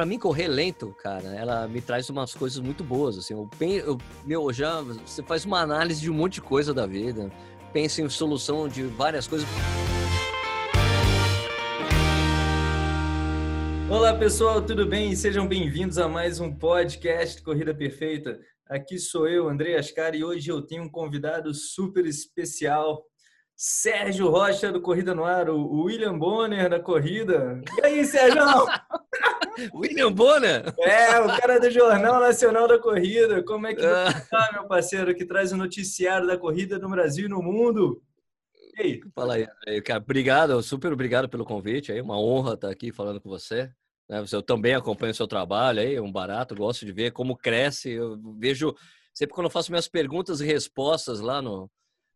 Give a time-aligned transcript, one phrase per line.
[0.00, 3.34] para mim correr lento, cara, ela me traz umas coisas muito boas, assim.
[3.34, 3.50] Eu,
[3.84, 7.30] eu, meu, já você faz uma análise de um monte de coisa da vida,
[7.70, 9.46] pensa em solução de várias coisas.
[13.90, 15.14] Olá pessoal, tudo bem?
[15.14, 18.40] Sejam bem-vindos a mais um podcast Corrida Perfeita.
[18.70, 23.04] Aqui sou eu, André Ascar, e hoje eu tenho um convidado super especial,
[23.54, 27.60] Sérgio Rocha do Corrida no Ar, o William Bonner da Corrida.
[27.76, 28.40] E aí, Sérgio?
[29.74, 30.62] William Bonner?
[30.78, 33.42] É, o cara do Jornal Nacional da Corrida.
[33.42, 34.10] Como é que ah.
[34.10, 38.02] você tá, meu parceiro, que traz o noticiário da corrida no Brasil e no mundo?
[38.76, 39.00] E aí?
[39.14, 40.00] Fala aí, cara.
[40.00, 41.92] Obrigado, super obrigado pelo convite.
[41.92, 43.70] É uma honra estar aqui falando com você.
[44.08, 47.36] Né, eu também acompanho o seu trabalho aí, é um barato, gosto de ver como
[47.36, 47.90] cresce.
[47.90, 48.74] Eu vejo
[49.14, 51.70] sempre quando eu faço minhas perguntas e respostas lá no,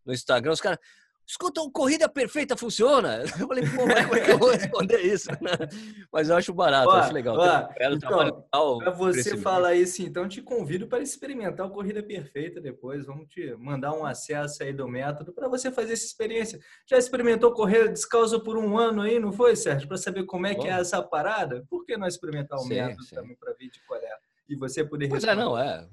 [0.05, 0.79] no Instagram, os caras,
[1.27, 3.23] Escuta, o Corrida Perfeita funciona?
[3.41, 5.29] Eu falei, pô, como é que eu vou responder isso?
[6.13, 7.37] Mas eu acho barato, ó, acho legal.
[7.37, 13.07] Ó, então, para você falar isso, então, te convido para experimentar o Corrida Perfeita depois.
[13.07, 16.61] Vamos te mandar um acesso aí do método para você fazer essa experiência.
[16.87, 19.89] Já experimentou correr descalço por um ano aí, não foi, Sérgio?
[19.89, 20.61] Para saber como é Bom.
[20.61, 21.65] que é essa parada?
[21.69, 23.15] Por que não experimentar o sim, método sim.
[23.15, 24.17] também para ver de qual é?
[24.49, 25.27] E você poder responder.
[25.27, 25.89] Pois é, não, é.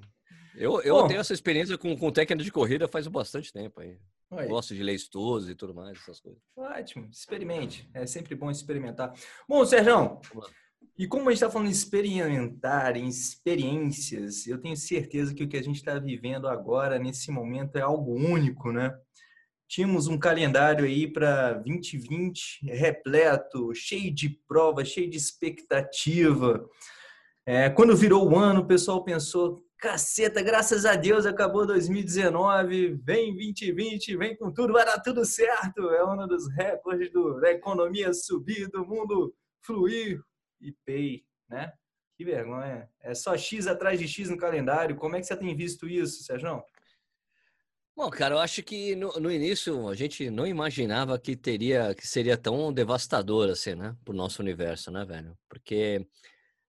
[0.54, 3.96] Eu, eu Bom, tenho essa experiência com, com técnica de corrida faz bastante tempo aí.
[4.32, 4.48] Aí.
[4.48, 6.40] Gosto de ler estudos e tudo mais, essas coisas.
[6.56, 7.88] Ótimo, experimente.
[7.92, 9.12] É sempre bom experimentar.
[9.46, 10.20] Bom, Sérgio,
[10.98, 15.48] e como a gente está falando de experimentar, em experiências, eu tenho certeza que o
[15.48, 18.94] que a gente está vivendo agora, nesse momento, é algo único, né?
[19.68, 26.68] Tínhamos um calendário aí para 2020 repleto, cheio de provas, cheio de expectativa.
[27.46, 33.34] É, quando virou o ano, o pessoal pensou: Caceta, graças a Deus acabou 2019, vem
[33.34, 35.90] 2020, vem com tudo, vai dar tudo certo.
[35.90, 40.22] É um dos recordes do, da economia subir, do mundo fluir
[40.60, 41.72] e pay, né?
[42.16, 42.88] Que vergonha.
[43.00, 44.94] É só X atrás de X no calendário.
[44.94, 46.62] Como é que você tem visto isso, Sérgio?
[47.96, 52.06] Bom, cara, eu acho que no, no, início a gente não imaginava que teria, que
[52.06, 55.36] seria tão devastador assim, né, pro nosso universo, né, velho?
[55.48, 56.06] Porque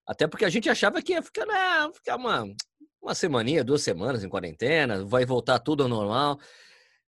[0.07, 2.44] até porque a gente achava que ia ficar, né, ficar uma
[3.03, 6.40] uma semaninha, duas semanas em quarentena, vai voltar tudo ao normal.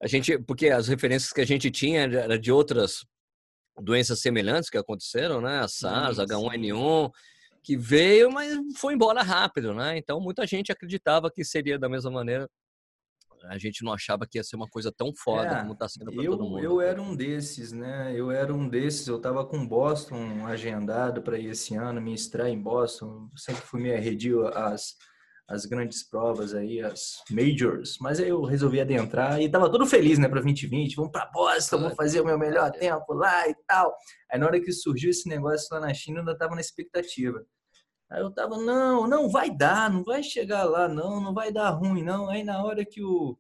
[0.03, 3.07] A gente, porque as referências que a gente tinha era de outras
[3.81, 5.61] doenças semelhantes que aconteceram, né?
[5.61, 7.11] A SARS, sim, H1N1,
[7.63, 9.97] que veio, mas foi embora rápido, né?
[9.97, 12.49] Então muita gente acreditava que seria da mesma maneira.
[13.45, 16.11] A gente não achava que ia ser uma coisa tão foda é, como está sendo
[16.11, 16.65] para todo mundo.
[16.65, 18.13] Eu era um desses, né?
[18.17, 19.07] Eu era um desses.
[19.07, 23.29] Eu estava com Boston agendado para ir esse ano, me extrair em Boston.
[23.37, 24.97] sempre fui me arredio às
[25.47, 30.19] as grandes provas aí, as majors, mas aí eu resolvi adentrar e tava todo feliz,
[30.19, 33.95] né, para 2020, vamos para Boston, vamos fazer o meu melhor tempo lá e tal.
[34.31, 37.45] Aí na hora que surgiu esse negócio lá na China, eu ainda tava na expectativa.
[38.11, 41.71] Aí eu tava, não, não vai dar, não vai chegar lá, não, não vai dar
[41.71, 42.29] ruim, não.
[42.31, 43.37] Aí na hora que o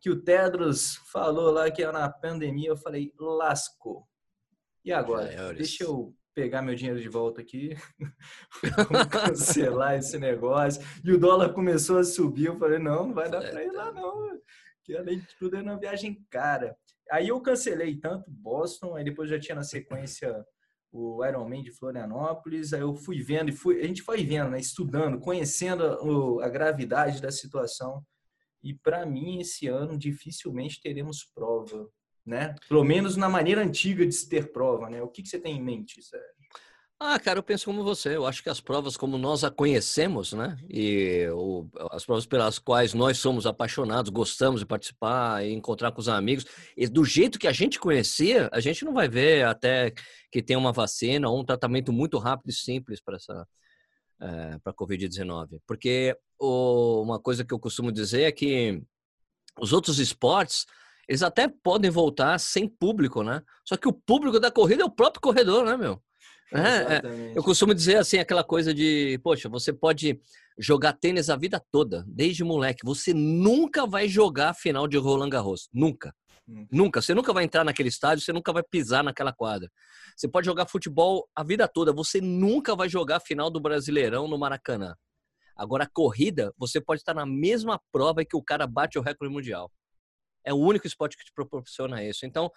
[0.00, 4.06] que o Tedros falou lá que era na pandemia, eu falei, lascou.
[4.84, 5.54] E agora?
[5.54, 7.76] Deixa eu pegar meu dinheiro de volta aqui,
[9.10, 10.82] cancelar esse negócio.
[11.04, 13.92] E o dólar começou a subir, eu falei, não, não vai dar para ir lá
[13.92, 14.38] não,
[14.82, 16.76] que além de tudo é uma viagem cara.
[17.10, 20.44] Aí eu cancelei tanto Boston, aí depois já tinha na sequência
[20.90, 24.60] o Ironman de Florianópolis, aí eu fui vendo e fui, a gente foi vendo, né,
[24.60, 28.04] estudando, conhecendo a, a gravidade da situação.
[28.62, 31.88] E para mim esse ano dificilmente teremos prova
[32.26, 32.54] né?
[32.68, 35.02] Pelo menos na maneira antiga de se ter prova, né?
[35.02, 36.34] O que, que você tem em mente, Sérgio?
[36.98, 38.16] Ah, cara, eu penso como você.
[38.16, 40.56] Eu acho que as provas como nós a conhecemos, né?
[40.70, 46.00] E o, as provas pelas quais nós somos apaixonados, gostamos de participar e encontrar com
[46.00, 46.46] os amigos,
[46.76, 49.92] e do jeito que a gente conhecia, a gente não vai ver até
[50.30, 53.46] que tem uma vacina ou um tratamento muito rápido e simples para essa
[54.20, 55.60] é, para a Covid-19.
[55.66, 58.82] Porque o, uma coisa que eu costumo dizer é que
[59.60, 60.64] os outros esportes
[61.08, 63.42] eles até podem voltar sem público, né?
[63.64, 66.02] Só que o público da corrida é o próprio corredor, né, meu?
[66.52, 70.20] É, é, eu costumo dizer assim, aquela coisa de, poxa, você pode
[70.58, 72.84] jogar tênis a vida toda, desde moleque.
[72.84, 75.68] Você nunca vai jogar a final de Roland Garros.
[75.72, 76.14] Nunca.
[76.48, 76.66] Hum.
[76.70, 77.02] Nunca.
[77.02, 79.68] Você nunca vai entrar naquele estádio, você nunca vai pisar naquela quadra.
[80.16, 84.28] Você pode jogar futebol a vida toda, você nunca vai jogar a final do Brasileirão
[84.28, 84.94] no Maracanã.
[85.56, 89.32] Agora, a corrida, você pode estar na mesma prova que o cara bate o recorde
[89.32, 89.70] mundial.
[90.44, 92.26] É o único esporte que te proporciona isso.
[92.26, 92.50] Então,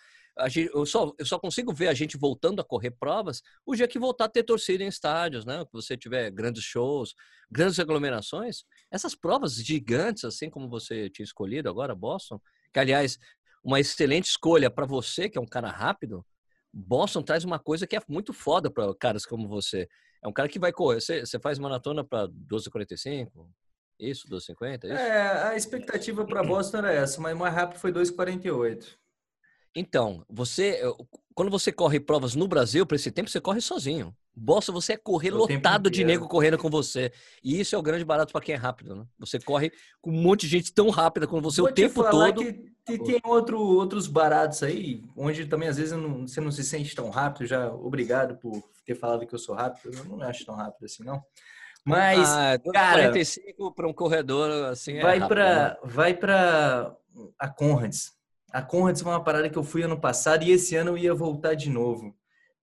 [0.48, 3.88] gente, eu, só, eu só consigo ver a gente voltando a correr provas o dia
[3.88, 5.64] que voltar a ter torcida em estádios, né?
[5.66, 7.16] Que você tiver grandes shows,
[7.50, 8.64] grandes aglomerações.
[8.92, 12.40] Essas provas gigantes, assim como você tinha escolhido agora, Boston,
[12.74, 13.18] que aliás,
[13.64, 16.26] uma excelente escolha para você, que é um cara rápido.
[16.72, 19.88] Boston traz uma coisa que é muito foda para caras como você.
[20.24, 21.02] É um cara que vai correr.
[21.02, 23.48] Você, você faz maratona para 12h45?
[24.00, 24.86] Isso, 12h50?
[24.86, 28.98] É, é, a expectativa para Boston era essa, mas mais rápido foi 2h48.
[29.76, 30.82] Então, você,
[31.36, 34.16] quando você corre provas no Brasil, para esse tempo, você corre sozinho.
[34.36, 37.12] Boston, você é correr o lotado de nego correndo com você.
[37.44, 39.06] E isso é o grande barato para quem é rápido, né?
[39.18, 42.44] Você corre com um monte de gente tão rápida como você Vou o tempo todo.
[42.86, 46.96] Que tem outro, outros baratos aí, onde também às vezes não, você não se sente
[46.96, 47.48] tão rápido.
[47.48, 49.96] Já obrigado por ter falado que eu sou rápido.
[49.96, 51.22] Eu não acho tão rápido assim, não.
[51.88, 55.78] Mas, ah, cara, 45 para um corredor assim vai é para né?
[55.84, 56.94] vai para
[57.40, 58.12] a Conrads.
[58.52, 61.14] A Conrads foi uma parada que eu fui ano passado e esse ano eu ia
[61.14, 62.14] voltar de novo.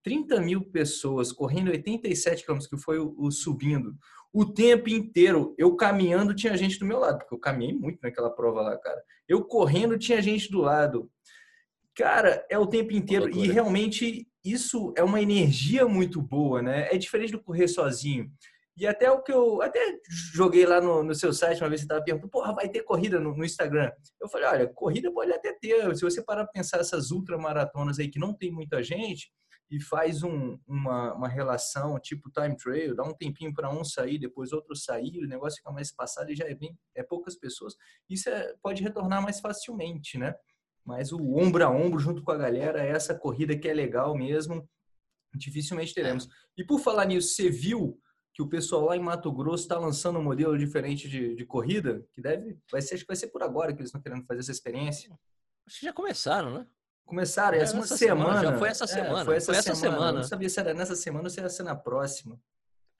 [0.03, 3.97] 30 mil pessoas correndo 87 quilômetros, que foi o, o, subindo.
[4.31, 8.29] O tempo inteiro, eu caminhando, tinha gente do meu lado, porque eu caminhei muito naquela
[8.29, 9.03] prova lá, cara.
[9.27, 11.11] Eu correndo, tinha gente do lado.
[11.97, 13.31] Cara, é o tempo inteiro.
[13.31, 16.88] E realmente isso é uma energia muito boa, né?
[16.93, 18.31] É diferente do correr sozinho.
[18.76, 20.00] E até o que eu até
[20.32, 23.21] joguei lá no, no seu site uma vez você estava perguntando, porra, vai ter corrida
[23.21, 23.93] no, no, Instagram?
[24.21, 25.94] Eu falei, olha, corrida pode até ter.
[25.97, 29.31] Se você parar para pensar essas ultramaratonas aí que não tem muita gente
[29.71, 34.19] e faz um, uma, uma relação tipo time trail, dá um tempinho para um sair,
[34.19, 37.75] depois outro sair, o negócio fica mais espaçado e já é bem é poucas pessoas.
[38.11, 40.35] Isso é, pode retornar mais facilmente, né?
[40.85, 44.17] Mas o ombro a ombro junto com a galera, é essa corrida que é legal
[44.17, 44.69] mesmo,
[45.32, 46.29] dificilmente teremos.
[46.56, 47.99] E por falar nisso, você viu
[48.35, 52.05] que o pessoal lá em Mato Grosso está lançando um modelo diferente de, de, corrida,
[52.13, 54.41] que deve, vai ser, acho que vai ser por agora que eles estão querendo fazer
[54.41, 55.17] essa experiência.
[55.65, 56.67] Acho que já começaram, né?
[57.07, 58.43] Começaram, essa semana, semana.
[58.43, 59.21] Já foi essa semana.
[59.21, 59.97] É, foi essa, foi essa semana.
[59.97, 60.11] semana.
[60.11, 62.41] Eu não sabia se era nessa semana ou se era na próxima.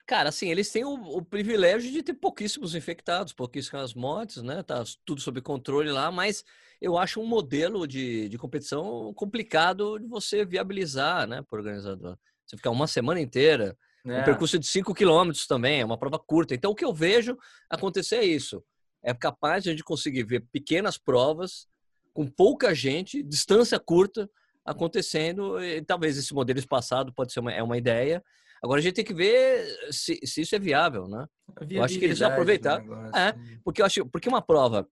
[0.07, 4.63] Cara, assim, eles têm o, o, privilégio de ter pouquíssimos infectados, pouquíssimas mortes, né?
[4.63, 6.45] Tá tudo sob controle lá, mas
[6.79, 12.17] eu acho um modelo de, de competição complicado de você viabilizar, né, para o organizador.
[12.45, 14.21] Você ficar uma semana inteira é.
[14.21, 16.53] Um percurso de 5 quilômetros também, é uma prova curta.
[16.53, 17.37] Então, o que eu vejo
[17.69, 18.63] acontecer é isso.
[19.03, 21.67] É capaz de a gente conseguir ver pequenas provas
[22.13, 24.29] com pouca gente, distância curta,
[24.63, 25.61] acontecendo.
[25.61, 28.23] E, talvez esse modelo espaçado pode ser uma, é uma ideia.
[28.63, 31.27] Agora a gente tem que ver se, se isso é viável, né?
[31.69, 32.85] Eu acho que eles já aproveitaram.
[33.15, 34.87] É, porque eu acho, porque uma prova,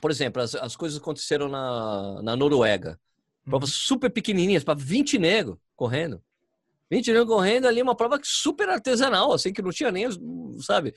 [0.00, 2.98] por exemplo, as, as coisas aconteceram na, na Noruega.
[3.44, 3.76] Provas uhum.
[3.76, 6.22] super pequenininhas, para 20 negros correndo.
[6.92, 10.06] 20 anos correndo ali, uma prova super artesanal, assim, que não tinha nem,
[10.60, 10.94] sabe?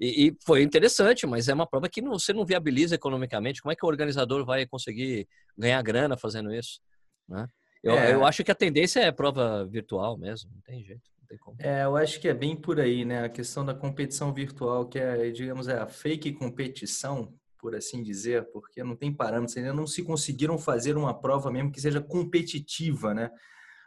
[0.00, 3.62] E, e, foi interessante, mas é uma prova que não, você não viabiliza economicamente.
[3.62, 6.80] Como é que o organizador vai conseguir ganhar grana fazendo isso?
[7.28, 7.46] Né?
[7.84, 8.14] Eu, é.
[8.14, 11.08] eu acho que a tendência é prova virtual mesmo, não tem jeito.
[11.20, 11.56] Não tem como.
[11.60, 13.24] É, eu acho que é bem por aí, né?
[13.24, 18.50] A questão da competição virtual, que é, digamos, é a fake competição, por assim dizer,
[18.50, 23.14] porque não tem parâmetros, ainda não se conseguiram fazer uma prova mesmo que seja competitiva,
[23.14, 23.30] né?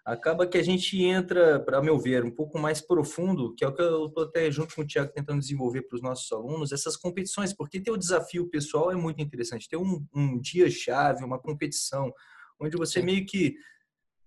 [0.05, 3.73] Acaba que a gente entra, para meu ver, um pouco mais profundo, que é o
[3.73, 6.97] que eu estou até junto com o Tiago tentando desenvolver para os nossos alunos, essas
[6.97, 12.11] competições, porque ter o desafio pessoal é muito interessante, ter um, um dia-chave, uma competição,
[12.59, 13.55] onde você meio que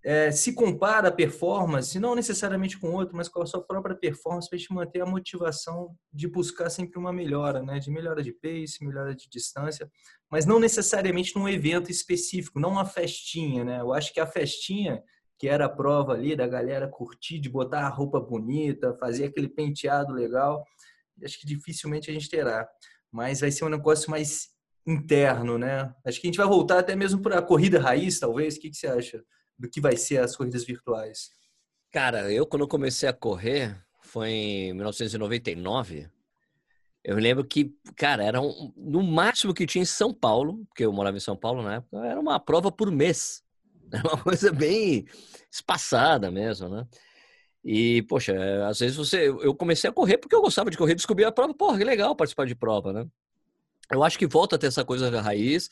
[0.05, 4.49] é, se compara a performance, não necessariamente com outro, mas com a sua própria performance,
[4.49, 7.79] para te manter a motivação de buscar sempre uma melhora, né?
[7.79, 9.91] de melhora de pace, melhora de distância,
[10.31, 13.65] mas não necessariamente num evento específico, não uma festinha.
[13.65, 13.81] Né?
[13.81, 15.03] Eu acho que a festinha
[15.45, 19.47] que era a prova ali da galera curtir, de botar a roupa bonita, fazer aquele
[19.47, 20.65] penteado legal.
[21.23, 22.67] Acho que dificilmente a gente terá.
[23.13, 24.49] Mas vai ser um negócio mais
[24.87, 25.95] interno, né?
[26.03, 28.57] Acho que a gente vai voltar até mesmo para a corrida raiz, talvez.
[28.57, 29.23] O que, que você acha
[29.59, 31.29] do que vai ser as corridas virtuais?
[31.93, 36.09] Cara, eu quando comecei a correr, foi em 1999.
[37.05, 40.93] Eu lembro que, cara, era um, no máximo que tinha em São Paulo, porque eu
[40.93, 43.44] morava em São Paulo na época, era uma prova por mês.
[43.93, 45.07] É uma coisa bem
[45.51, 46.87] espaçada mesmo, né?
[47.65, 48.35] E, poxa,
[48.69, 49.29] às vezes você.
[49.29, 52.15] Eu comecei a correr porque eu gostava de correr, descobri a prova, porra, que legal
[52.15, 53.07] participar de prova, né?
[53.91, 55.71] Eu acho que volta a ter essa coisa da raiz.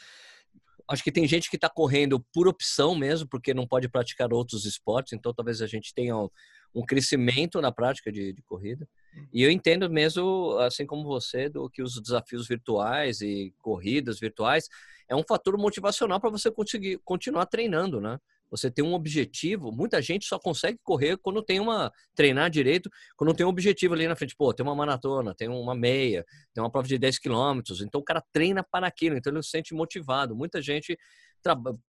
[0.89, 4.65] Acho que tem gente que está correndo por opção mesmo, porque não pode praticar outros
[4.65, 6.29] esportes, então talvez a gente tenha um,
[6.75, 8.89] um crescimento na prática de, de, corrida.
[9.33, 14.69] E eu entendo mesmo, assim como você, do que os desafios virtuais e corridas virtuais
[15.09, 18.19] é um fator motivacional para você conseguir continuar treinando, né?
[18.53, 23.33] Você tem um objetivo, muita gente só consegue correr quando tem uma treinar direito, quando
[23.33, 26.71] tem um objetivo ali na frente, pô, tem uma maratona, tem uma meia, tem uma
[26.71, 30.37] prova de 10 quilômetros, então o cara treina para aquilo, então ele se sente motivado.
[30.37, 30.99] Muita gente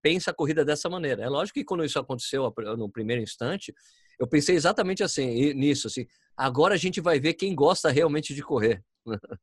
[0.00, 1.22] pensa a corrida dessa maneira.
[1.22, 3.74] É lógico que quando isso aconteceu no primeiro instante,
[4.18, 8.42] eu pensei exatamente assim, nisso, assim, agora a gente vai ver quem gosta realmente de
[8.42, 8.82] correr.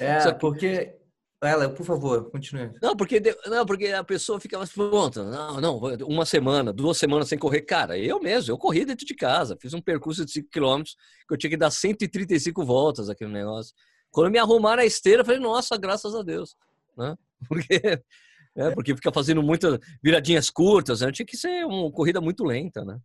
[0.00, 0.40] É, que...
[0.40, 0.96] porque
[1.42, 2.72] Ela, por favor, continue.
[2.80, 5.22] Não, porque, não, porque a pessoa fica mais pronta.
[5.22, 7.60] Não, não, uma semana, duas semanas sem correr.
[7.62, 9.56] Cara, eu mesmo, eu corri dentro de casa.
[9.60, 10.82] Fiz um percurso de 5 km
[11.28, 13.74] que eu tinha que dar 135 voltas aquele negócio.
[14.10, 16.56] Quando me arrumaram a esteira, eu falei, nossa, graças a Deus.
[16.96, 17.14] Né?
[17.46, 18.02] Porque,
[18.56, 21.12] é, porque fica fazendo muitas viradinhas curtas, né?
[21.12, 22.98] Tinha que ser uma corrida muito lenta, né?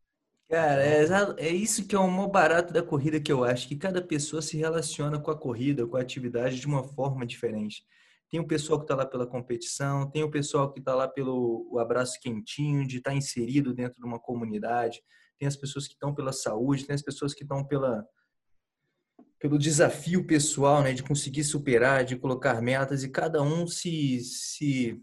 [0.50, 1.06] Cara, é,
[1.38, 4.42] é isso que é o maior barato da corrida que eu acho, que cada pessoa
[4.42, 7.84] se relaciona com a corrida, com a atividade de uma forma diferente.
[8.32, 11.78] Tem o pessoal que está lá pela competição, tem o pessoal que está lá pelo
[11.78, 15.02] abraço quentinho, de estar tá inserido dentro de uma comunidade,
[15.38, 18.06] tem as pessoas que estão pela saúde, tem as pessoas que estão pela
[19.38, 25.02] pelo desafio pessoal, né, de conseguir superar, de colocar metas e cada um se se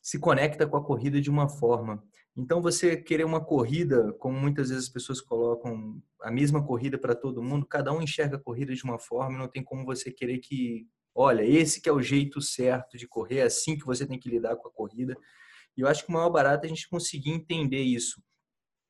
[0.00, 2.02] se conecta com a corrida de uma forma.
[2.36, 7.14] Então você querer uma corrida, como muitas vezes as pessoas colocam a mesma corrida para
[7.14, 10.38] todo mundo, cada um enxerga a corrida de uma forma, não tem como você querer
[10.38, 14.18] que olha, esse que é o jeito certo de correr, é assim que você tem
[14.18, 15.16] que lidar com a corrida.
[15.76, 18.22] E eu acho que o maior barato é a gente conseguir entender isso.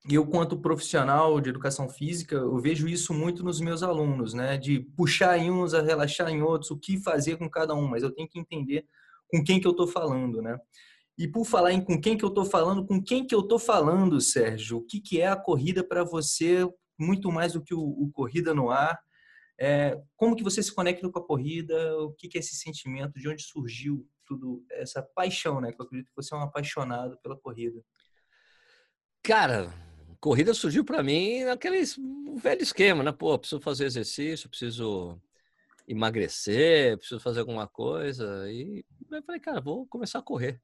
[0.08, 4.56] E eu, quanto profissional de educação física, eu vejo isso muito nos meus alunos, né?
[4.56, 8.02] De puxar em uns, a relaxar em outros, o que fazer com cada um, mas
[8.02, 8.84] eu tenho que entender
[9.28, 10.58] com quem que eu estou falando, né?
[11.16, 13.58] E por falar em com quem que eu estou falando, com quem que eu estou
[13.58, 14.78] falando, Sérgio?
[14.78, 16.66] O que, que é a corrida para você,
[16.98, 18.98] muito mais do que o, o Corrida no Ar?
[19.64, 21.96] É, como que você se conecta com a corrida?
[21.98, 23.20] O que, que é esse sentimento?
[23.20, 25.70] De onde surgiu tudo essa paixão, né?
[25.70, 27.80] Que eu acredito que você é um apaixonado pela corrida.
[29.22, 29.72] Cara,
[30.20, 31.80] corrida surgiu para mim naquele
[32.38, 33.12] velho esquema, né?
[33.12, 35.16] Pô, preciso fazer exercício, preciso
[35.86, 38.50] emagrecer, preciso fazer alguma coisa.
[38.50, 40.60] E eu falei, cara, vou começar a correr.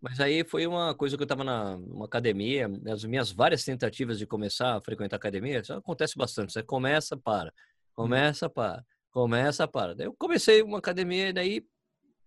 [0.00, 4.18] Mas aí foi uma coisa que eu estava na uma academia, as minhas várias tentativas
[4.18, 6.54] de começar a frequentar academia, isso acontece bastante.
[6.54, 7.52] Você começa, para.
[7.94, 8.84] Começa, para.
[9.10, 9.94] Começa, para.
[9.94, 11.66] Daí eu comecei uma academia e daí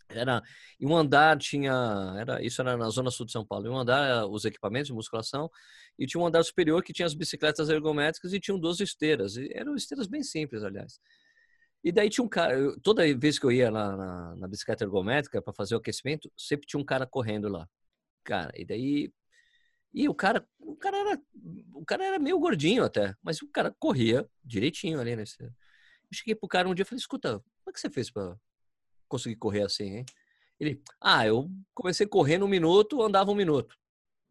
[0.10, 0.42] era
[0.80, 3.78] em um andar tinha era isso era na zona sul de São Paulo em um
[3.78, 5.50] andar os equipamentos de musculação
[6.00, 9.50] e tinha um andar superior que tinha as bicicletas ergométricas e tinham duas esteiras e
[9.54, 11.00] eram esteiras bem simples aliás
[11.84, 14.84] e daí tinha um cara eu, toda vez que eu ia na, na, na bicicleta
[14.84, 17.68] ergométrica para fazer o aquecimento sempre tinha um cara correndo lá
[18.24, 19.12] cara e daí
[19.98, 21.22] e o cara, o cara era,
[21.74, 25.42] o cara era meio gordinho até, mas o cara corria direitinho ali nesse.
[25.42, 25.52] Eu
[26.14, 28.38] cheguei pro cara um dia e falei: "Escuta, como é que você fez para
[29.08, 30.06] conseguir correr assim, hein?"
[30.60, 33.76] Ele: "Ah, eu comecei correndo um minuto, andava um minuto.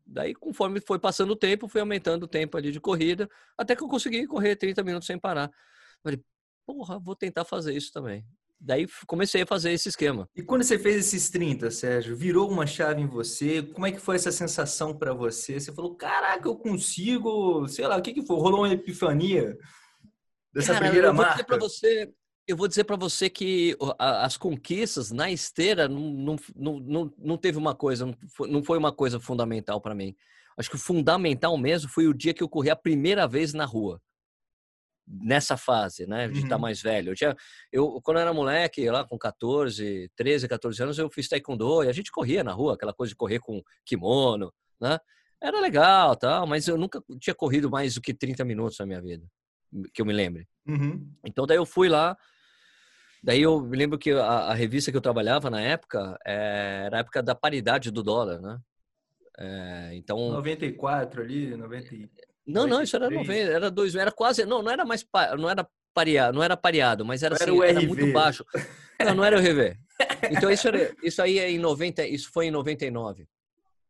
[0.07, 3.83] Daí, conforme foi passando o tempo, fui aumentando o tempo ali de corrida, até que
[3.83, 5.49] eu consegui correr 30 minutos sem parar.
[5.49, 6.25] Eu falei:
[6.65, 8.25] "Porra, vou tentar fazer isso também."
[8.59, 10.29] Daí comecei a fazer esse esquema.
[10.35, 13.63] E quando você fez esses 30, Sérgio, virou uma chave em você?
[13.63, 15.61] Como é que foi essa sensação para você?
[15.61, 18.37] Você falou, caraca, eu consigo, sei lá, o que que foi?
[18.37, 19.57] Rolou uma epifania
[20.53, 21.45] dessa Cara, primeira eu vou marca?
[21.45, 22.13] Dizer você,
[22.49, 27.59] eu vou dizer para você que as conquistas na esteira não, não, não, não teve
[27.59, 28.07] uma coisa,
[28.49, 30.15] não foi uma coisa fundamental para mim.
[30.57, 33.67] Acho que o fundamental mesmo foi o dia que eu corri a primeira vez na
[33.67, 34.01] rua
[35.07, 36.45] nessa fase, né, de tá uhum.
[36.45, 37.13] estar mais velho.
[37.13, 37.37] Eu tinha,
[37.71, 41.89] eu quando eu era moleque, lá com 14, 13, 14 anos, eu fiz taekwondo e
[41.89, 44.99] a gente corria na rua, aquela coisa de correr com kimono, né?
[45.41, 49.01] Era legal, tal, mas eu nunca tinha corrido mais do que 30 minutos na minha
[49.01, 49.25] vida,
[49.93, 50.49] que eu me lembre.
[50.67, 51.09] Uhum.
[51.25, 52.17] Então daí eu fui lá,
[53.23, 56.97] daí eu me lembro que a, a revista que eu trabalhava na época é, era
[56.97, 58.59] a época da paridade do dólar, né?
[59.39, 61.95] É, então 94 ali, 90
[62.47, 65.05] não, não, isso era 90, era dois, era quase, não, não era mais,
[65.39, 68.45] não era pareado, não era pareado, mas era, assim, era, era muito baixo.
[69.05, 69.77] Não, não era o RV.
[70.31, 73.27] Então isso, era, isso aí é em 90, isso foi em 99.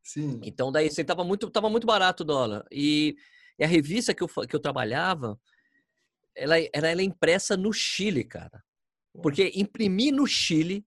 [0.03, 0.41] Sim.
[0.43, 2.65] Então daí você tava muito, tava muito barato o dólar.
[2.71, 3.17] E,
[3.59, 5.39] e a revista que eu, que eu trabalhava,
[6.35, 8.63] ela, ela, ela é impressa no Chile, cara.
[9.23, 10.85] Porque imprimir no Chile,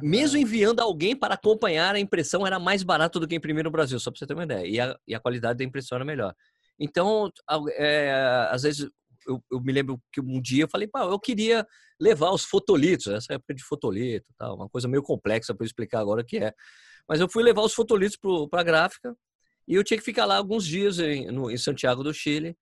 [0.00, 3.98] mesmo enviando alguém para acompanhar a impressão, era mais barato do que imprimir no Brasil,
[4.00, 4.66] só para você ter uma ideia.
[4.66, 6.34] E a, e a qualidade da impressão era melhor.
[6.78, 7.30] Então,
[7.72, 8.88] é, às vezes,
[9.26, 11.66] eu, eu, me lembro que um dia eu falei, pá, eu queria
[12.00, 16.00] levar os fotolitos, essa época de fotolito, tal, uma coisa meio complexa para eu explicar
[16.00, 16.52] agora o que é.
[17.08, 18.18] Mas eu fui levar os fotolitos
[18.50, 19.16] para a gráfica
[19.66, 22.56] e eu tinha que ficar lá alguns dias em, no, em Santiago do Chile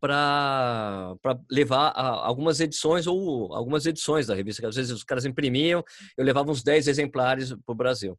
[0.00, 1.16] para
[1.50, 5.82] levar a, algumas edições ou algumas edições da revista, que às vezes os caras imprimiam,
[6.16, 8.18] eu levava uns 10 exemplares para o Brasil.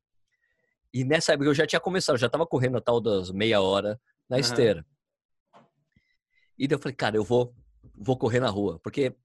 [0.93, 3.99] E nessa época eu já tinha começado, já estava correndo a tal das meia hora
[4.29, 4.41] na uhum.
[4.41, 4.85] esteira.
[6.59, 7.55] E daí eu falei, cara, eu vou,
[7.95, 8.79] vou correr na rua.
[8.83, 9.15] Porque,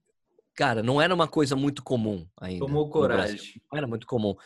[0.54, 2.64] cara, não era uma coisa muito comum ainda.
[2.64, 3.60] Tomou coragem.
[3.70, 4.36] Não era muito comum.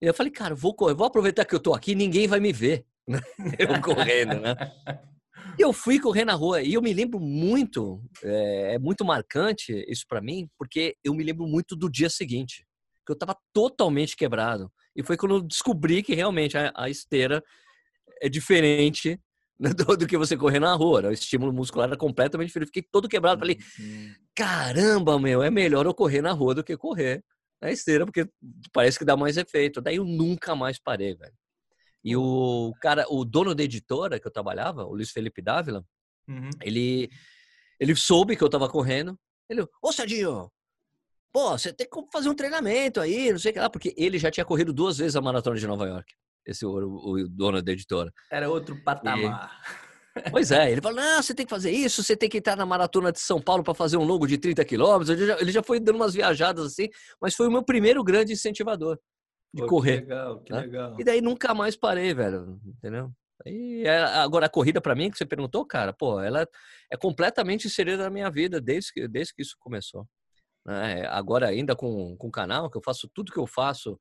[0.00, 2.52] E eu falei, cara, vou correr, vou aproveitar que eu tô aqui, ninguém vai me
[2.52, 2.86] ver.
[3.08, 3.22] Né?
[3.58, 4.54] eu correndo, né?
[5.58, 9.72] E eu fui correr na rua e eu me lembro muito, é, é muito marcante
[9.88, 12.66] isso para mim, porque eu me lembro muito do dia seguinte.
[12.98, 14.70] porque eu estava totalmente quebrado.
[14.94, 17.42] E foi quando eu descobri que realmente a, a esteira
[18.20, 19.18] é diferente
[19.58, 21.02] do, do, que você correr na rua.
[21.02, 21.08] Né?
[21.08, 22.68] O estímulo muscular era completamente diferente.
[22.68, 23.40] Fiquei todo quebrado.
[23.40, 23.58] Falei,
[24.34, 27.24] caramba, meu, é melhor eu correr na rua do que correr
[27.60, 28.28] na esteira, porque
[28.72, 29.80] parece que dá mais efeito.
[29.80, 31.34] Daí eu nunca mais parei, velho.
[32.04, 35.84] E o cara, o dono da editora que eu trabalhava, o Luiz Felipe Dávila,
[36.28, 36.50] uhum.
[36.62, 37.10] ele,
[37.80, 39.18] ele soube que eu tava correndo.
[39.50, 40.50] Ele, ô Sadinho,
[41.32, 44.18] pô, você tem que fazer um treinamento aí, não sei o que lá, porque ele
[44.18, 46.14] já tinha corrido duas vezes a maratona de Nova York.
[46.48, 48.10] Esse o, o dono da editora.
[48.32, 49.52] Era outro patamar.
[50.16, 52.56] E, pois é, ele falou: não, você tem que fazer isso, você tem que entrar
[52.56, 55.10] na maratona de São Paulo para fazer um longo de 30 quilômetros.
[55.10, 56.88] Ele já, ele já foi dando umas viajadas assim,
[57.20, 58.98] mas foi o meu primeiro grande incentivador
[59.52, 60.00] de Pô, correr.
[60.00, 60.60] Que legal, que né?
[60.60, 60.96] legal.
[60.98, 63.12] E daí nunca mais parei, velho, entendeu?
[63.46, 66.48] E é, agora a corrida para mim que você perguntou, cara, pô, ela
[66.90, 70.08] é completamente inserida na minha vida desde que, desde que isso começou.
[70.66, 71.06] Né?
[71.08, 73.98] Agora ainda com, com o canal, que eu faço tudo que eu faço,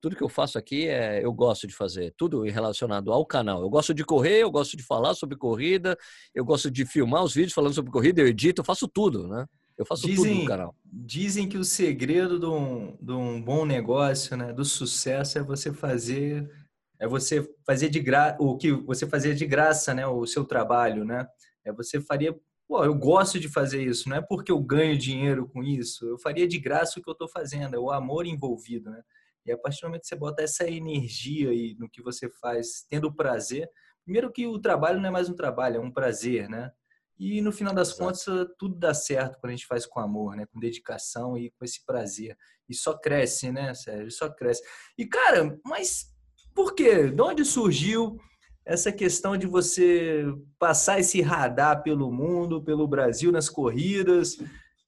[0.00, 3.60] tudo que eu faço aqui é eu gosto de fazer, tudo relacionado ao canal.
[3.62, 5.96] Eu gosto de correr, eu gosto de falar sobre corrida,
[6.34, 9.46] eu gosto de filmar os vídeos falando sobre corrida, eu edito, eu faço tudo, né?
[9.76, 10.74] Eu faço dizem, tudo no canal.
[10.84, 15.72] Dizem que o segredo de um, de um bom negócio, né, do sucesso é você
[15.72, 16.50] fazer
[16.98, 21.02] é você fazer de graça o que você fazia de graça, né, o seu trabalho,
[21.02, 21.26] né?
[21.64, 22.38] É você faria,
[22.68, 26.18] pô, eu gosto de fazer isso, não é porque eu ganho dinheiro com isso, eu
[26.18, 29.00] faria de graça o que eu estou fazendo, é o amor envolvido, né?
[29.46, 32.84] E a partir do momento que você bota essa energia aí no que você faz,
[32.88, 33.68] tendo prazer,
[34.04, 36.70] primeiro que o trabalho não é mais um trabalho, é um prazer, né?
[37.18, 38.02] E no final das Exato.
[38.02, 40.46] contas, tudo dá certo quando a gente faz com amor, né?
[40.46, 42.34] Com dedicação e com esse prazer.
[42.66, 44.10] E só cresce, né, Sérgio?
[44.10, 44.62] Só cresce.
[44.96, 46.06] E, cara, mas
[46.54, 47.10] por quê?
[47.10, 48.16] De onde surgiu
[48.64, 50.24] essa questão de você
[50.58, 54.38] passar esse radar pelo mundo, pelo Brasil, nas corridas?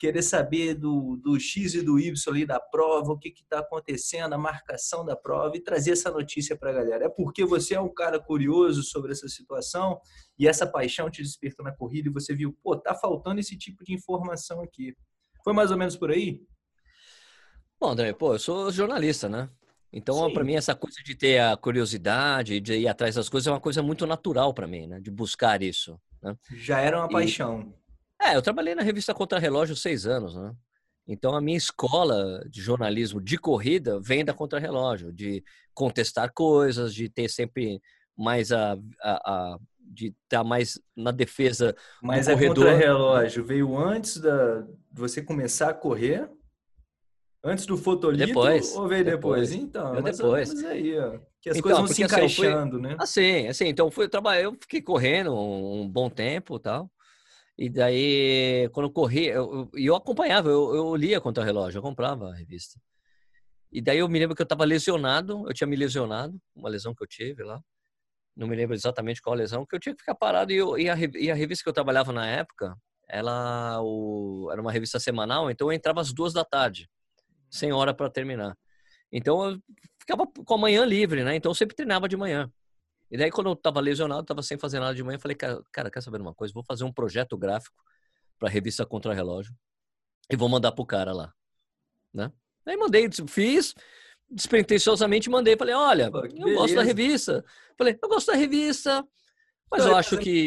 [0.02, 4.32] Querer saber do, do X e do Y ali da prova, o que está acontecendo,
[4.32, 7.04] a marcação da prova e trazer essa notícia para a galera.
[7.04, 10.00] É porque você é um cara curioso sobre essa situação
[10.36, 13.84] e essa paixão te despertou na corrida e você viu, pô, tá faltando esse tipo
[13.84, 14.92] de informação aqui.
[15.44, 16.42] Foi mais ou menos por aí?
[17.80, 19.48] Bom, André, pô, eu sou jornalista, né?
[19.92, 23.52] Então, para mim, essa coisa de ter a curiosidade, de ir atrás das coisas, é
[23.52, 24.98] uma coisa muito natural para mim, né?
[24.98, 25.96] De buscar isso.
[26.20, 26.36] Né?
[26.56, 27.12] Já era uma e...
[27.12, 27.72] paixão.
[28.22, 30.54] É, eu trabalhei na revista Contra Relógio seis anos, né?
[31.06, 35.42] Então a minha escola de jornalismo de corrida vem da Contra Relógio, de
[35.74, 37.80] contestar coisas, de ter sempre
[38.16, 43.44] mais a, a, a de estar tá mais na defesa Mas do a Contra Relógio
[43.44, 46.30] veio antes da de você começar a correr?
[47.44, 49.50] Antes do fotolito depois, ou veio depois?
[49.50, 49.68] depois.
[49.68, 50.64] Então, mas depois.
[50.64, 51.18] aí, ó.
[51.40, 52.96] Que as então, coisas vão se encaixando, assim, né?
[53.00, 56.88] Assim, assim, então fui trabalhar, eu fiquei correndo um, um bom tempo, tal.
[57.62, 62.30] E daí, quando eu corri, eu, eu acompanhava, eu, eu lia contra relógio, eu comprava
[62.30, 62.76] a revista.
[63.70, 66.92] E daí eu me lembro que eu estava lesionado, eu tinha me lesionado, uma lesão
[66.92, 67.62] que eu tive lá.
[68.36, 70.50] Não me lembro exatamente qual lesão, que eu tinha que ficar parado.
[70.50, 72.76] E, eu, e, a, e a revista que eu trabalhava na época,
[73.08, 76.90] ela o, era uma revista semanal, então eu entrava às duas da tarde,
[77.48, 78.58] sem hora para terminar.
[79.12, 79.58] Então eu
[80.00, 81.36] ficava com a manhã livre, né?
[81.36, 82.50] Então eu sempre treinava de manhã.
[83.12, 85.62] E daí, quando eu tava lesionado, tava sem fazer nada de manhã, eu falei, cara,
[85.70, 86.54] cara quer saber uma coisa?
[86.54, 87.76] Vou fazer um projeto gráfico
[88.38, 89.54] para a revista Contra Relógio
[90.30, 91.30] e vou mandar pro cara lá,
[92.12, 92.32] né?
[92.66, 93.74] Aí mandei, fiz,
[94.30, 96.54] despretensiosamente mandei, falei, olha, Pô, eu beleza.
[96.54, 97.44] gosto da revista.
[97.76, 99.06] Falei, eu gosto da revista,
[99.70, 100.46] mas eu acho que.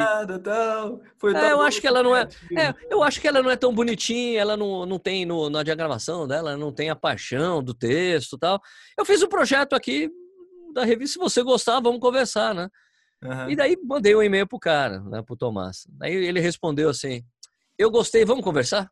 [1.36, 2.74] é, eu acho que ela não é, é.
[2.90, 6.28] Eu acho que ela não é tão bonitinha, ela não, não tem no, na diagramação
[6.28, 8.60] dela, não tem a paixão do texto tal.
[8.98, 10.12] Eu fiz um projeto aqui,
[10.76, 11.14] da revista.
[11.14, 12.70] Se você gostar, vamos conversar, né?
[13.24, 13.50] Uhum.
[13.50, 15.88] E daí mandei um e-mail pro cara, né, pro Tomás.
[16.02, 17.24] Aí ele respondeu assim:
[17.78, 18.92] Eu gostei, vamos conversar?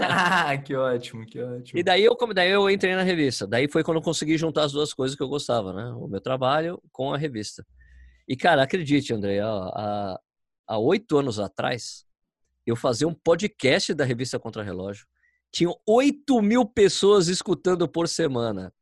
[0.00, 1.78] ah, que ótimo, que ótimo.
[1.78, 3.46] E daí eu, daí eu entrei na revista.
[3.46, 5.92] Daí foi quando eu consegui juntar as duas coisas que eu gostava, né?
[5.96, 7.64] O meu trabalho com a revista.
[8.26, 12.06] E, cara, acredite, André, há oito anos atrás,
[12.66, 15.06] eu fazia um podcast da revista Contra Relógio.
[15.50, 18.72] Tinham 8 mil pessoas escutando por semana.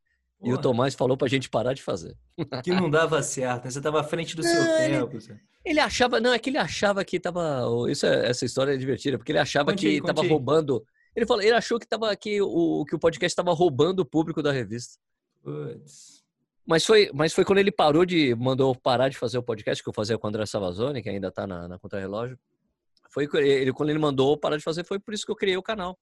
[0.43, 2.17] E o Tomás falou pra gente parar de fazer.
[2.65, 3.71] Que não dava certo, né?
[3.71, 5.19] Você estava à frente do não, seu ele, tempo.
[5.65, 7.67] Ele achava, não, é que ele achava que tava.
[7.91, 10.83] Isso é, essa história é divertida, porque ele achava conte que estava roubando.
[11.15, 14.43] Ele falou, ele achou que tava que o que o podcast estava roubando o público
[14.43, 14.99] da revista.
[16.67, 19.89] Mas foi, mas foi quando ele parou de mandou parar de fazer o podcast que
[19.89, 22.39] eu fazia com o André Savazone, que ainda está na, na Relógio.
[23.11, 25.63] Foi ele quando ele mandou parar de fazer, foi por isso que eu criei o
[25.63, 25.99] canal.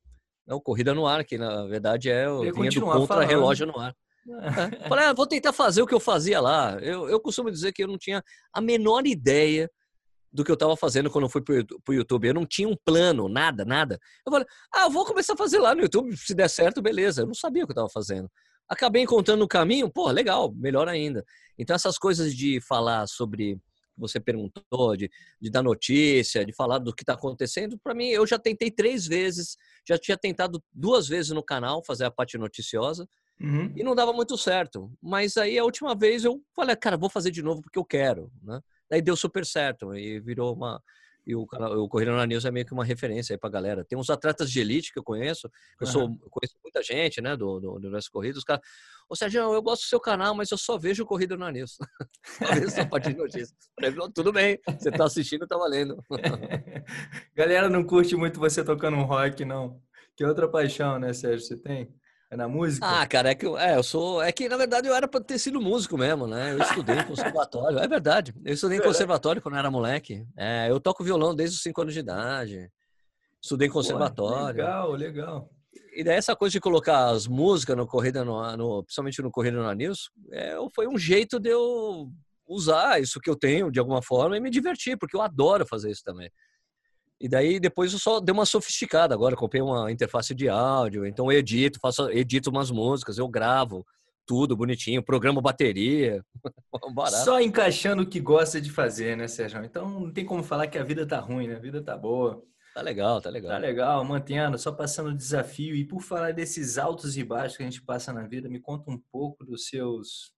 [0.46, 3.78] É o Corrida no Ar, que na verdade é o linha do contra relógio no
[3.78, 3.94] ar.
[4.28, 4.88] É.
[4.88, 6.78] Falei, ah, vou tentar fazer o que eu fazia lá.
[6.80, 9.70] Eu, eu costumo dizer que eu não tinha a menor ideia
[10.32, 11.54] do que eu estava fazendo quando eu fui para
[11.88, 12.28] o YouTube.
[12.28, 13.98] Eu não tinha um plano, nada, nada.
[14.26, 16.16] Eu falei, ah, vou começar a fazer lá no YouTube.
[16.16, 17.22] Se der certo, beleza.
[17.22, 18.30] Eu não sabia o que eu estava fazendo.
[18.68, 21.24] Acabei encontrando o caminho, pô, legal, melhor ainda.
[21.58, 23.58] Então, essas coisas de falar sobre
[23.96, 25.10] você perguntou, de,
[25.40, 29.06] de dar notícia, de falar do que está acontecendo, para mim, eu já tentei três
[29.06, 33.08] vezes, já tinha tentado duas vezes no canal fazer a parte noticiosa
[33.40, 33.72] uhum.
[33.76, 34.90] e não dava muito certo.
[35.02, 38.30] Mas aí a última vez eu falei, cara, vou fazer de novo porque eu quero,
[38.42, 38.60] né?
[38.90, 40.82] Daí deu super certo e virou uma,
[41.28, 43.84] e o, o Corrida na News é meio que uma referência aí pra galera.
[43.84, 47.36] Tem uns atletas de elite que eu conheço, eu, sou, eu conheço muita gente, né,
[47.36, 48.62] do, do, do universo corrida, os caras,
[49.06, 51.76] ô Sérgio, eu gosto do seu canal, mas eu só vejo Corrida na News.
[52.74, 53.54] só parte de notícias.
[54.14, 56.02] Tudo bem, você tá assistindo, tá valendo.
[57.36, 59.82] galera não curte muito você tocando um rock, não.
[60.16, 61.94] Que outra paixão, né, Sérgio, você tem?
[62.30, 62.86] É na música?
[62.86, 64.22] Ah, cara, é que eu, é, eu sou.
[64.22, 66.52] É que, na verdade, eu era para ter sido músico mesmo, né?
[66.52, 67.78] Eu estudei em conservatório.
[67.78, 68.34] É verdade.
[68.44, 70.26] Eu estudei em conservatório quando era moleque.
[70.36, 72.70] É, eu toco violão desde os 5 anos de idade.
[73.42, 74.56] Estudei em conservatório.
[74.56, 75.50] Pô, legal, legal.
[75.94, 79.62] E daí essa coisa de colocar as músicas no Corrida, no, no, principalmente no Corrida
[79.62, 82.10] na News, é, foi um jeito de eu
[82.46, 85.90] usar isso que eu tenho de alguma forma e me divertir, porque eu adoro fazer
[85.90, 86.30] isso também.
[87.20, 89.14] E daí depois eu só dei uma sofisticada.
[89.14, 93.84] Agora comprei uma interface de áudio, então eu edito, faço, edito umas músicas, eu gravo
[94.28, 96.22] tudo bonitinho, programa bateria.
[97.24, 99.64] Só encaixando o que gosta de fazer, né, Sérgio?
[99.64, 101.56] Então não tem como falar que a vida tá ruim, né?
[101.56, 102.44] A vida tá boa.
[102.74, 103.50] Tá legal, tá legal.
[103.50, 105.74] Tá legal, mantendo, só passando o desafio.
[105.74, 108.90] E por falar desses altos e baixos que a gente passa na vida, me conta
[108.90, 110.30] um pouco dos seus.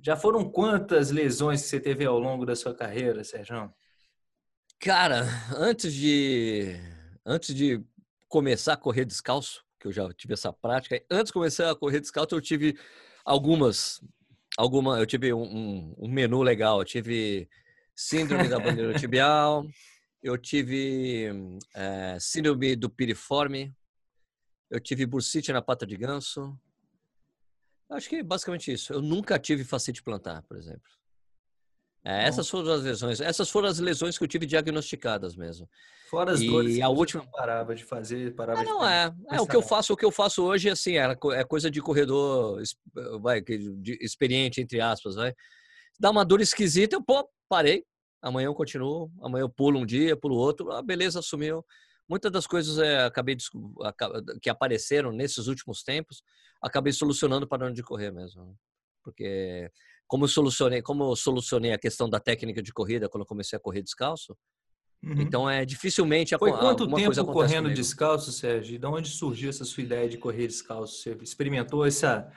[0.00, 3.74] Já foram quantas lesões que você teve ao longo da sua carreira, Sérgio?
[4.80, 5.24] Cara,
[5.56, 6.76] antes de
[7.26, 7.84] antes de
[8.28, 12.00] começar a correr descalço, que eu já tive essa prática, antes de começar a correr
[12.00, 12.78] descalço, eu tive
[13.24, 14.00] algumas
[14.56, 17.48] alguma, eu tive um, um menu legal, eu tive
[17.94, 19.66] síndrome da bandeira tibial,
[20.22, 21.28] eu tive
[21.74, 23.74] é, síndrome do piriforme,
[24.70, 26.56] eu tive bursite na pata de ganso.
[27.90, 28.92] Acho que é basicamente isso.
[28.92, 30.90] Eu nunca tive facete plantar, por exemplo.
[32.04, 33.20] É, essas foram as lesões.
[33.20, 35.68] Essas foram as lesões que eu tive diagnosticadas mesmo.
[36.08, 39.14] Fora as e dores a última parava de fazer, parava ah, não é.
[39.30, 41.82] É o que eu faço, o que eu faço hoje assim, é, é coisa de
[41.82, 42.62] corredor,
[43.20, 45.34] vai, de experiente entre aspas, vai.
[46.00, 47.84] Dá uma dor esquisita, eu pô, parei.
[48.22, 51.64] Amanhã eu continuo, amanhã eu pulo um dia, pulo outro, ah, beleza, sumiu.
[52.08, 53.44] Muitas das coisas é, acabei de,
[54.40, 56.22] que apareceram nesses últimos tempos,
[56.62, 58.46] acabei solucionando parando de correr mesmo.
[58.46, 58.54] Né.
[59.04, 59.70] Porque
[60.08, 63.60] como eu solucionei, como solucionei a questão da técnica de corrida quando eu comecei a
[63.60, 64.36] correr descalço,
[65.04, 65.20] uhum.
[65.20, 67.74] então é dificilmente Foi quanto tempo correndo comigo.
[67.74, 68.78] descalço, Sérgio?
[68.78, 71.02] De onde surgiu essa sua ideia de correr descalço?
[71.02, 72.32] Você experimentou essa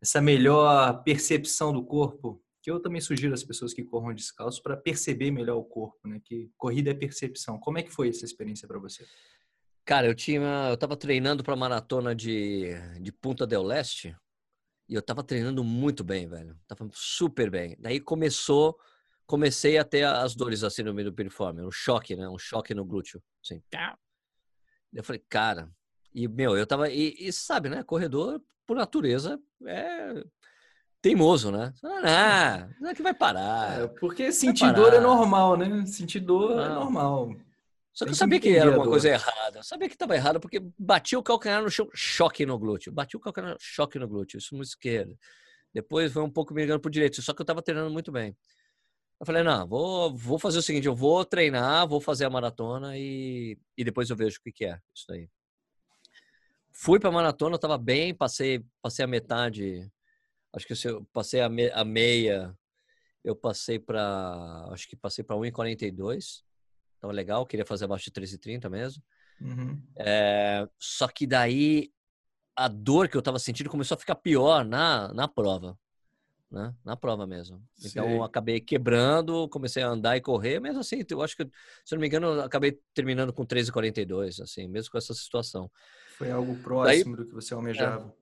[0.00, 2.42] essa melhor percepção do corpo?
[2.62, 6.20] Que eu também sugiro às pessoas que corram descalço para perceber melhor o corpo, né?
[6.24, 7.58] Que corrida é percepção.
[7.58, 9.04] Como é que foi essa experiência para você?
[9.84, 12.68] Cara, eu tinha, eu estava treinando para maratona de,
[13.00, 14.14] de Punta del Leste
[14.90, 16.58] e eu tava treinando muito bem, velho.
[16.66, 17.76] Tava super bem.
[17.78, 18.76] Daí começou,
[19.24, 22.28] comecei a ter as dores assim no meio do piriforme, um choque, né?
[22.28, 23.62] Um choque no glúteo, assim.
[24.92, 25.70] Eu falei, cara,
[26.12, 27.84] e meu, eu tava e, e sabe, né?
[27.84, 30.24] Corredor por natureza é
[31.00, 31.72] teimoso, né?
[31.84, 33.82] Ah, não é que vai parar.
[33.82, 35.86] É, porque sentir dor é normal, né?
[35.86, 37.36] Sentir dor é normal.
[37.92, 39.58] Só que eu sabia que era alguma coisa errada.
[39.58, 42.92] Eu sabia que estava errado, porque bati o calcanhar no chão, choque no glúteo.
[42.92, 45.18] Bati o calcanhar, choque no glúteo, isso no esquerdo.
[45.72, 48.36] Depois foi um pouco me ligando pro direito, só que eu estava treinando muito bem.
[49.18, 52.96] Eu falei, não, vou, vou fazer o seguinte, eu vou treinar, vou fazer a maratona
[52.96, 55.28] e, e depois eu vejo o que, que é isso aí.
[56.72, 59.90] Fui para a maratona, eu estava bem, passei, passei a metade,
[60.54, 62.56] acho que eu passei a, me, a meia,
[63.22, 66.42] eu passei para, acho que passei para 1,42
[67.00, 69.02] então, legal, queria fazer abaixo de 13,30 mesmo.
[69.40, 69.82] Uhum.
[69.98, 71.90] É, só que daí
[72.54, 75.78] a dor que eu estava sentindo começou a ficar pior na, na prova.
[76.50, 76.74] Né?
[76.84, 77.62] Na prova mesmo.
[77.82, 81.44] Então, eu acabei quebrando, comecei a andar e correr, mesmo assim, eu acho que,
[81.86, 85.70] se não me engano, eu acabei terminando com 13,42, assim, mesmo com essa situação.
[86.18, 88.14] Foi algo próximo daí, do que você almejava.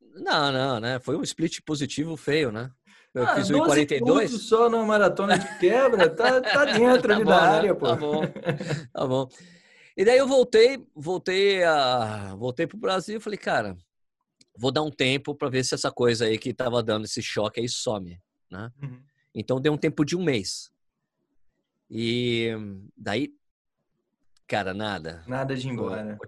[0.00, 0.98] É, não, não, né?
[1.00, 2.70] Foi um split positivo feio, né?
[3.14, 4.28] Eu ah, fiz 1,42.
[4.38, 7.48] só na maratona de quebra, tá, tá dentro tá ali bom, da né?
[7.48, 7.86] área, pô.
[7.86, 8.22] Tá bom,
[8.92, 9.28] tá bom.
[9.94, 13.76] E daí eu voltei, voltei a, voltei pro Brasil e falei, cara,
[14.56, 17.60] vou dar um tempo para ver se essa coisa aí que tava dando esse choque
[17.60, 18.18] aí some,
[18.50, 18.72] né?
[18.82, 19.02] Uhum.
[19.34, 20.72] Então deu um tempo de um mês.
[21.90, 22.50] E
[22.96, 23.34] daí,
[24.46, 25.22] cara, nada.
[25.26, 26.18] Nada de ir embora.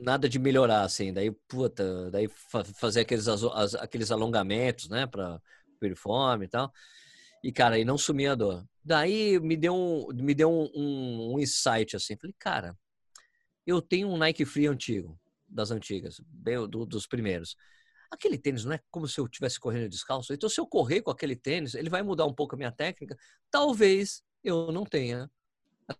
[0.00, 1.12] Nada de melhorar, assim.
[1.12, 3.26] Daí, puta, daí fazer aqueles,
[3.80, 5.40] aqueles alongamentos, né, para
[5.78, 6.72] piriforme e tal.
[7.42, 8.66] E, cara, aí não sumia a dor.
[8.84, 12.16] Daí me deu um, me deu um, um, um insight, assim.
[12.16, 12.76] Falei, cara,
[13.66, 17.56] eu tenho um Nike Free antigo, das antigas, bem, do, dos primeiros.
[18.10, 20.32] aquele tênis não é como se eu estivesse correndo descalço.
[20.32, 23.16] Então, se eu correr com aquele tênis, ele vai mudar um pouco a minha técnica.
[23.50, 25.30] Talvez eu não tenha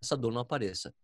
[0.01, 0.95] essa dor não apareça.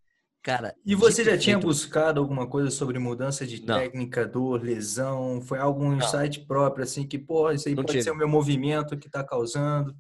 [0.45, 3.79] Cara, e você já tinha buscado alguma coisa sobre mudança de não.
[3.79, 5.41] técnica, dor, lesão?
[5.41, 8.05] Foi algum insight próprio, assim, que, pô, isso aí não pode tive.
[8.05, 9.97] ser o meu movimento que tá causando?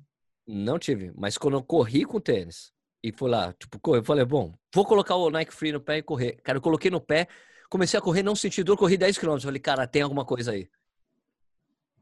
[0.47, 4.23] Não tive, mas quando eu corri com o tênis e fui lá, tipo, eu falei,
[4.27, 6.37] bom, vou colocar o Nike Free no pé e correr.
[6.43, 7.27] Cara, eu coloquei no pé,
[7.71, 9.39] comecei a correr, não senti dor, corri 10 km.
[9.41, 10.69] Falei, cara, tem alguma coisa aí.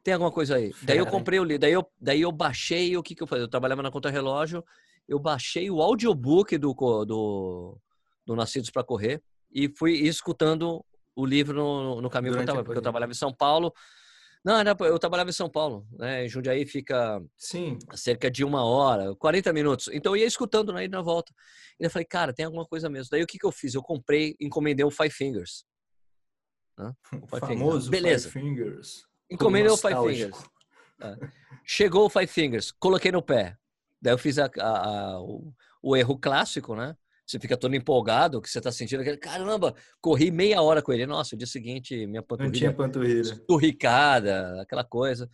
[0.02, 0.72] Tem alguma coisa aí.
[0.72, 0.86] Fera.
[0.86, 3.44] Daí eu comprei o livro, daí eu, daí eu baixei, o que que eu fazia?
[3.44, 4.64] Eu trabalhava na conta relógio,
[5.06, 6.74] eu baixei o audiobook do,
[7.06, 7.78] do,
[8.26, 12.54] do Nascidos para Correr e fui escutando o livro no, no caminho Durante que eu
[12.54, 13.72] tava, porque eu trabalhava em São Paulo.
[14.44, 16.24] Não, eu trabalhava em São Paulo, né?
[16.24, 17.78] Em Jundiaí fica Sim.
[17.94, 19.88] cerca de uma hora, 40 minutos.
[19.92, 21.32] Então eu ia escutando na ida na volta.
[21.78, 23.10] E eu falei, cara, tem alguma coisa mesmo.
[23.12, 23.74] Daí o que, que eu fiz?
[23.74, 25.64] Eu comprei, encomendei o Five Fingers.
[26.76, 26.92] Né?
[27.22, 27.88] O Five Famoso Fingers.
[27.88, 28.30] Beleza.
[28.30, 29.06] Five Fingers.
[29.30, 30.44] Encomendei o Five Fingers.
[31.00, 31.16] É.
[31.64, 33.56] Chegou o Five Fingers, coloquei no pé.
[34.00, 36.96] Daí eu fiz a, a, a, o, o erro clássico, né?
[37.26, 41.06] Você fica todo empolgado, que você tá sentindo aquele, caramba, corri meia hora com ele.
[41.06, 42.52] Nossa, o dia seguinte, minha panturrilha...
[42.52, 43.20] Não tinha panturrilha.
[43.20, 45.28] Esturricada, aquela coisa.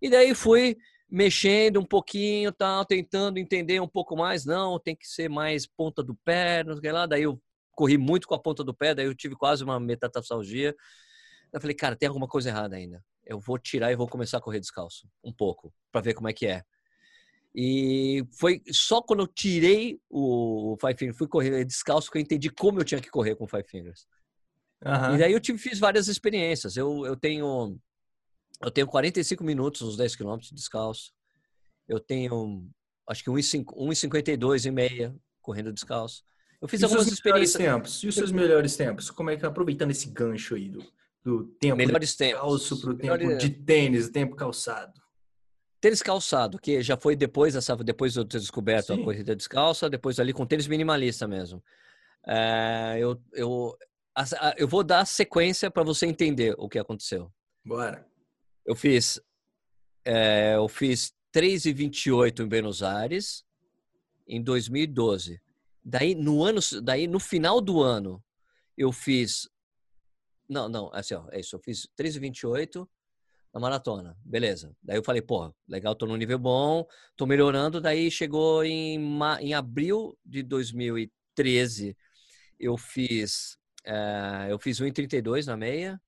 [0.00, 0.76] E daí fui
[1.08, 4.44] mexendo um pouquinho, tal, tentando entender um pouco mais.
[4.44, 7.06] Não, tem que ser mais ponta do pé, não sei lá.
[7.06, 7.40] Daí eu
[7.72, 10.74] corri muito com a ponta do pé, daí eu tive quase uma metatarsalgia.
[11.52, 13.04] Eu falei, cara, tem alguma coisa errada ainda.
[13.24, 16.32] Eu vou tirar e vou começar a correr descalço, um pouco, para ver como é
[16.32, 16.62] que é.
[17.54, 22.50] E foi só quando eu tirei o Five Fingers, fui correr descalço, que eu entendi
[22.50, 24.06] como eu tinha que correr com Five Fingers.
[24.84, 25.14] Uhum.
[25.14, 26.76] E daí eu tive, fiz várias experiências.
[26.76, 27.78] Eu, eu tenho
[28.62, 31.12] eu tenho 45 minutos nos 10 quilômetros descalço.
[31.88, 32.66] Eu tenho,
[33.08, 36.22] acho que 1,52 e meia correndo descalço.
[36.60, 37.62] Eu fiz e algumas experiências.
[37.62, 38.02] Tempos?
[38.02, 39.10] E os seus melhores tempos?
[39.10, 40.82] Como é que aproveitando esse gancho aí do,
[41.22, 45.03] do tempo melhores descalço para o tempo de tênis, tempo calçado?
[45.84, 49.02] Tênis calçado, que já foi depois dessa, depois de eu ter descoberto Sim.
[49.02, 51.62] a corrida descalça, depois ali com tênis minimalista mesmo.
[52.26, 53.76] É, eu, eu,
[54.56, 57.30] eu vou dar sequência para você entender o que aconteceu.
[57.62, 58.02] Bora.
[58.64, 59.20] Eu fiz,
[60.06, 63.44] é, eu fiz 3,28 em Buenos Aires
[64.26, 65.38] em 2012.
[65.84, 68.24] Daí no ano, daí no final do ano
[68.74, 69.50] eu fiz,
[70.48, 71.54] não, não, assim ó, é isso.
[71.54, 72.88] Eu fiz 3,28
[73.54, 74.16] na maratona.
[74.24, 74.74] Beleza.
[74.82, 76.84] Daí eu falei, pô, legal, tô no nível bom,
[77.16, 77.80] tô melhorando.
[77.80, 78.98] Daí chegou em,
[79.40, 81.96] em abril de 2013,
[82.58, 86.00] eu fiz, é, eu fiz 1,32 na meia.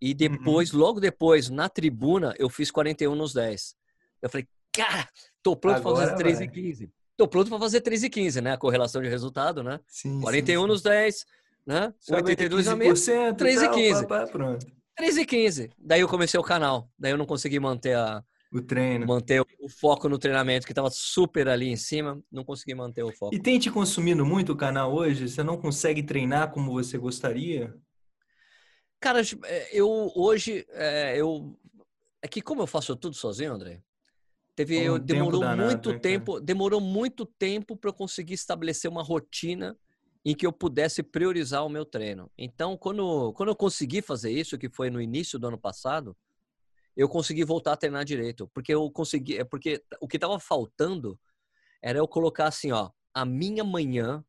[0.00, 0.16] E uhum.
[0.16, 0.78] depois, uhum.
[0.78, 3.74] logo depois, na tribuna, eu fiz 41 nos 10.
[4.22, 5.08] Eu falei, cara,
[5.42, 6.92] tô pronto para fazer 3 e 15.
[7.16, 8.52] Tô pronto para fazer 3 e 15, né?
[8.52, 9.80] A correlação de resultado, né?
[9.86, 10.68] Sim, 41 sim, sim.
[10.68, 11.26] nos 10,
[11.66, 11.92] né?
[12.08, 12.94] 82 na meia,
[13.36, 14.06] 3 e 15.
[14.30, 14.79] pronto.
[15.00, 15.70] 3 e 15.
[15.78, 16.90] Daí eu comecei o canal.
[16.98, 19.06] Daí eu não consegui manter a, o treino.
[19.06, 23.10] Manter o foco no treinamento, que estava super ali em cima, não consegui manter o
[23.10, 23.34] foco.
[23.34, 25.26] E tem te consumindo muito o canal hoje?
[25.26, 27.74] Você não consegue treinar como você gostaria?
[29.00, 31.58] Cara, é, eu hoje, é, eu...
[32.20, 33.80] É que como eu faço tudo sozinho, André,
[34.54, 39.74] teve, um eu, demorou muito tempo, demorou muito tempo para eu conseguir estabelecer uma rotina
[40.24, 42.30] em que eu pudesse priorizar o meu treino.
[42.36, 46.16] Então, quando, quando eu consegui fazer isso, que foi no início do ano passado,
[46.96, 51.18] eu consegui voltar a treinar direito, porque eu consegui, é porque o que estava faltando
[51.82, 54.22] era eu colocar assim, ó, a minha manhã,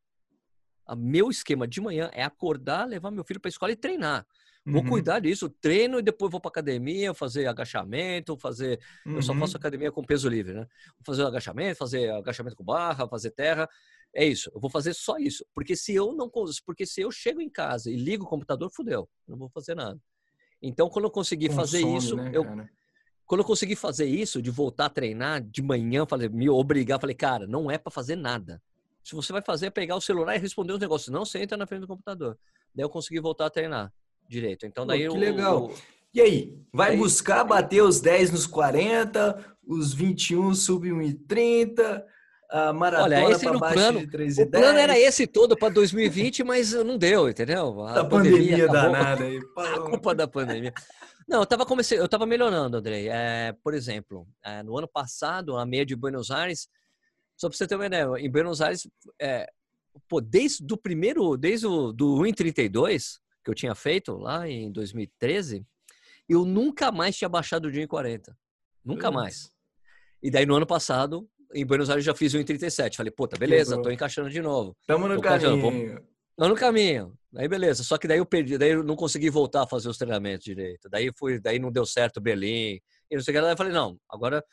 [0.88, 4.26] o meu esquema de manhã é acordar, levar meu filho para a escola e treinar.
[4.64, 4.90] Vou uhum.
[4.90, 8.80] cuidar disso, treino e depois vou para academia, fazer agachamento, fazer.
[9.06, 9.16] Uhum.
[9.16, 9.60] Eu só faço uhum.
[9.60, 10.68] academia com peso livre, né?
[11.00, 13.68] Vou fazer agachamento, fazer agachamento com barra, fazer terra.
[14.14, 15.46] É isso, eu vou fazer só isso.
[15.54, 16.30] Porque se eu não
[16.66, 20.00] porque se eu chego em casa e ligo o computador, fudeu, não vou fazer nada.
[20.62, 22.44] Então, quando eu consegui Consome, fazer isso, né, eu,
[23.26, 27.16] quando eu consegui fazer isso, de voltar a treinar de manhã, falei, me obrigar, falei,
[27.16, 28.62] cara, não é para fazer nada.
[29.04, 31.58] Se você vai fazer é pegar o celular e responder os negócios, não você entra
[31.58, 32.38] na frente do computador.
[32.76, 33.92] Daí eu consegui voltar a treinar
[34.28, 34.66] direito.
[34.66, 35.74] Então daí Pô, que legal.
[36.14, 42.04] E aí, vai buscar bater os 10 nos 40, os 21 sub 1,30,
[42.52, 46.98] a maratona Olha, esse no plano, O plano era esse todo para 2020, mas não
[46.98, 47.82] deu, entendeu?
[47.84, 49.40] A, a pandemia, pandemia danada aí.
[49.56, 50.74] A culpa da pandemia.
[51.26, 53.08] Não, eu estava comecei, eu tava melhorando, Andrei.
[53.08, 56.68] É, por exemplo, é, no ano passado, a meia de Buenos Aires,
[57.38, 58.86] só para você ter uma ideia, em Buenos Aires,
[59.20, 59.50] é,
[60.10, 65.66] pô, desde do primeiro, desde o do 1,32 que eu tinha feito lá em 2013,
[66.28, 68.36] eu nunca mais tinha baixado de 1,40.
[68.84, 69.52] Nunca mais.
[70.22, 72.96] E daí no ano passado, em Buenos Aires já fiz o 1,37.
[72.96, 73.84] Falei, puta, beleza, Quebrou.
[73.84, 74.76] tô encaixando de novo.
[74.88, 75.62] Tamo no tô caminho.
[75.62, 75.72] Vou,
[76.38, 77.14] Tô no caminho.
[77.36, 79.98] Aí beleza, só que daí eu perdi, daí eu não consegui voltar a fazer os
[79.98, 80.90] treinamentos direito.
[80.90, 82.80] Daí fui, daí não deu certo Berlim.
[83.10, 83.42] E não sei o que.
[83.42, 84.44] Daí eu falei, não, agora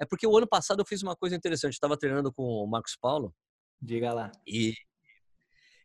[0.00, 1.74] é porque o ano passado eu fiz uma coisa interessante.
[1.74, 3.34] Estava treinando com o Marcos Paulo.
[3.80, 4.32] Diga lá.
[4.46, 4.74] E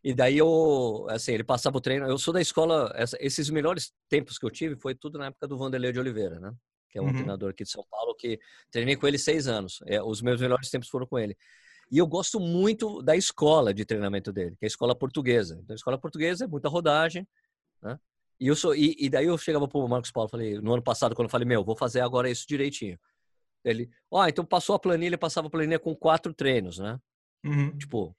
[0.04, 2.06] e daí eu, assim, ele passava o treino.
[2.06, 5.48] Eu sou da escola, essa, esses melhores tempos que eu tive foi tudo na época
[5.48, 6.52] do Vanderlei de Oliveira, né?
[6.94, 7.12] Que é um uhum.
[7.12, 8.38] treinador aqui de São Paulo que
[8.70, 9.80] treinei com ele seis anos.
[9.84, 11.36] É, os meus melhores tempos foram com ele.
[11.90, 15.58] E eu gosto muito da escola de treinamento dele, que é a escola portuguesa.
[15.60, 17.26] Então, a escola portuguesa é muita rodagem,
[17.82, 17.98] né?
[18.38, 21.16] E, eu sou, e, e daí eu chegava pro Marcos Paulo, falei, no ano passado,
[21.16, 22.96] quando eu falei, meu, vou fazer agora isso direitinho.
[23.64, 26.96] Ele, ó, então passou a planilha, passava a planilha com quatro treinos, né?
[27.44, 27.76] Uhum.
[27.76, 28.16] Tipo,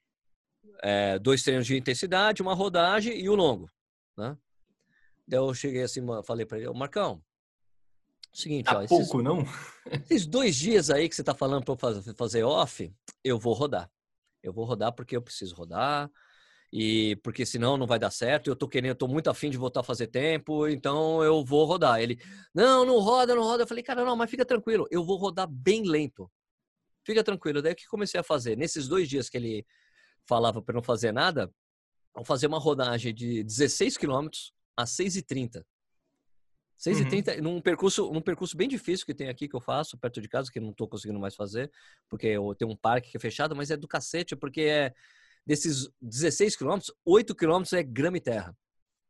[0.83, 3.71] é, dois treinos de intensidade, uma rodagem e o longo,
[4.17, 4.37] né?
[5.25, 7.23] Daí eu cheguei assim, falei para ele, Marcão,
[8.37, 9.45] seguinte, tá ó, esses, pouco não?
[10.09, 11.75] Esses dois dias aí que você tá falando para
[12.15, 12.93] fazer, off,
[13.23, 13.89] eu vou rodar.
[14.41, 16.09] Eu vou rodar porque eu preciso rodar
[16.71, 18.47] e porque senão não vai dar certo.
[18.47, 21.65] Eu tô querendo, eu tô muito afim de voltar a fazer tempo, então eu vou
[21.65, 21.99] rodar.
[21.99, 22.19] Ele,
[22.53, 23.63] não, não roda, não roda.
[23.63, 26.29] Eu falei, cara, não, mas fica tranquilo, eu vou rodar bem lento.
[27.03, 27.61] Fica tranquilo.
[27.61, 28.57] Daí o que comecei a fazer?
[28.57, 29.65] Nesses dois dias que ele
[30.27, 31.51] falava para não fazer nada,
[32.13, 35.63] vamos fazer uma rodagem de 16 quilômetros a 6h30.
[36.79, 37.43] 6h30, uhum.
[37.43, 40.51] num, percurso, num percurso bem difícil que tem aqui que eu faço, perto de casa,
[40.51, 41.71] que não estou conseguindo mais fazer,
[42.09, 44.93] porque eu tenho um parque que é fechado, mas é do cacete, porque é
[45.45, 48.57] desses 16 quilômetros, 8 quilômetros é grama e terra.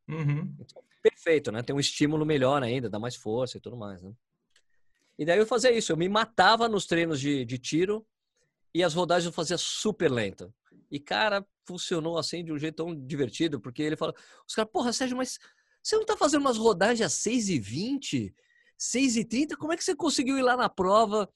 [0.08, 0.54] Uhum.
[0.60, 1.62] Então, perfeito, né?
[1.62, 4.12] Tem um estímulo melhor ainda, dá mais força e tudo mais, né?
[5.18, 8.06] E daí eu fazia isso, eu me matava nos treinos de, de tiro
[8.74, 10.52] e as rodagens eu fazia super lenta.
[10.90, 14.14] E, cara, funcionou assim de um jeito tão divertido, porque ele fala,
[14.46, 15.38] os caras, porra, Sérgio, mas
[15.86, 18.34] você não tá fazendo umas rodagens às 6h20,
[18.76, 19.56] 6h30?
[19.56, 21.28] Como é que você conseguiu ir lá na prova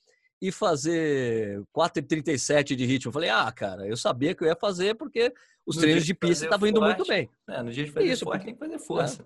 [0.42, 3.10] e fazer 4h37 de ritmo?
[3.10, 5.32] Eu falei, ah, cara, eu sabia que eu ia fazer porque
[5.64, 7.30] os no treinos de, de pista estavam indo muito bem.
[7.48, 8.46] É, no dia de fazer Isso, forte, porque...
[8.46, 9.22] tem que fazer força.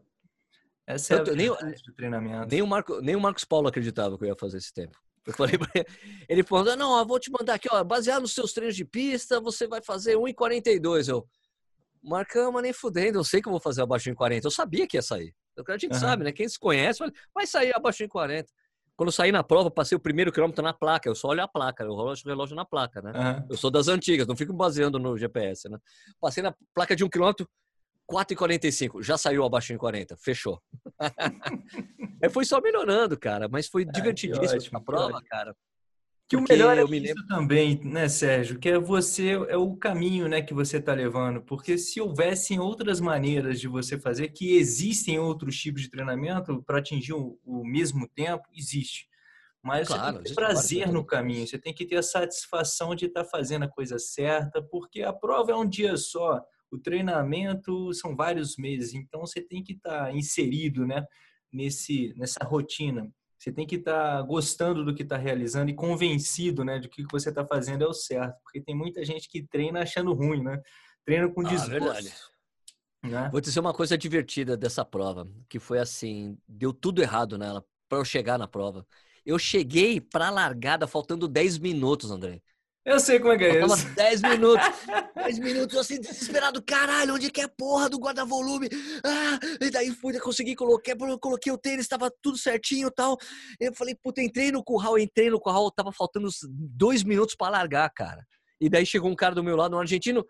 [0.86, 0.94] É.
[0.94, 2.48] Essa é a nem, do treinamento.
[2.50, 4.98] Nem o, Marco, nem o Marcos Paulo acreditava que eu ia fazer esse tempo.
[5.26, 5.86] Eu falei pra ele,
[6.28, 9.40] ele falou, não, eu vou te mandar aqui, ó, baseado nos seus treinos de pista,
[9.40, 11.08] você vai fazer 1,42.
[11.08, 11.26] Eu,
[12.04, 14.46] Marcama nem fudendo, eu sei que eu vou fazer abaixo de 40.
[14.46, 15.34] Eu sabia que ia sair.
[15.66, 16.00] A gente uhum.
[16.00, 16.32] sabe, né?
[16.32, 17.00] Quem se conhece,
[17.34, 18.50] vai sair abaixo de 40.
[18.96, 21.08] Quando eu saí na prova, passei o primeiro quilômetro na placa.
[21.08, 23.12] Eu só olho a placa, eu rolo o relógio na placa, né?
[23.12, 23.46] Uhum.
[23.50, 25.78] Eu sou das antigas, não fico baseando no GPS, né?
[26.20, 27.48] Passei na placa de um quilômetro,
[28.10, 29.02] 4,45.
[29.02, 30.16] Já saiu abaixo de 40.
[30.18, 30.60] Fechou.
[32.22, 33.48] é, foi só melhorando, cara.
[33.48, 35.56] Mas foi divertidíssimo a prova, cara.
[36.28, 37.26] Que o melhor é eu me lembro...
[37.26, 38.58] também, né, Sérgio?
[38.58, 41.42] Que é você, é o caminho, né, que você está levando.
[41.42, 46.78] Porque se houvessem outras maneiras de você fazer, que existem outros tipos de treinamento para
[46.78, 49.06] atingir o, o, mesmo tempo, existe.
[49.62, 52.94] Mas claro, você tem que ter prazer no caminho, você tem que ter a satisfação
[52.94, 56.78] de estar tá fazendo a coisa certa, porque a prova é um dia só, o
[56.78, 61.06] treinamento são vários meses, então você tem que estar tá inserido, né,
[61.52, 63.10] nesse, nessa rotina.
[63.44, 67.02] Você tem que estar tá gostando do que está realizando e convencido, né, de que
[67.02, 70.14] o que você está fazendo é o certo, porque tem muita gente que treina achando
[70.14, 70.62] ruim, né?
[71.04, 72.10] Treina com ah, desgosto.
[73.02, 73.28] Né?
[73.30, 77.98] Vou dizer uma coisa divertida dessa prova, que foi assim, deu tudo errado nela para
[77.98, 78.86] eu chegar na prova.
[79.26, 82.40] Eu cheguei para a largada faltando 10 minutos, André.
[82.84, 83.94] Eu sei como é que é isso.
[83.94, 84.66] 10 minutos.
[85.16, 86.62] 10 minutos, assim, desesperado.
[86.62, 88.68] Caralho, onde é que é a porra do guarda-volume?
[89.02, 93.16] Ah, e daí fui, consegui, coloquei, coloquei o tênis, tava tudo certinho e tal.
[93.58, 97.52] Eu falei, puta, entrei no curral, entrei no curral, tava faltando uns dois minutos para
[97.52, 98.22] largar, cara.
[98.60, 100.22] E daí chegou um cara do meu lado, um argentino.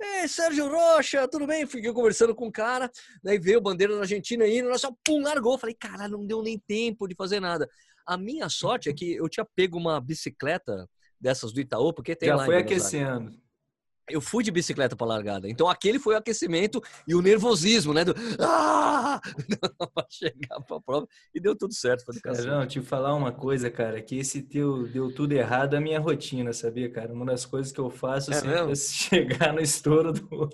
[0.00, 1.66] Ei, Sérgio Rocha, tudo bem?
[1.66, 2.90] Fiquei conversando com o cara,
[3.22, 5.58] daí veio a bandeira da Argentina aí, nós só pum, largou.
[5.58, 7.68] Falei, caralho, não deu nem tempo de fazer nada.
[8.06, 10.88] A minha sorte é que eu tinha pego uma bicicleta
[11.20, 12.44] dessas do Itaú, porque tem Já lá.
[12.44, 13.32] foi aquecendo.
[14.08, 15.48] Eu fui de bicicleta para largada.
[15.48, 18.04] Então aquele foi o aquecimento e o nervosismo, né?
[18.04, 19.20] Do ah!
[19.94, 22.04] para chegar para a prova e deu tudo certo.
[22.46, 26.52] Não, te falar uma coisa, cara, que esse teu deu tudo errado a minha rotina,
[26.52, 27.12] sabia, cara?
[27.12, 30.48] Uma das coisas que eu faço é sempre é chegar no estouro do,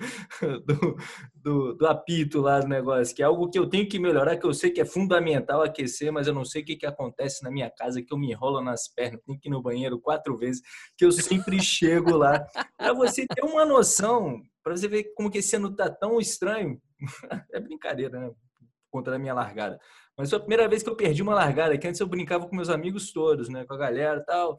[0.64, 0.96] do,
[1.34, 4.46] do, do, apito lá do negócio, que é algo que eu tenho que melhorar, que
[4.46, 7.50] eu sei que é fundamental aquecer, mas eu não sei o que, que acontece na
[7.50, 10.62] minha casa, que eu me enrolo nas pernas, tenho que ir no banheiro quatro vezes,
[10.96, 12.46] que eu sempre chego lá.
[12.76, 16.80] Para você ter uma noção, para você ver como que esse ano tá tão estranho,
[17.52, 18.28] é brincadeira, né?
[18.28, 19.78] Por conta da minha largada.
[20.16, 22.56] Mas foi a primeira vez que eu perdi uma largada, que antes eu brincava com
[22.56, 23.64] meus amigos todos, né?
[23.66, 24.58] Com a galera tal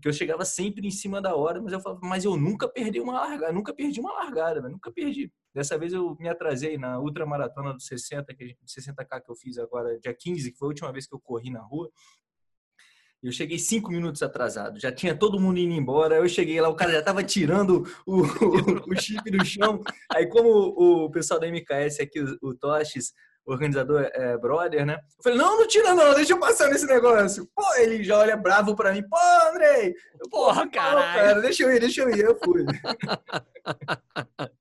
[0.00, 3.00] que eu chegava sempre em cima da hora, mas eu falava, mas eu nunca perdi
[3.00, 5.32] uma largada, nunca perdi uma largada, nunca perdi.
[5.54, 9.98] Dessa vez eu me atrasei na ultramaratona do 60, que 60K que eu fiz agora,
[9.98, 11.90] dia 15, que foi a última vez que eu corri na rua.
[13.22, 16.16] Eu cheguei cinco minutos atrasado, já tinha todo mundo indo embora.
[16.16, 19.82] Eu cheguei lá, o cara já estava tirando o, o, o, chip do chão.
[20.12, 23.12] Aí, como o, pessoal da MKS aqui, o, o Toches,
[23.44, 24.98] o organizador é brother, né?
[25.18, 27.48] Eu falei, não, não tira não, deixa eu passar nesse negócio.
[27.54, 29.02] Pô, ele já olha bravo pra mim.
[29.08, 29.16] Pô,
[29.50, 29.94] Andrei!
[30.30, 31.14] Porra, caralho!
[31.14, 32.20] Cara, deixa eu ir, deixa eu ir.
[32.20, 32.64] Eu fui.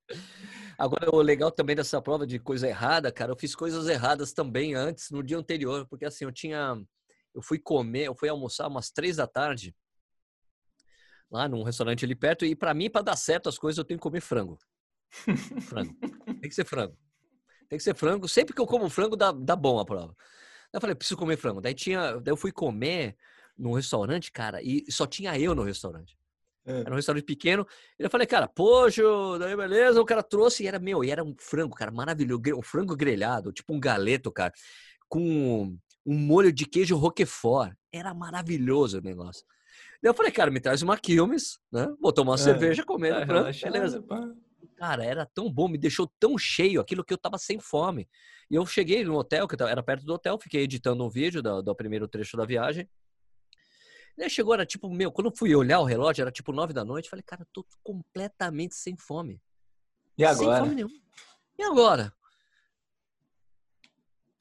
[0.78, 4.76] Agora, o legal também dessa prova de coisa errada, cara, eu fiz coisas erradas também
[4.76, 6.78] antes, no dia anterior, porque assim, eu tinha.
[7.36, 9.76] Eu fui comer, eu fui almoçar umas três da tarde,
[11.30, 14.00] lá num restaurante ali perto, e para mim, para dar certo as coisas, eu tenho
[14.00, 14.58] que comer frango.
[15.62, 15.94] Frango.
[16.42, 16.98] Tem que ser frango.
[17.70, 18.28] Tem que ser frango.
[18.28, 20.16] Sempre que eu como frango, dá, dá bom a prova.
[20.72, 21.62] eu falei, preciso comer frango.
[21.62, 22.20] Daí tinha.
[22.20, 23.16] Daí eu fui comer
[23.58, 26.18] num restaurante, cara, e só tinha eu no restaurante.
[26.66, 26.82] É.
[26.82, 27.66] Era um restaurante pequeno.
[27.98, 30.02] E eu falei, cara, pojo, daí beleza.
[30.02, 32.42] O cara trouxe e era meu, e era um frango, cara, maravilhoso.
[32.56, 34.54] Um frango grelhado, tipo um galeto, cara,
[35.08, 37.74] com um molho de queijo roquefort.
[37.92, 39.46] Era maravilhoso o negócio.
[40.02, 41.88] Daí eu falei, cara, me traz uma Quilmes, né?
[42.00, 42.44] Vou tomar uma é.
[42.44, 44.02] cerveja, comer, é, beleza.
[44.04, 44.22] Pá.
[44.78, 48.08] Cara, era tão bom, me deixou tão cheio aquilo que eu tava sem fome.
[48.52, 51.62] E eu cheguei no hotel, que era perto do hotel, fiquei editando um vídeo do,
[51.62, 52.88] do primeiro trecho da viagem.
[54.18, 56.86] Daí chegou, era tipo, meu, quando eu fui olhar o relógio, era tipo nove da
[56.86, 59.42] noite, falei, cara, eu tô completamente sem fome.
[60.18, 60.58] E agora?
[60.58, 60.96] Sem fome nenhuma.
[61.58, 62.14] E agora?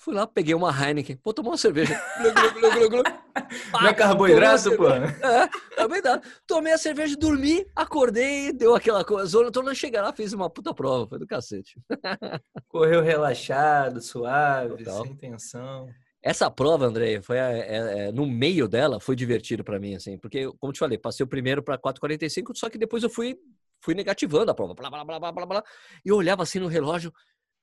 [0.04, 1.98] Fui lá, peguei uma Heineken, vou tomar uma cerveja.
[2.20, 3.02] glu, glu,
[3.72, 4.90] Não é carboidrato, pô?
[4.90, 5.48] É,
[5.78, 6.28] é verdade.
[6.46, 9.50] Tomei a cerveja, dormi, acordei, deu aquela coisa.
[9.50, 11.80] Tô não chegar lá, fiz uma puta prova, foi do cacete.
[12.68, 15.04] Correu relaxado, suave, Total.
[15.04, 15.88] sem tensão.
[16.22, 20.52] Essa prova, André, foi é, é, no meio dela, foi divertido para mim, assim, porque,
[20.58, 23.38] como te falei, passei o primeiro para 4,45, só que depois eu fui,
[23.80, 25.64] fui negativando a prova, blá, blá, blá, blá, blá, blá,
[26.04, 27.10] e eu olhava assim no relógio,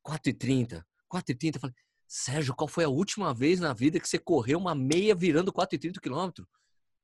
[0.04, 1.76] 4,30, 4,30, falei,
[2.14, 6.02] Sérgio, qual foi a última vez na vida que você correu uma meia virando 4,30
[6.02, 6.46] quilômetros?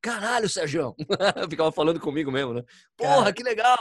[0.02, 0.94] Caralho, Sérgio!
[1.50, 2.64] Ficava falando comigo mesmo, né?
[2.98, 3.78] Porra, Cara, que legal!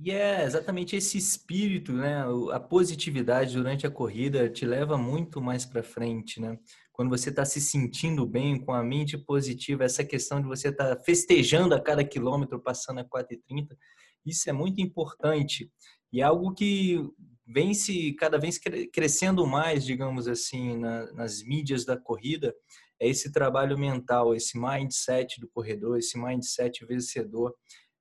[0.00, 2.22] E é exatamente esse espírito, né?
[2.52, 6.56] A positividade durante a corrida te leva muito mais para frente, né?
[6.92, 10.94] Quando você está se sentindo bem, com a mente positiva, essa questão de você estar
[10.94, 13.76] tá festejando a cada quilômetro, passando a 4,30,
[14.24, 15.68] isso é muito importante.
[16.12, 17.04] E é algo que
[17.50, 18.58] vem se cada vez
[18.92, 22.54] crescendo mais, digamos assim, na, nas mídias da corrida,
[23.00, 27.54] é esse trabalho mental, esse mindset do corredor, esse mindset vencedor,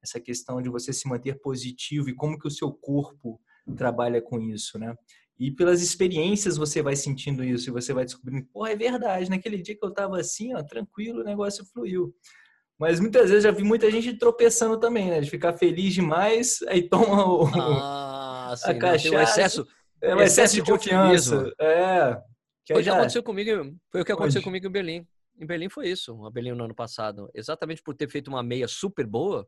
[0.03, 3.41] essa questão de você se manter positivo e como que o seu corpo
[3.75, 4.93] trabalha com isso, né?
[5.39, 9.61] E pelas experiências você vai sentindo isso e você vai descobrindo, pô, é verdade, naquele
[9.61, 12.13] dia que eu tava assim, ó, tranquilo, o negócio fluiu.
[12.77, 15.21] Mas muitas vezes já vi muita gente tropeçando também, né?
[15.21, 19.11] De ficar feliz demais, aí toma o, ah, sim, a cachaça.
[19.11, 19.67] Não, excesso,
[20.01, 21.53] é um excesso, de, de confiança.
[21.59, 22.15] É,
[22.65, 23.75] que foi o que aconteceu comigo.
[23.91, 25.07] Foi o que aconteceu comigo em Berlim.
[25.39, 27.29] Em Berlim foi isso, a Berlim no ano passado.
[27.33, 29.47] Exatamente por ter feito uma meia super boa.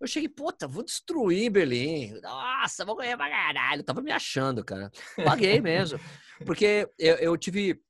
[0.00, 2.20] Eu cheguei, puta, vou destruir Berlim.
[2.20, 3.80] Nossa, vou ganhar pra caralho.
[3.80, 4.90] Eu tava me achando, cara.
[5.24, 5.98] Paguei mesmo.
[6.44, 7.80] Porque eu, eu tive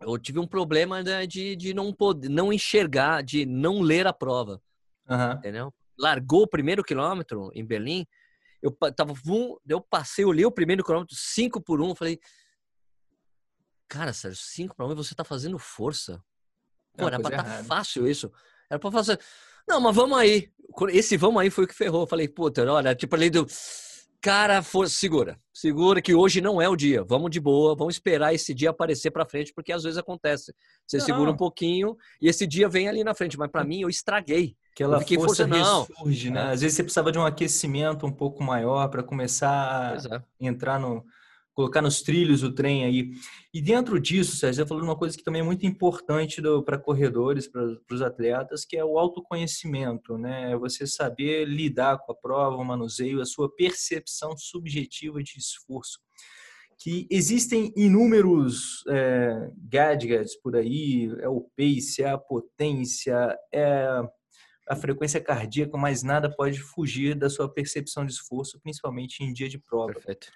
[0.00, 4.12] eu tive um problema né, de, de não poder, não enxergar, de não ler a
[4.12, 4.60] prova.
[5.08, 5.32] Uhum.
[5.32, 5.74] Entendeu?
[5.98, 8.06] Largou o primeiro quilômetro em Berlim,
[8.62, 9.14] eu tava,
[9.68, 12.18] eu passei, li o primeiro quilômetro, cinco por um, falei,
[13.88, 16.22] Cara, Sérgio, 5 para 1 você tá fazendo força.
[16.96, 18.32] Pô, é era pra estar tá fácil isso.
[18.68, 19.18] Era pra fazer.
[19.68, 20.50] Não, mas vamos aí.
[20.88, 22.02] Esse vamos aí foi o que ferrou.
[22.02, 23.46] Eu falei, puta, olha, tipo ali do.
[24.20, 24.88] Cara, for...
[24.88, 25.38] segura.
[25.52, 27.04] Segura que hoje não é o dia.
[27.04, 30.52] Vamos de boa, vamos esperar esse dia aparecer pra frente, porque às vezes acontece.
[30.84, 31.04] Você não.
[31.04, 33.38] segura um pouquinho e esse dia vem ali na frente.
[33.38, 33.68] Mas para hum.
[33.68, 34.56] mim, eu estraguei.
[34.76, 36.40] Aquela força, força ressurge, né?
[36.40, 36.52] É.
[36.52, 40.22] Às vezes você precisava de um aquecimento um pouco maior para começar a é.
[40.38, 41.02] entrar no,
[41.56, 43.12] colocar nos trilhos o trem aí.
[43.52, 47.48] E dentro disso, Sérgio, você falou uma coisa que também é muito importante para corredores,
[47.48, 50.52] para os atletas, que é o autoconhecimento, né?
[50.52, 55.98] É você saber lidar com a prova, o manuseio, a sua percepção subjetiva de esforço.
[56.78, 64.02] Que existem inúmeros é, gadgets por aí, é o pace, é a potência, é
[64.68, 69.48] a frequência cardíaca, mas nada pode fugir da sua percepção de esforço, principalmente em dia
[69.48, 69.92] de prova.
[69.94, 70.28] Perfeito.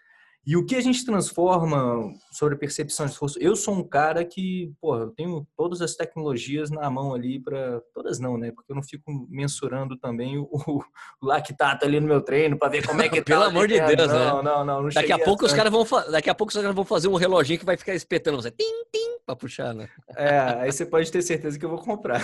[0.46, 3.38] E o que a gente transforma sobre percepção de esforço?
[3.38, 7.80] Eu sou um cara que, porra, eu tenho todas as tecnologias na mão ali para
[7.92, 8.50] todas não, né?
[8.50, 10.82] Porque eu não fico mensurando também o, o
[11.26, 13.24] lactato ali no meu treino para ver como é que tá.
[13.24, 14.50] Pelo amor de Deus, não, né?
[14.50, 14.88] Não, não, não.
[14.88, 17.58] daqui a pouco os caras vão, daqui a pouco os caras vão fazer um reloginho
[17.58, 19.88] que vai ficar espetando você, tim, tim, para puxar, né?
[20.16, 22.22] É, aí você pode ter certeza que eu vou comprar.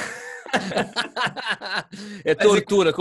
[2.24, 2.92] é tortura.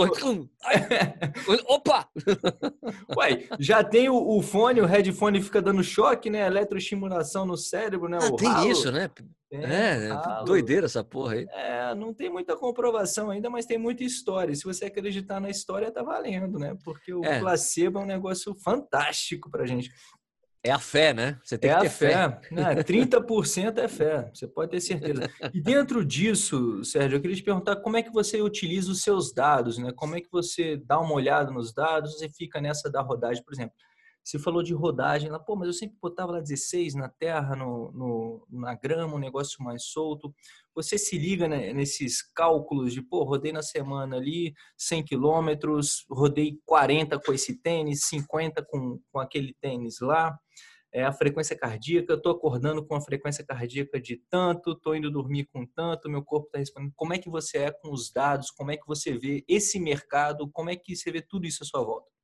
[1.66, 2.08] Opa!
[3.16, 6.46] Uai, já tem o, o, fone, o headphone fica dando choque, né?
[6.46, 8.18] Eletroestimulação no cérebro, né?
[8.20, 8.70] Ah, o tem ralo.
[8.70, 9.10] isso, né?
[9.52, 11.46] é, é doideira essa porra aí.
[11.50, 14.54] É, não tem muita comprovação ainda, mas tem muita história.
[14.54, 16.76] Se você acreditar na história, tá valendo, né?
[16.84, 17.38] Porque o é.
[17.38, 19.90] placebo é um negócio fantástico pra gente.
[20.64, 21.38] É a fé, né?
[21.44, 22.08] Você tem é que ter fé.
[22.08, 22.40] fé.
[22.50, 22.74] Né?
[22.82, 25.30] 30% é fé, você pode ter certeza.
[25.54, 29.32] E dentro disso, Sérgio, eu queria te perguntar como é que você utiliza os seus
[29.32, 29.92] dados, né?
[29.94, 33.54] Como é que você dá uma olhada nos dados e fica nessa da rodagem, por
[33.54, 33.76] exemplo.
[34.26, 37.92] Você falou de rodagem lá, pô, mas eu sempre botava lá 16 na terra, no,
[37.92, 40.34] no na grama, um negócio mais solto.
[40.74, 46.58] Você se liga né, nesses cálculos de, pô, rodei na semana ali 100 quilômetros, rodei
[46.66, 50.36] 40 com esse tênis, 50 com, com aquele tênis lá.
[50.92, 55.46] É a frequência cardíaca, estou acordando com a frequência cardíaca de tanto, estou indo dormir
[55.52, 56.92] com tanto, meu corpo está respondendo.
[56.96, 58.50] Como é que você é com os dados?
[58.50, 60.50] Como é que você vê esse mercado?
[60.50, 62.15] Como é que você vê tudo isso à sua volta?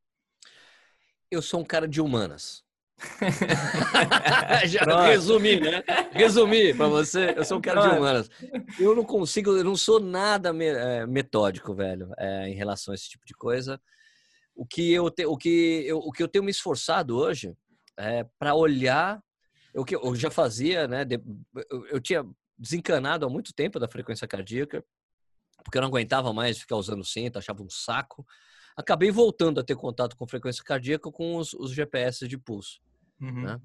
[1.32, 2.62] Eu sou um cara de humanas.
[4.66, 5.82] Já resumi, né?
[6.12, 7.34] Resumi para você.
[7.36, 8.30] Eu sou um cara de humanas.
[8.78, 13.08] Eu não consigo, eu não sou nada é, metódico, velho, é, em relação a esse
[13.08, 13.80] tipo de coisa.
[14.54, 17.56] O que eu, te, o que eu, o que eu tenho me esforçado hoje
[17.98, 19.20] é para olhar
[19.74, 21.06] o que eu já fazia, né?
[21.70, 22.24] Eu, eu tinha
[22.58, 24.84] desencanado há muito tempo da frequência cardíaca,
[25.64, 28.24] porque eu não aguentava mais ficar usando cinto, achava um saco
[28.76, 32.80] acabei voltando a ter contato com frequência cardíaca com os, os GPS de pulso.
[33.20, 33.42] Uhum.
[33.42, 33.60] Né?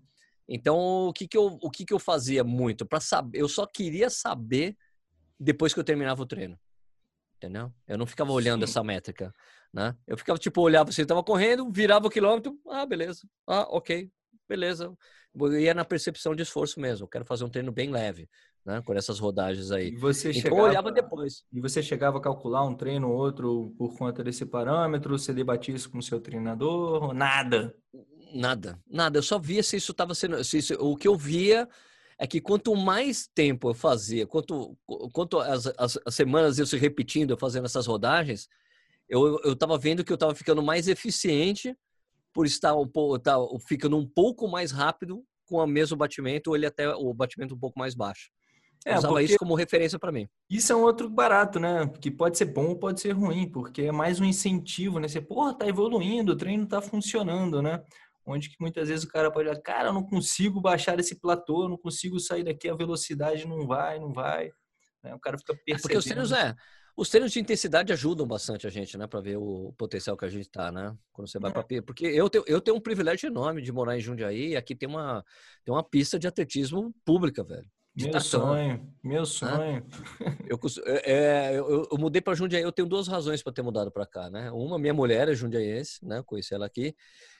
[0.47, 0.78] Então,
[1.08, 2.86] o que, que, eu, o que, que eu fazia muito?
[2.86, 4.78] para saber Eu só queria saber
[5.39, 6.58] depois que eu terminava o treino.
[7.36, 7.72] Entendeu?
[7.88, 8.72] Eu não ficava olhando Sim.
[8.72, 9.34] essa métrica.
[9.74, 9.95] Né?
[10.08, 14.10] Eu ficava, tipo, olhava, você estava correndo, virava o quilômetro, ah, beleza, ah, ok,
[14.47, 14.91] beleza.
[15.36, 17.03] Eu ia na percepção de esforço mesmo.
[17.03, 18.28] Eu quero fazer um treino bem leve
[18.68, 18.82] né?
[18.86, 19.93] Com essas rodagens aí.
[19.93, 21.45] E você então, chegava, olhava depois.
[21.53, 25.18] E você chegava a calcular um treino ou outro por conta desse parâmetro?
[25.18, 27.13] Você debatia isso com o seu treinador?
[27.13, 27.74] Nada?
[28.34, 29.20] Nada, nada.
[29.20, 30.43] Eu só via se isso estava sendo.
[30.43, 31.68] Se isso, o que eu via
[32.20, 34.78] é que quanto mais tempo eu fazia, quanto,
[35.13, 38.49] quanto as, as, as semanas eu se repetindo, eu fazendo essas rodagens,
[39.07, 41.74] eu estava vendo que eu estava ficando mais eficiente
[42.34, 46.55] por estar um pouco, estar ficando um pouco mais rápido com o mesmo batimento, ou
[46.57, 48.30] ele até o batimento um pouco mais baixo.
[48.86, 50.28] É, usava isso como referência para mim.
[50.50, 51.88] Isso é um outro barato, né?
[52.00, 55.08] Que pode ser bom ou pode ser ruim, porque é mais um incentivo, né?
[55.08, 57.84] Você, porra, tá evoluindo, o treino tá funcionando, né?
[58.26, 61.64] Onde que muitas vezes o cara pode olhar, cara, eu não consigo baixar esse platô,
[61.64, 64.52] eu não consigo sair daqui, a velocidade não vai, não vai.
[65.02, 65.14] Né?
[65.16, 65.78] O cara fica percebendo.
[65.78, 66.54] É porque os treinos, é,
[66.98, 69.06] os treinos de intensidade ajudam bastante a gente, né?
[69.06, 70.98] Para ver o potencial que a gente tá, né?
[71.14, 71.54] Quando você vai é.
[71.54, 74.76] para Porque eu tenho, eu tenho um privilégio enorme de morar em Jundiaí e aqui
[74.76, 75.24] tem uma,
[75.64, 77.70] tem uma pista de atletismo pública, velho.
[77.98, 79.84] Meu sonho, meu sonho.
[80.48, 83.91] Eu, é, é, eu, eu, mudei para Jundiaí, eu tenho duas razões para ter mudado
[83.91, 84.52] para cá, né?
[84.52, 86.22] Uma, minha mulher é jundiaense, né?
[86.24, 86.95] Conheci ela aqui.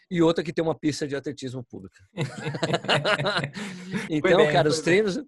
[0.10, 2.04] E outra que tem uma pista de atletismo pública.
[4.10, 5.20] então, bem, cara, os treinos...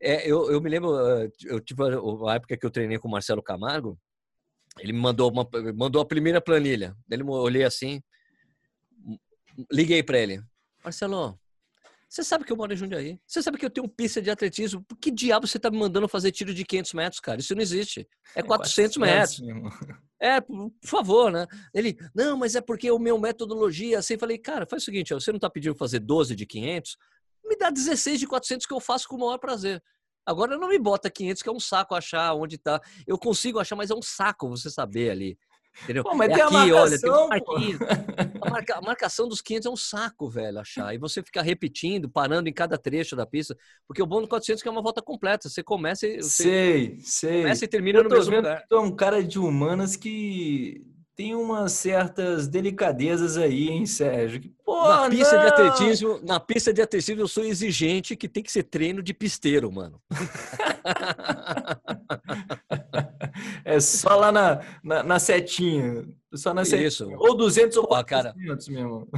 [0.00, 1.82] É, eu, eu me lembro, eh, eu tive
[2.28, 3.98] a época que eu treinei com o Marcelo Camargo,
[4.80, 6.96] ele me mandou, uma, mandou a primeira planilha.
[7.10, 8.02] Ele olhei assim,
[9.70, 10.42] liguei para ele.
[10.82, 11.38] Marcelo,
[12.12, 13.18] você sabe que eu moro em Jundiaí.
[13.26, 14.84] Você sabe que eu tenho pista de atletismo.
[14.84, 17.40] Por que diabo você tá me mandando fazer tiro de 500 metros, cara?
[17.40, 18.06] Isso não existe.
[18.36, 19.90] É 400, é 400 metros.
[20.20, 21.46] É, por favor, né?
[21.72, 25.32] Ele, não, mas é porque o meu metodologia, assim, falei, cara, faz o seguinte, você
[25.32, 26.98] não tá pedindo fazer 12 de 500?
[27.46, 29.82] Me dá 16 de 400 que eu faço com o maior prazer.
[30.26, 32.78] Agora não me bota 500 que é um saco achar onde tá.
[33.06, 35.38] Eu consigo achar, mas é um saco você saber ali.
[35.82, 36.04] Entendeu?
[36.04, 37.28] Pô, mas é tem aqui, marcação, olha, tem um
[38.42, 40.94] a, marca, a, marcação dos 500 é um saco, velho, achar.
[40.94, 43.56] E você fica repetindo, parando em cada trecho da pista.
[43.86, 45.48] Porque o bônus 400 é uma volta completa.
[45.48, 46.22] Você começa e...
[46.22, 47.42] Você sei, sei.
[47.42, 48.64] Começa e termina no mesmo lugar.
[48.68, 54.50] Tu é um cara de humanas que tem umas certas delicadezas aí, hein, Sérgio?
[54.64, 55.42] Pô, na pista não!
[55.42, 59.12] de atletismo, na pista de atletismo eu sou exigente que tem que ser treino de
[59.12, 60.00] pisteiro, mano.
[63.74, 66.88] é só lá na, na, na, setinha, só na setinha.
[66.88, 67.10] Isso.
[67.16, 69.08] Ou 200 ou 400 mesmo.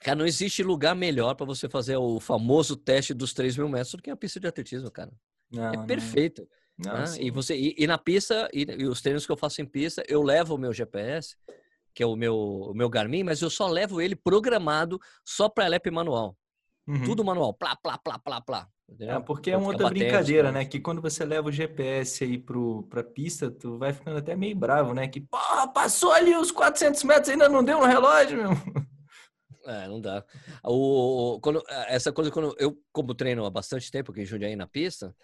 [0.00, 3.92] Cara, não existe lugar melhor para você fazer o famoso teste dos 3 mil metros
[3.92, 5.12] do que a pista de atletismo, cara.
[5.50, 6.42] Não, é perfeito.
[6.42, 6.92] Não.
[6.92, 7.16] Não, né?
[7.18, 10.04] E você e, e na pista e, e, os treinos que eu faço em pista,
[10.06, 11.36] eu levo o meu GPS,
[11.92, 15.66] que é o meu o meu Garmin, mas eu só levo ele programado só para
[15.66, 16.36] LEP manual.
[16.86, 17.02] Uhum.
[17.04, 18.68] Tudo manual, plá plá plá plá plá.
[19.00, 20.64] É, porque é uma outra brincadeira, né?
[20.64, 24.56] Que quando você leva o GPS aí pro, pra pista, tu vai ficando até meio
[24.56, 25.06] bravo, né?
[25.06, 28.50] Que, porra, passou ali os 400 metros ainda não deu no relógio, meu.
[29.66, 30.24] É, não dá.
[30.64, 34.66] O, quando, essa coisa, quando eu, como treino há bastante tempo aqui em Jundiaí na
[34.66, 35.14] pista,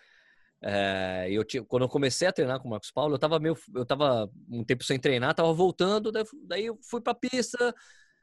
[0.62, 3.56] é, eu tinha, quando eu comecei a treinar com o Marcos Paulo, eu tava meio,
[3.74, 7.74] eu tava um tempo sem treinar, tava voltando, daí, daí eu fui pra pista,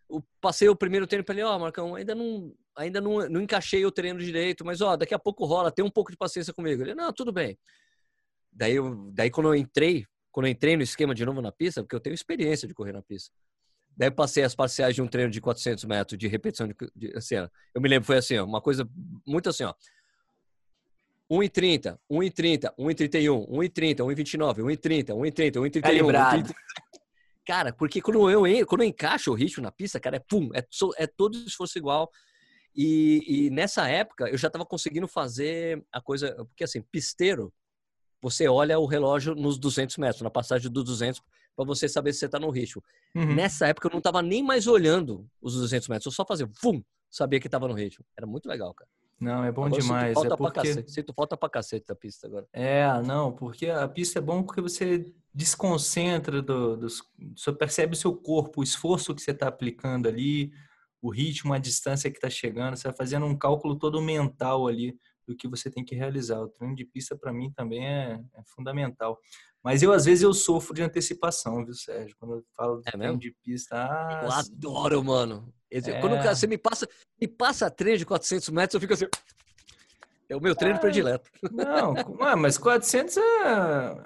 [0.07, 3.41] eu passei o primeiro treino para ele, ó, oh, Marcão, ainda não, ainda não, não
[3.41, 6.53] encaixei o treino direito, mas ó, daqui a pouco rola, tem um pouco de paciência
[6.53, 6.81] comigo.
[6.81, 7.57] Ele, não, tudo bem.
[8.51, 11.81] Daí, eu, daí quando eu entrei, quando eu entrei no esquema de novo na pista,
[11.81, 13.31] porque eu tenho experiência de correr na pista.
[13.95, 17.17] Daí eu passei as parciais de um treino de 400 metros de repetição de, de
[17.17, 17.35] assim,
[17.73, 18.87] eu me lembro foi assim, ó, uma coisa
[19.25, 19.73] muito assim, ó.
[21.29, 25.81] 1,30, 1,30, 1,31, 1,30, 1,29, 1,30, 1,30, 1,31.
[25.81, 26.53] Calibrado.
[27.45, 30.63] Cara, porque quando eu, quando eu encaixo o ritmo na pista, cara, é pum, é,
[30.97, 32.09] é todo esforço igual.
[32.75, 37.53] E, e nessa época eu já estava conseguindo fazer a coisa, porque assim, pisteiro,
[38.21, 41.21] você olha o relógio nos 200 metros, na passagem dos 200,
[41.55, 42.83] para você saber se você está no ritmo.
[43.15, 43.35] Uhum.
[43.35, 46.81] Nessa época eu não estava nem mais olhando os 200 metros, eu só fazia, pum,
[47.09, 48.05] sabia que estava no ritmo.
[48.15, 48.89] Era muito legal, cara.
[49.19, 50.17] Não, é bom agora demais.
[50.17, 50.53] Sinto falta, é porque...
[50.53, 50.91] pra cacete.
[50.91, 52.47] sinto falta pra cacete da pista agora.
[52.51, 56.87] É, não, porque a pista é bom porque você desconcentra, do, do,
[57.35, 60.51] você percebe o seu corpo, o esforço que você está aplicando ali,
[61.01, 64.95] o ritmo, a distância que está chegando, você vai fazendo um cálculo todo mental ali
[65.27, 66.39] do que você tem que realizar.
[66.39, 69.17] O treino de pista, para mim, também é, é, fundamental.
[69.63, 72.15] Mas eu, às vezes, eu sofro de antecipação, viu, Sérgio?
[72.19, 73.75] Quando eu falo de é treino de pista.
[73.75, 75.53] Ah, eu adoro, mano.
[75.71, 75.99] É.
[76.01, 76.87] Quando você me passa,
[77.19, 79.05] me passa treino de 400 metros, eu fico assim.
[80.31, 81.29] É o meu treino é, predileto.
[81.51, 81.93] Não,
[82.37, 83.21] mas 400 é,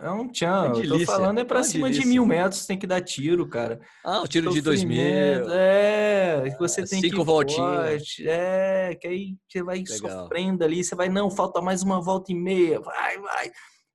[0.02, 0.74] é um tchan.
[0.76, 2.02] É eu tô falando é para cima delícia.
[2.02, 3.80] de mil metros, tem que dar tiro, cara.
[4.04, 5.00] Ah, o tiro de dois mil.
[5.00, 8.16] É, você tem Cinco que voltinhas.
[8.22, 10.24] É, que aí você vai Legal.
[10.24, 13.52] sofrendo ali, você vai, não, falta mais uma volta e meia, vai, vai.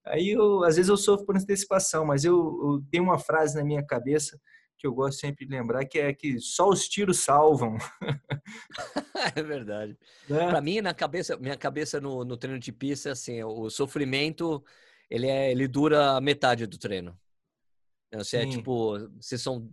[0.07, 3.65] Aí, eu, às vezes, eu sofro por antecipação, mas eu, eu tenho uma frase na
[3.65, 4.39] minha cabeça
[4.81, 7.77] que eu gosto sempre de lembrar, que é que só os tiros salvam.
[9.37, 9.99] é verdade.
[10.29, 10.49] É.
[10.49, 14.65] Para mim, na cabeça, minha cabeça no, no treino de pista, assim, o sofrimento,
[15.11, 17.19] ele, é, ele dura a metade do treino.
[18.15, 19.71] Você é tipo, se são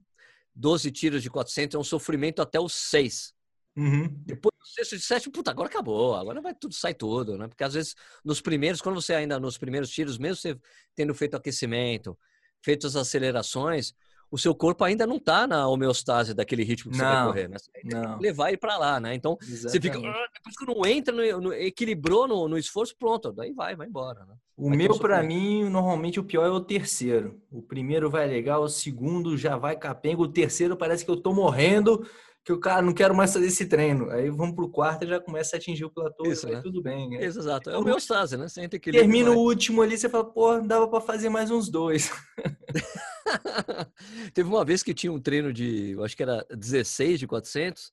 [0.53, 3.33] 12 tiros de 400, é um sofrimento até os 6.
[3.77, 4.09] Uhum.
[4.25, 7.47] Depois do sexto de sétimo, puta, agora acabou, agora vai tudo, sai tudo, né?
[7.47, 7.95] Porque às vezes
[8.25, 10.59] nos primeiros, quando você ainda nos primeiros tiros, mesmo você
[10.95, 12.17] tendo feito aquecimento,
[12.63, 13.93] feito as acelerações,
[14.29, 17.47] o seu corpo ainda não está na homeostase daquele ritmo que não, você vai correr,
[17.47, 17.57] né?
[17.57, 19.15] Você tem que levar ele para lá, né?
[19.15, 19.71] Então Exatamente.
[19.71, 23.53] você fica, ah, depois que não entra, no, no, equilibrou no, no, esforço, pronto, daí
[23.53, 24.25] vai, vai embora.
[24.25, 24.35] Né?
[24.57, 27.39] O vai meu, para mim, normalmente o pior é o terceiro.
[27.51, 31.33] O primeiro vai legal, o segundo já vai capenga, o terceiro parece que eu tô
[31.33, 32.05] morrendo
[32.47, 34.09] que o cara não quero mais fazer esse treino.
[34.09, 36.61] Aí vamos pro quarto e já começa a atingir o platô, Isso, né?
[36.61, 37.09] tudo bem.
[37.09, 37.25] Né?
[37.25, 37.69] Isso, exato.
[37.69, 38.47] É o meu estase, né?
[38.47, 42.09] Você entra Termina o último ali, você fala, pô, dava para fazer mais uns dois.
[44.33, 47.91] Teve uma vez que tinha um treino de, eu acho que era 16 de 400,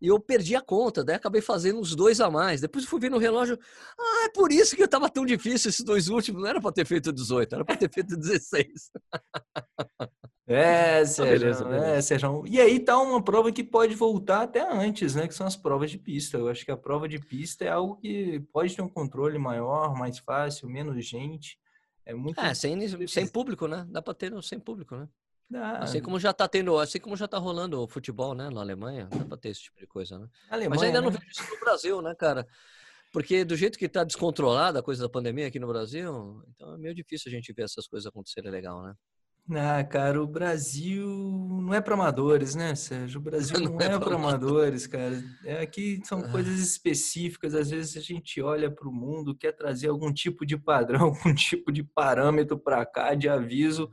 [0.00, 2.60] e eu perdi a conta, daí acabei fazendo uns dois a mais.
[2.60, 3.58] Depois eu fui ver no relógio,
[3.98, 6.86] ah, é por isso que estava tão difícil esses dois últimos, não era para ter
[6.86, 8.92] feito 18, era para ter feito 16.
[10.48, 11.86] É, Sérgio, beleza, beleza.
[11.86, 12.44] é, Sérgio.
[12.46, 15.28] E aí tá uma prova que pode voltar até antes, né?
[15.28, 16.38] Que são as provas de pista.
[16.38, 19.94] Eu acho que a prova de pista é algo que pode ter um controle maior,
[19.94, 21.58] mais fácil, menos gente.
[22.04, 22.40] É muito.
[22.40, 23.86] É, sem, sem público, né?
[23.90, 25.06] Dá para ter sem público, né?
[25.50, 25.78] Dá.
[25.78, 29.06] Assim como já tá tendo, assim como já tá rolando o futebol, né, na Alemanha,
[29.06, 30.28] dá para ter esse tipo de coisa, né?
[30.50, 31.06] Alemanha, Mas ainda né?
[31.06, 32.46] não vejo isso no Brasil, né, cara?
[33.10, 36.76] Porque do jeito que tá descontrolada a coisa da pandemia aqui no Brasil, então é
[36.76, 38.94] meio difícil a gente ver essas coisas acontecerem legal, né?
[39.50, 41.08] Ah, cara, o Brasil
[41.62, 43.18] não é para amadores, né, Sérgio?
[43.18, 45.24] O Brasil não, não é, é para amadores, cara.
[45.42, 46.28] É, aqui são ah.
[46.28, 47.54] coisas específicas.
[47.54, 51.34] Às vezes a gente olha para o mundo, quer trazer algum tipo de padrão, algum
[51.34, 53.90] tipo de parâmetro para cá, de aviso,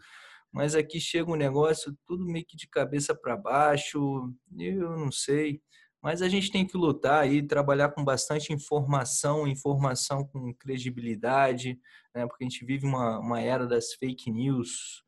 [0.51, 4.33] mas aqui chega um negócio tudo meio que de cabeça para baixo.
[4.57, 5.61] Eu não sei.
[6.03, 11.79] Mas a gente tem que lutar e trabalhar com bastante informação, informação com credibilidade,
[12.13, 12.27] né?
[12.27, 15.04] porque a gente vive uma, uma era das fake news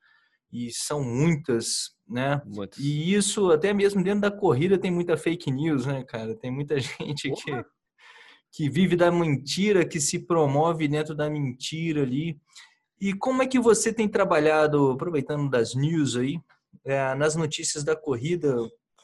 [0.51, 2.41] e são muitas, né?
[2.45, 2.79] Muitas.
[2.79, 6.35] E isso até mesmo dentro da corrida tem muita fake news, né, cara?
[6.35, 7.65] Tem muita gente que,
[8.51, 12.39] que vive da mentira, que se promove dentro da mentira ali.
[12.99, 16.39] E como é que você tem trabalhado, aproveitando das news aí,
[16.83, 18.55] é, nas notícias da corrida,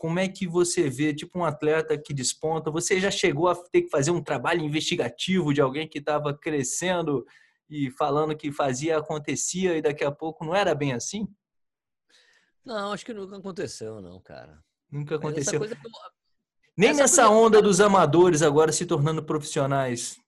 [0.04, 2.72] como é que você vê, tipo, um atleta que desponta?
[2.72, 7.26] Você já chegou a ter que fazer um trabalho investigativo de alguém que estava crescendo
[7.70, 11.28] e falando que fazia, acontecia e daqui a pouco não era bem assim?
[12.66, 14.64] Não, acho que nunca aconteceu, não, cara.
[14.90, 15.60] Nunca aconteceu.
[16.78, 17.40] Nem essa nessa coisa...
[17.40, 20.20] onda dos amadores agora se tornando profissionais.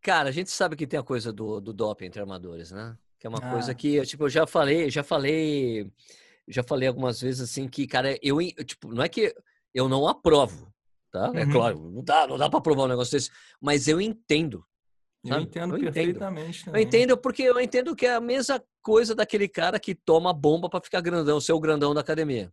[0.00, 2.96] Cara, a gente sabe que tem a coisa do, do doping entre amadores, né?
[3.18, 3.50] Que é uma ah.
[3.52, 5.90] coisa que, tipo, eu já falei, já falei,
[6.46, 9.34] já falei algumas vezes assim que, cara, eu, tipo, não é que
[9.72, 10.70] eu não aprovo,
[11.10, 11.32] tá?
[11.34, 11.52] É Uhum.
[11.52, 13.30] claro, não dá, não dá para aprovar um negócio desse,
[13.60, 14.64] mas eu entendo.
[15.24, 15.92] Eu entendo Eu entendo.
[15.92, 16.82] perfeitamente Eu também.
[16.82, 20.82] entendo porque eu entendo que é a mesma coisa daquele cara que toma bomba para
[20.82, 22.52] ficar grandão, ser o grandão da academia.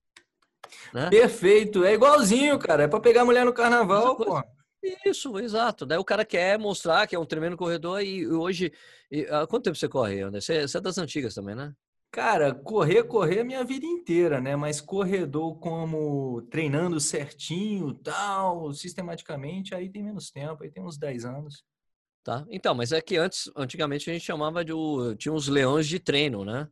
[0.93, 1.09] Né?
[1.09, 2.83] Perfeito, é igualzinho, cara.
[2.83, 4.41] É pra pegar mulher no carnaval, pô.
[5.05, 5.85] Isso, exato.
[5.85, 8.71] Daí o cara quer mostrar que é um tremendo corredor e hoje.
[9.11, 10.41] e, há quanto tempo você corre, André?
[10.41, 11.73] Você, você é das antigas também, né?
[12.11, 14.55] Cara, correr, correr a minha vida inteira, né?
[14.55, 21.23] Mas corredor como treinando certinho, tal, sistematicamente, aí tem menos tempo, aí tem uns 10
[21.23, 21.63] anos.
[22.23, 22.45] Tá?
[22.49, 24.73] Então, mas é que antes, antigamente a gente chamava de.
[25.17, 26.67] Tinha uns leões de treino, né?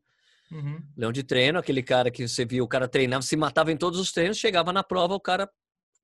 [0.51, 0.81] Uhum.
[0.95, 3.99] Leão de treino, aquele cara que você via, o cara treinava, se matava em todos
[3.99, 5.49] os treinos, chegava na prova, o cara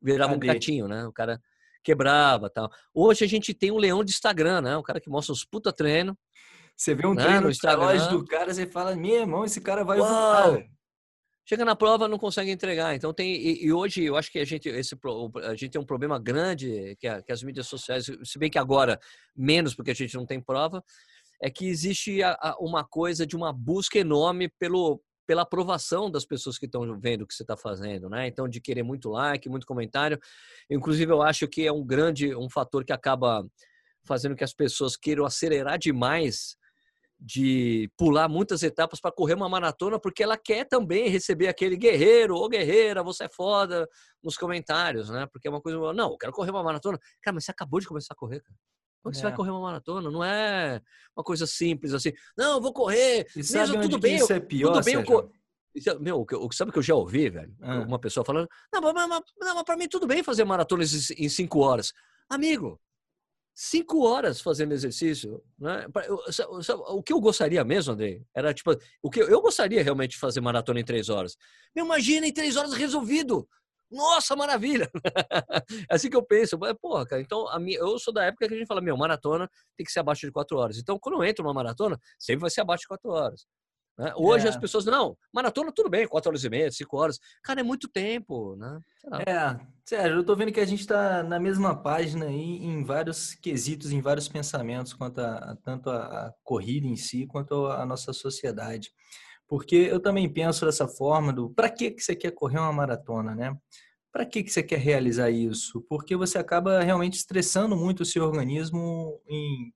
[0.01, 0.53] virava um Cadê?
[0.53, 1.05] gatinho, né?
[1.05, 1.41] O cara
[1.83, 2.71] quebrava tal.
[2.93, 4.77] Hoje a gente tem o leão de Instagram, né?
[4.77, 6.17] O cara que mostra os puta treino.
[6.75, 8.07] Você vê um Né, treino no Instagram.
[8.09, 10.53] do cara, você fala, meu irmão, esse cara vai Uau!
[10.53, 10.65] voar.
[11.47, 12.95] Chega na prova, não consegue entregar.
[12.95, 14.97] Então tem e, e hoje eu acho que a gente esse
[15.43, 18.57] a gente tem um problema grande que, a- que as mídias sociais, se bem que
[18.57, 18.99] agora
[19.35, 20.83] menos porque a gente não tem prova,
[21.41, 26.23] é que existe a- a- uma coisa de uma busca enorme pelo pela aprovação das
[26.23, 28.27] pessoas que estão vendo o que você está fazendo, né?
[28.27, 30.19] Então de querer muito like, muito comentário.
[30.69, 33.43] Inclusive eu acho que é um grande um fator que acaba
[34.03, 36.55] fazendo que as pessoas queiram acelerar demais
[37.27, 42.35] de pular muitas etapas para correr uma maratona, porque ela quer também receber aquele guerreiro
[42.35, 43.89] ou guerreira, você é foda,
[44.23, 45.25] nos comentários, né?
[45.33, 46.99] Porque é uma coisa, não, eu quero correr uma maratona.
[47.23, 48.55] Cara, mas você acabou de começar a correr, cara.
[49.01, 49.29] Como que você É.
[49.29, 50.11] vai correr uma maratona?
[50.11, 50.79] Não é
[51.17, 52.11] uma coisa simples assim.
[52.37, 53.25] Não, eu vou correr.
[53.35, 55.31] E Mesmo tudo bem, isso é pior, tudo bem, eu Sérgio?
[55.31, 57.53] é- Meu, eu- sabe o que eu já ouvi, velho?
[57.61, 57.79] Ah.
[57.81, 61.27] Uma pessoa falando, não, mas, mas, mas pra mim tudo bem fazer maratona em em
[61.29, 61.91] cinco horas.
[62.29, 62.79] Amigo,
[63.55, 65.87] cinco horas fazendo exercício, né?
[66.89, 70.41] O que eu gostaria mesmo, Andrei, era tipo, o que eu- gostaria realmente de fazer
[70.41, 71.37] maratona em três horas.
[71.75, 73.47] Me imagina em três horas resolvido.
[73.89, 74.89] Nossa, maravilha!
[75.89, 76.57] É assim que eu penso.
[76.81, 79.49] Porra, cara, então a minha, eu sou da época que a gente fala, meu, maratona
[79.77, 80.77] tem que ser abaixo de quatro horas.
[80.77, 83.45] Então, quando eu entro numa maratona, sempre vai ser abaixo de quatro horas.
[83.97, 84.13] Né?
[84.15, 84.49] Hoje É.
[84.49, 87.19] as pessoas, não, maratona tudo bem, quatro horas e meia, cinco horas.
[87.43, 88.79] Cara, é muito tempo, né?
[89.27, 93.33] É, Sérgio, eu tô vendo que a gente está na mesma página aí em vários
[93.35, 97.85] quesitos, em vários pensamentos, quanto a, a- tanto a, a corrida em si, quanto a
[97.85, 98.89] nossa sociedade.
[99.47, 103.35] Porque eu também penso dessa forma do para que que você quer correr uma maratona,
[103.35, 103.55] né?
[104.11, 105.85] Para que que você quer realizar isso?
[105.87, 109.71] Porque você acaba realmente estressando muito o seu organismo em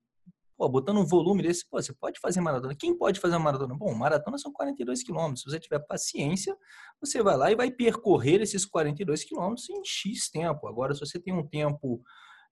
[0.59, 2.75] pô, botando um volume desse, pô, você pode fazer maratona.
[2.75, 3.73] Quem pode fazer maratona?
[3.73, 5.43] Bom, maratona são 42 quilômetros.
[5.43, 6.53] Se você tiver paciência,
[6.99, 10.67] você vai lá e vai percorrer esses 42 quilômetros em X tempo.
[10.67, 12.01] Agora, se você tem um tempo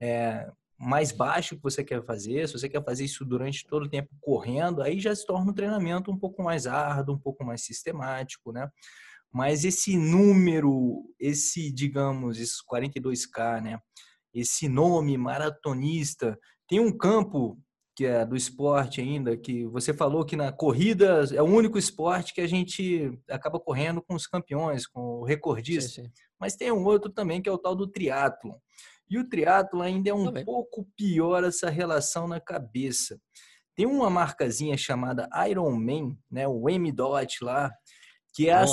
[0.02, 0.50] é,
[0.80, 4.10] mais baixo que você quer fazer, se você quer fazer isso durante todo o tempo
[4.22, 8.54] correndo, aí já se torna um treinamento um pouco mais árduo, um pouco mais sistemático,
[8.54, 8.70] né?
[9.34, 13.80] Mas esse número, esse, digamos, esses 42K, né?
[14.34, 16.40] Esse nome maratonista,
[16.70, 17.60] tem um campo
[17.98, 22.32] que é do esporte ainda, que você falou que na corrida é o único esporte
[22.32, 25.90] que a gente acaba correndo com os campeões, com o recordista.
[25.90, 26.12] Sim, sim.
[26.40, 28.62] Mas tem um outro também que é o tal do triatlo.
[29.10, 30.46] E o triatlo ainda é um Também.
[30.46, 33.20] pouco pior essa relação na cabeça.
[33.76, 37.72] Tem uma marcazinha chamada Ironman, né, o M-Dot lá,
[38.32, 38.66] que é a,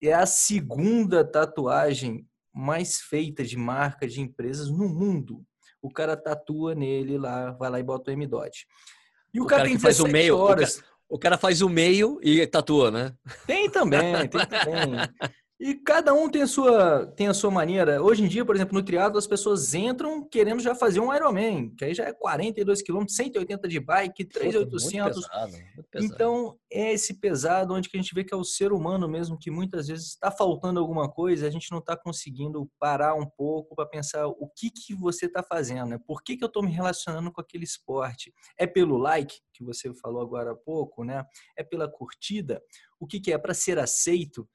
[0.00, 5.44] é a segunda tatuagem mais feita de marca de empresas no mundo.
[5.82, 8.66] O cara tatua nele lá, vai lá e bota o M-Dot.
[9.32, 10.82] E o, O cara, cara tem que faz o 17 meio, o horas.
[11.08, 13.12] O cara faz o meio e tatua, né?
[13.46, 14.90] Tem também, tem também.
[15.60, 18.02] E cada um tem a sua, tem a sua maneira.
[18.02, 21.74] Hoje em dia, por exemplo, no triatlo as pessoas entram querendo já fazer um Ironman,
[21.76, 25.28] que aí já é 42 km, 180 de bike, Puta, muito 3,800.
[25.28, 26.14] pesado, muito pesado.
[26.14, 29.38] Então, é esse pesado onde que a gente vê que é o ser humano mesmo
[29.38, 33.74] que muitas vezes está faltando alguma coisa, a gente não está conseguindo parar um pouco
[33.76, 35.98] para pensar o que que você está fazendo, né?
[36.06, 38.32] Por que que eu estou me relacionando com aquele esporte?
[38.56, 41.22] É pelo like, que você falou agora há pouco, né?
[41.54, 42.62] É pela curtida?
[42.98, 44.48] O que que é para ser aceito?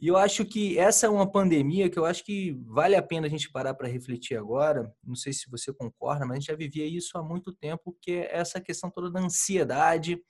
[0.00, 3.26] E eu acho que essa é uma pandemia que eu acho que vale a pena
[3.26, 4.92] a gente parar para refletir agora.
[5.02, 8.12] Não sei se você concorda, mas a gente já vivia isso há muito tempo, que
[8.12, 10.22] é essa questão toda da ansiedade,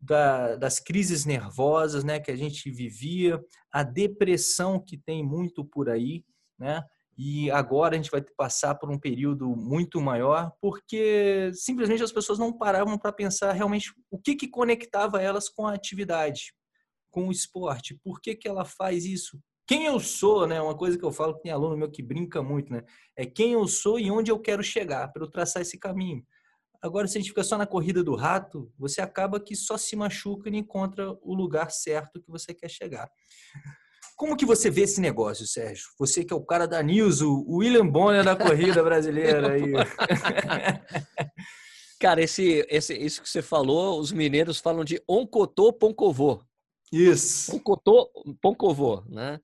[0.00, 3.40] da- das crises nervosas, né, que a gente vivia,
[3.72, 6.24] a depressão que tem muito por aí,
[6.58, 6.82] né?
[7.16, 12.38] E agora a gente vai passar por um período muito maior, porque simplesmente as pessoas
[12.38, 16.54] não paravam para pensar realmente o que, que conectava elas com a atividade,
[17.12, 20.60] com o esporte, por que, que ela faz isso, quem eu sou, né?
[20.60, 22.82] Uma coisa que eu falo que tem aluno meu que brinca muito, né?
[23.16, 26.24] É quem eu sou e onde eu quero chegar para eu traçar esse caminho.
[26.82, 29.94] Agora, se a gente fica só na corrida do rato, você acaba que só se
[29.94, 33.08] machuca e não encontra o lugar certo que você quer chegar.
[34.16, 35.86] Como que você vê esse negócio, Sérgio?
[35.98, 39.62] Você que é o cara da News, o William Bonner da corrida brasileira aí.
[42.00, 46.42] Cara, esse, esse, isso que você falou, os mineiros falam de oncotô poncovô.
[46.92, 47.56] Isso.
[47.56, 49.40] Oncotô poncovô, né?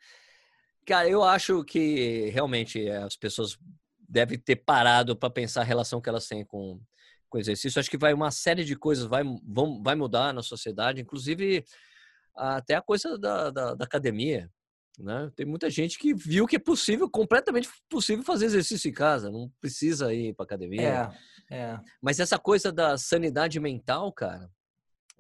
[0.86, 3.58] Cara, eu acho que realmente as pessoas
[4.08, 6.80] devem ter parado para pensar a relação que elas têm com,
[7.28, 7.78] com o exercício.
[7.78, 11.64] Acho que vai uma série de coisas vai, vão, vai mudar na sociedade, inclusive
[12.34, 14.50] até a coisa da, da, da academia.
[14.98, 15.30] Né?
[15.36, 19.50] Tem muita gente que viu que é possível, completamente possível fazer exercício em casa, não
[19.60, 21.12] precisa ir para academia.
[21.50, 21.80] É, é.
[22.02, 24.50] Mas essa coisa da sanidade mental, cara,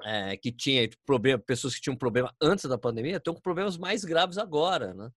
[0.04, 4.04] é, que tinha problema, pessoas que tinham problema antes da pandemia, estão com problemas mais
[4.04, 5.10] graves agora, né?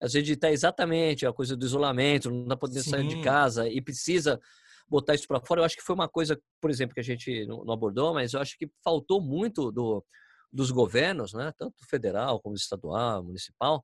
[0.00, 3.80] Às vezes está exatamente a coisa do isolamento, não dá poder sair de casa e
[3.80, 4.40] precisa
[4.88, 5.60] botar isso para fora.
[5.60, 8.40] Eu acho que foi uma coisa, por exemplo, que a gente não abordou, mas eu
[8.40, 10.04] acho que faltou muito do,
[10.52, 11.52] dos governos, né?
[11.56, 13.82] Tanto federal como estadual, municipal,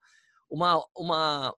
[0.51, 1.55] uma, uma,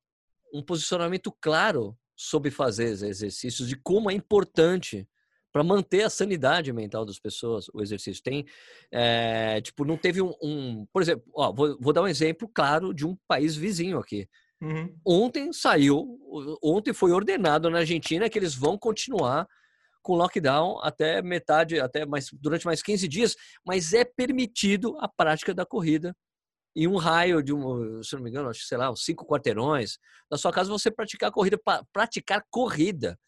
[0.52, 5.08] um posicionamento claro sobre fazer exercícios, de como é importante
[5.52, 8.22] para manter a sanidade mental das pessoas o exercício.
[8.22, 8.44] Tem,
[8.90, 12.94] é, tipo, não teve um, um por exemplo, ó, vou, vou, dar um exemplo claro
[12.94, 14.26] de um país vizinho aqui.
[14.60, 14.94] Uhum.
[15.04, 16.18] Ontem saiu,
[16.62, 19.46] ontem foi ordenado na Argentina que eles vão continuar
[20.00, 23.36] com lockdown até metade, até mais durante mais 15 dias,
[23.66, 26.14] mas é permitido a prática da corrida
[26.74, 29.26] em um raio de um, se não me engano, acho que sei lá, uns cinco
[29.26, 29.98] quarteirões,
[30.30, 31.58] na sua casa você praticar corrida,
[31.92, 33.18] praticar corrida.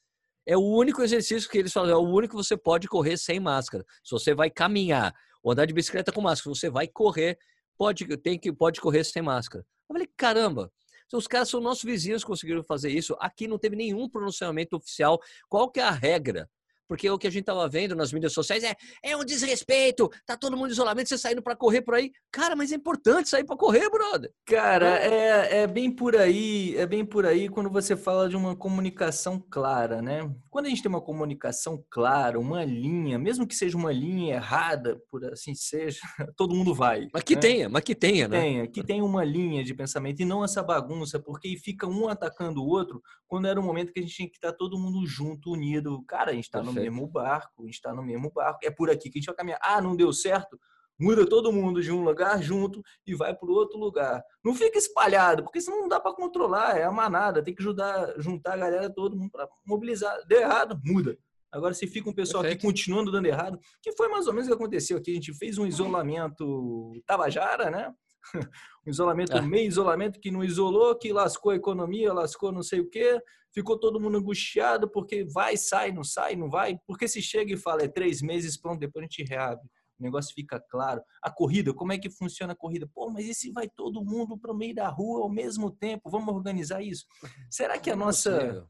[0.47, 3.41] É o único exercício que eles falam, é o único que você pode correr sem
[3.41, 3.85] máscara.
[4.03, 7.39] Se você vai caminhar ou andar de bicicleta com máscara, você vai correr,
[7.77, 9.65] pode tem que pode correr sem máscara.
[9.89, 10.71] Eu falei, caramba,
[11.13, 13.17] os caras são nossos vizinhos conseguiram fazer isso.
[13.21, 15.21] Aqui não teve nenhum pronunciamento oficial.
[15.49, 16.51] Qual que é a regra?
[16.89, 20.37] Porque o que a gente estava vendo nas mídias sociais é, é um desrespeito, tá
[20.37, 22.11] todo mundo em isolamento, você saindo para correr por aí.
[22.31, 24.31] Cara, mas é importante sair para correr, brother.
[24.47, 28.55] Cara, é, é bem por aí, é bem por aí quando você fala de uma
[28.55, 30.31] comunicação clara, né?
[30.51, 35.01] Quando a gente tem uma comunicação clara, uma linha, mesmo que seja uma linha errada,
[35.11, 36.01] por assim seja,
[36.37, 37.09] todo mundo vai.
[37.13, 37.41] Mas que né?
[37.41, 38.41] tenha, mas que tenha, né?
[38.41, 42.63] Tenha, que tenha uma linha de pensamento e não essa bagunça, porque fica um atacando
[42.63, 45.53] o outro quando era o momento que a gente tinha que estar todo mundo junto,
[45.53, 46.03] unido.
[46.07, 48.61] Cara, a gente está no mesmo barco, a gente está no mesmo barco.
[48.63, 49.61] É por aqui que a gente vai caminhar.
[49.63, 50.59] Ah, não deu certo?
[50.99, 54.23] Muda todo mundo de um lugar junto e vai para o outro lugar.
[54.45, 56.77] Não fica espalhado, porque senão não dá para controlar.
[56.79, 60.17] É a manada, tem que ajudar, juntar a galera, todo mundo para mobilizar.
[60.27, 61.19] Deu errado, muda.
[61.51, 62.61] Agora, se fica um pessoal Perfeito.
[62.61, 65.13] aqui continuando dando errado, que foi mais ou menos o que aconteceu aqui.
[65.13, 67.95] A gente fez um isolamento tabajara, né?
[68.87, 69.43] um isolamento, é.
[69.43, 73.21] meio isolamento, que não isolou, que lascou a economia, lascou não sei o quê
[73.55, 76.77] ficou todo mundo angustiado porque vai, sai, não sai, não vai.
[76.87, 79.65] Porque se chega e fala é três meses, pronto, depois a gente reabre.
[79.99, 81.01] O negócio fica claro.
[81.23, 82.91] A corrida, como é que funciona a corrida?
[82.93, 86.11] Pô, mas e se vai todo mundo para o meio da rua ao mesmo tempo?
[86.11, 87.07] Vamos organizar isso?
[87.49, 88.67] Será que a nossa.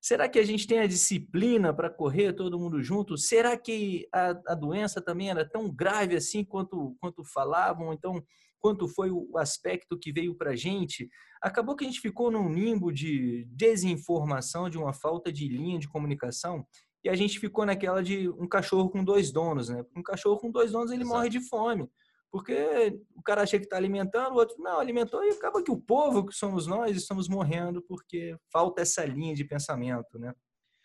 [0.00, 3.18] Será que a gente tem a disciplina para correr todo mundo junto?
[3.18, 7.92] Será que a, a doença também era tão grave assim quanto, quanto falavam?
[7.92, 8.22] Então,
[8.60, 11.08] quanto foi o aspecto que veio para a gente,
[11.42, 15.88] acabou que a gente ficou num limbo de desinformação, de uma falta de linha de
[15.88, 16.66] comunicação,
[17.04, 19.84] e a gente ficou naquela de um cachorro com dois donos, né?
[19.96, 21.16] Um cachorro com dois donos, ele Exato.
[21.16, 21.88] morre de fome.
[22.30, 25.80] Porque o cara acha que está alimentando, o outro não alimentou, e acaba que o
[25.80, 30.34] povo, que somos nós, estamos morrendo porque falta essa linha de pensamento, né?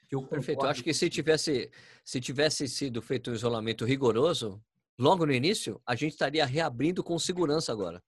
[0.09, 0.63] Eu Perfeito.
[0.63, 1.71] Eu acho que se tivesse,
[2.05, 4.61] se tivesse sido feito um isolamento rigoroso,
[4.97, 8.01] logo no início, a gente estaria reabrindo com segurança agora.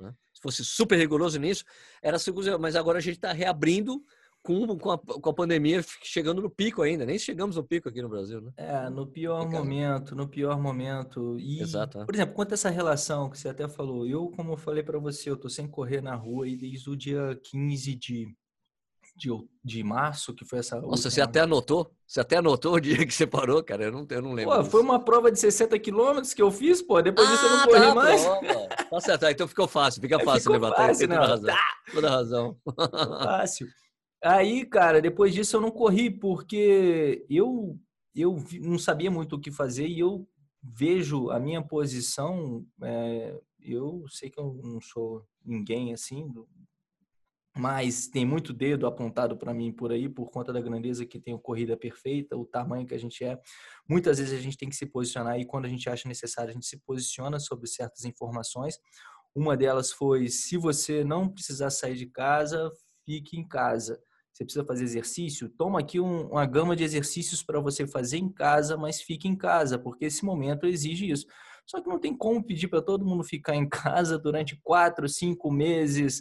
[0.00, 0.14] Né?
[0.32, 1.64] Se fosse super rigoroso nisso,
[2.02, 4.02] era seguro, mas agora a gente está reabrindo
[4.44, 7.06] com, com a, com, a, pandemia chegando no pico ainda.
[7.06, 8.52] Nem chegamos no pico aqui no Brasil, né?
[8.56, 9.58] É, no pior Fica...
[9.58, 11.38] momento, no pior momento.
[11.40, 12.00] E, Exato.
[12.00, 12.04] É.
[12.04, 14.98] Por exemplo, quanto a essa relação que você até falou, eu, como eu falei para
[14.98, 18.36] você, eu tô sem correr na rua e desde o dia 15 de
[19.16, 19.30] de,
[19.62, 20.76] de março, que foi essa.
[20.76, 21.10] Nossa, última...
[21.10, 21.90] você até anotou?
[22.06, 23.84] Você até anotou o dia que você parou, cara?
[23.84, 24.56] Eu não, eu não lembro.
[24.56, 27.00] Pô, foi uma prova de 60 quilômetros que eu fiz, pô.
[27.00, 28.24] Depois ah, disso eu não ah, corri tá, mais.
[28.90, 30.88] Tá certo, tá, então ficou fácil, fica fácil levantar.
[30.88, 31.46] Fácil, toda razão.
[31.46, 31.92] Tá.
[31.92, 32.56] Toda razão.
[33.24, 33.68] Fácil.
[34.22, 37.78] Aí, cara, depois disso eu não corri, porque eu,
[38.14, 40.26] eu não sabia muito o que fazer e eu
[40.62, 42.64] vejo a minha posição.
[42.82, 46.32] É, eu sei que eu não sou ninguém assim,
[47.56, 51.32] mas tem muito dedo apontado para mim por aí por conta da grandeza que tem
[51.32, 53.38] o corrida perfeita, o tamanho que a gente é.
[53.88, 56.54] Muitas vezes a gente tem que se posicionar e quando a gente acha necessário a
[56.54, 58.78] gente se posiciona sobre certas informações.
[59.34, 62.72] Uma delas foi: se você não precisar sair de casa,
[63.04, 64.00] fique em casa.
[64.32, 65.48] Você precisa fazer exercício?
[65.48, 69.36] Toma aqui um, uma gama de exercícios para você fazer em casa, mas fique em
[69.36, 71.24] casa, porque esse momento exige isso.
[71.64, 75.52] Só que não tem como pedir para todo mundo ficar em casa durante quatro, cinco
[75.52, 76.20] meses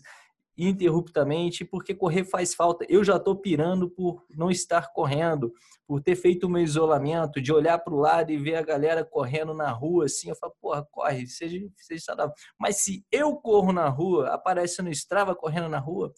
[0.57, 2.85] interruptamente, porque correr faz falta.
[2.87, 5.51] Eu já estou pirando por não estar correndo,
[5.87, 9.03] por ter feito o meu isolamento, de olhar para o lado e ver a galera
[9.03, 12.33] correndo na rua, assim, eu falo, porra, corre, seja, seja saudável.
[12.59, 16.13] Mas se eu corro na rua, aparece no Strava correndo na rua,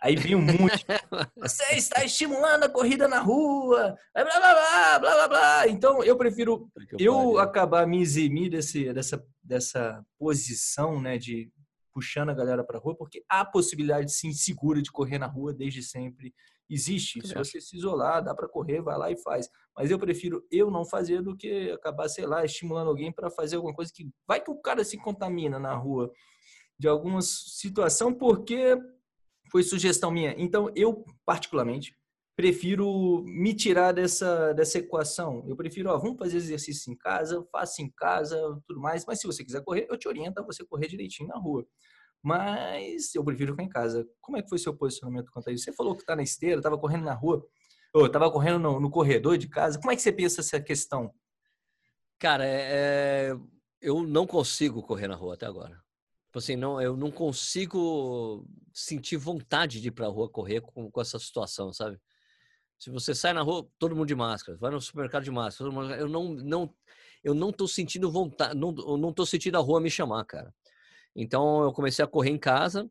[0.00, 0.84] Aí vem um monte.
[1.36, 5.68] Você está estimulando a corrida na rua, blá blá blá blá blá blá.
[5.68, 11.50] Então eu prefiro eu acabar me eximir desse, dessa, dessa posição, né, de
[11.96, 15.54] puxando a galera para a rua, porque a possibilidade sim segura de correr na rua
[15.54, 16.34] desde sempre
[16.68, 17.26] existe.
[17.26, 19.48] Se você se isolar, dá para correr, vai lá e faz.
[19.74, 23.56] Mas eu prefiro eu não fazer do que acabar, sei lá, estimulando alguém para fazer
[23.56, 26.12] alguma coisa que vai que o cara se contamina na rua
[26.78, 28.76] de alguma situação, porque
[29.50, 30.34] foi sugestão minha.
[30.36, 31.96] Então, eu, particularmente,
[32.36, 35.42] prefiro me tirar dessa, dessa equação.
[35.48, 39.06] Eu prefiro, ó, vamos fazer exercício em casa, faça em casa, tudo mais.
[39.06, 41.66] Mas se você quiser correr, eu te oriento a você correr direitinho na rua.
[42.22, 44.06] Mas eu prefiro ficar em casa.
[44.20, 45.64] Como é que foi seu posicionamento quanto a isso?
[45.64, 47.42] Você falou que está na esteira, estava correndo na rua,
[47.94, 49.78] ou estava correndo no, no, corredor de casa.
[49.78, 51.10] Como é que você pensa essa questão?
[52.18, 53.36] Cara, é, é
[53.80, 55.80] eu não consigo correr na rua até agora.
[56.26, 61.00] Tipo assim, não, eu não consigo sentir vontade de ir pra rua correr com, com
[61.00, 61.98] essa situação, sabe?
[62.78, 65.94] Se você sai na rua, todo mundo de máscara, vai no supermercado de máscara, mundo,
[65.94, 66.74] eu não, não,
[67.24, 70.52] eu não tô sentindo vontade, não, eu não tô sentindo a rua me chamar, cara.
[71.14, 72.88] Então eu comecei a correr em casa.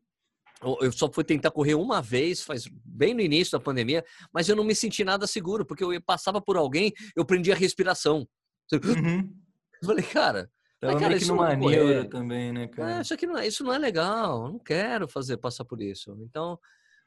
[0.80, 4.56] Eu só fui tentar correr uma vez, faz bem no início da pandemia, mas eu
[4.56, 8.26] não me senti nada seguro, porque eu passava por alguém, eu prendia a respiração.
[8.72, 9.30] Uhum.
[9.82, 12.98] Eu falei, cara, Tava Mas, cara, meio que numa é neura também, né, cara?
[12.98, 16.16] É, isso, aqui não é, isso não é legal, não quero fazer passar por isso.
[16.20, 16.58] Então,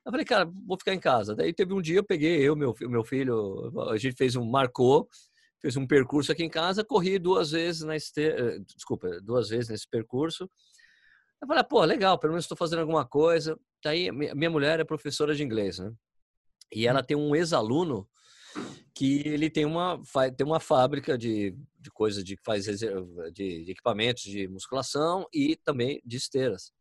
[0.05, 1.35] eu falei, cara, vou ficar em casa.
[1.35, 5.07] Daí teve um dia, eu peguei, eu, meu, meu filho, a gente fez um, marcou,
[5.61, 9.69] fez um percurso aqui em casa, corri duas vezes na esteira, eh, desculpa, duas vezes
[9.69, 10.49] nesse percurso.
[11.41, 13.57] Eu falei, pô, legal, pelo menos estou fazendo alguma coisa.
[13.83, 15.91] Daí, minha mulher é professora de inglês, né?
[16.73, 17.03] E ela hum.
[17.03, 18.07] tem um ex-aluno
[18.93, 20.01] que ele tem uma,
[20.35, 22.77] tem uma fábrica de, de coisas de faz de,
[23.31, 26.71] de, equipamentos de musculação e também de esteiras.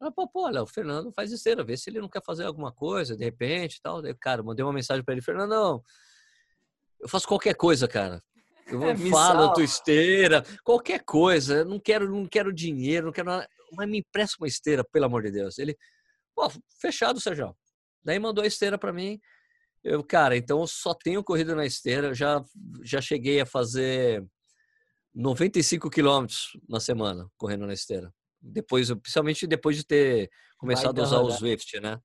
[0.00, 2.72] Ela, pô, pô, olha, o Fernando faz esteira, vê se ele não quer fazer alguma
[2.72, 4.00] coisa, de repente tal.
[4.00, 5.82] Daí, cara, mandei uma mensagem para ele, Fernandão,
[7.00, 8.22] eu faço qualquer coisa, cara.
[8.66, 11.58] Eu é, falo tua esteira, qualquer coisa.
[11.58, 13.48] Eu não quero, não quero dinheiro, não quero nada.
[13.72, 15.58] Mas me empresta uma esteira, pelo amor de Deus.
[15.58, 15.76] Ele,
[16.34, 17.54] pô, fechado, Sérgio.
[18.02, 19.20] Daí mandou a esteira para mim.
[19.84, 22.14] Eu, cara, então eu só tenho corrida na esteira.
[22.14, 22.42] Já,
[22.82, 24.24] já cheguei a fazer
[25.14, 28.12] 95 quilômetros na semana correndo na esteira.
[28.40, 31.98] Depois, principalmente depois de ter começado a usar o Swift, né?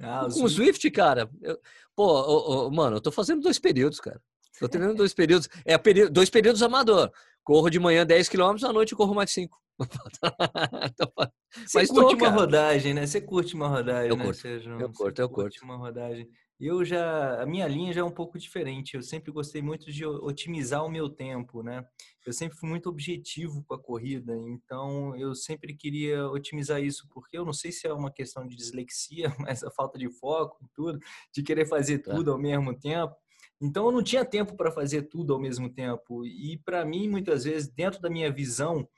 [0.00, 1.58] Ah, o Swift, cara, eu,
[1.94, 4.20] pô, mano, eu tô fazendo dois períodos, cara.
[4.58, 5.48] Tô treinando dois períodos.
[5.64, 7.12] É período, dois períodos amador.
[7.44, 9.56] Corro de manhã 10 quilômetros, à noite corro mais 5.
[11.66, 13.06] Você curte tô, uma rodagem, né?
[13.06, 15.64] Você curte uma rodagem, eu né, curto, Eu curto, eu curto.
[15.64, 16.28] uma rodagem.
[16.58, 18.94] Eu já, a minha linha já é um pouco diferente.
[18.94, 21.86] Eu sempre gostei muito de otimizar o meu tempo, né?
[22.26, 27.36] Eu sempre fui muito objetivo com a corrida, então eu sempre queria otimizar isso, porque
[27.36, 30.68] eu não sei se é uma questão de dislexia, mas a falta de foco e
[30.74, 30.98] tudo,
[31.32, 32.14] de querer fazer tá.
[32.14, 33.14] tudo ao mesmo tempo.
[33.60, 36.24] Então eu não tinha tempo para fazer tudo ao mesmo tempo.
[36.24, 38.88] E para mim, muitas vezes, dentro da minha visão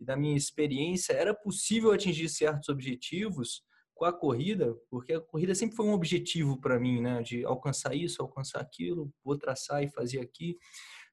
[0.00, 3.62] e da minha experiência, era possível atingir certos objetivos
[3.98, 7.20] com a corrida, porque a corrida sempre foi um objetivo para mim, né?
[7.20, 10.56] De alcançar isso, alcançar aquilo, vou traçar e fazer aqui,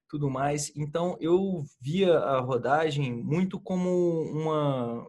[0.08, 0.72] tudo mais.
[0.76, 5.04] Então eu via a rodagem muito como uma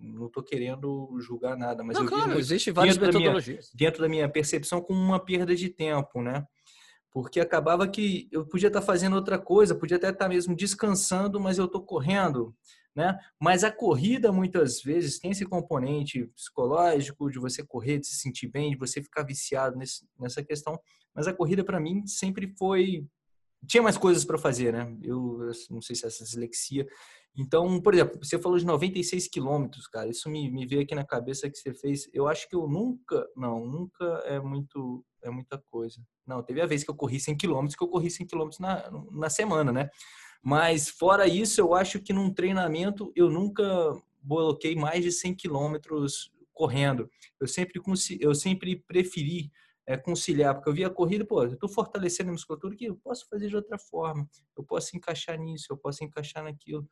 [0.00, 4.02] não estou querendo julgar nada, mas não, eu claro, existe várias metodologias da minha, dentro
[4.02, 6.44] da minha percepção como uma perda de tempo, né?
[7.10, 11.58] Porque acabava que eu podia estar fazendo outra coisa, podia até estar mesmo descansando, mas
[11.58, 12.54] eu estou correndo
[12.98, 13.16] né?
[13.40, 18.48] Mas a corrida muitas vezes tem esse componente psicológico de você correr, de se sentir
[18.48, 20.76] bem, de você ficar viciado nesse, nessa questão.
[21.14, 23.06] Mas a corrida para mim sempre foi
[23.64, 24.96] tinha mais coisas para fazer, né?
[25.00, 26.88] Eu, eu, não sei se é essa dislexia.
[27.36, 30.08] Então, por exemplo, você falou de 96 quilômetros, cara.
[30.08, 32.08] Isso me, me veio aqui na cabeça que você fez.
[32.12, 36.00] Eu acho que eu nunca, não, nunca é muito, é muita coisa.
[36.26, 38.90] Não, teve a vez que eu corri 100 quilômetros, que eu corri 100 quilômetros na,
[39.12, 39.88] na semana, né?
[40.42, 43.64] Mas fora isso, eu acho que num treinamento eu nunca
[44.26, 47.08] coloquei mais de 100 quilômetros correndo.
[47.40, 47.80] Eu sempre,
[48.20, 49.50] eu sempre preferi
[49.86, 52.96] é, conciliar, porque eu via a corrida, pô, eu estou fortalecendo a musculatura que eu
[52.96, 56.86] posso fazer de outra forma, eu posso encaixar nisso, eu posso encaixar naquilo.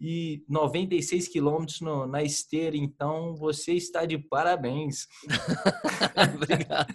[0.00, 5.08] E 96 quilômetros na esteira, então você está de parabéns.
[6.36, 6.94] Obrigado.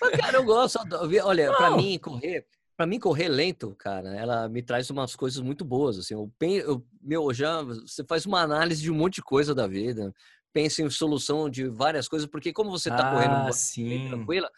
[0.00, 0.78] Mas, cara, eu gosto.
[1.24, 2.46] Olha, para mim, correr,
[2.76, 6.14] para mim correr lento, cara, ela me traz umas coisas muito boas, assim.
[6.14, 10.12] Eu, eu meu, já você faz uma análise de um monte de coisa da vida,
[10.52, 14.08] pensa em solução de várias coisas, porque como você tá ah, correndo sim.
[14.08, 14.50] tranquila,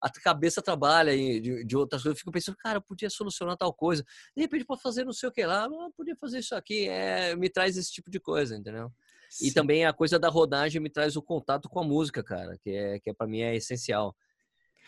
[0.00, 2.16] a cabeça trabalha de, de outras coisas.
[2.16, 4.04] Eu fico pensando, cara, eu podia solucionar tal coisa.
[4.36, 6.86] De repente, para fazer não sei o que lá, eu podia fazer isso aqui.
[6.88, 8.92] É, me traz esse tipo de coisa, entendeu?
[9.30, 9.46] Sim.
[9.46, 12.70] E também a coisa da rodagem me traz o contato com a música, cara, que
[12.70, 14.14] é que é, para mim é essencial.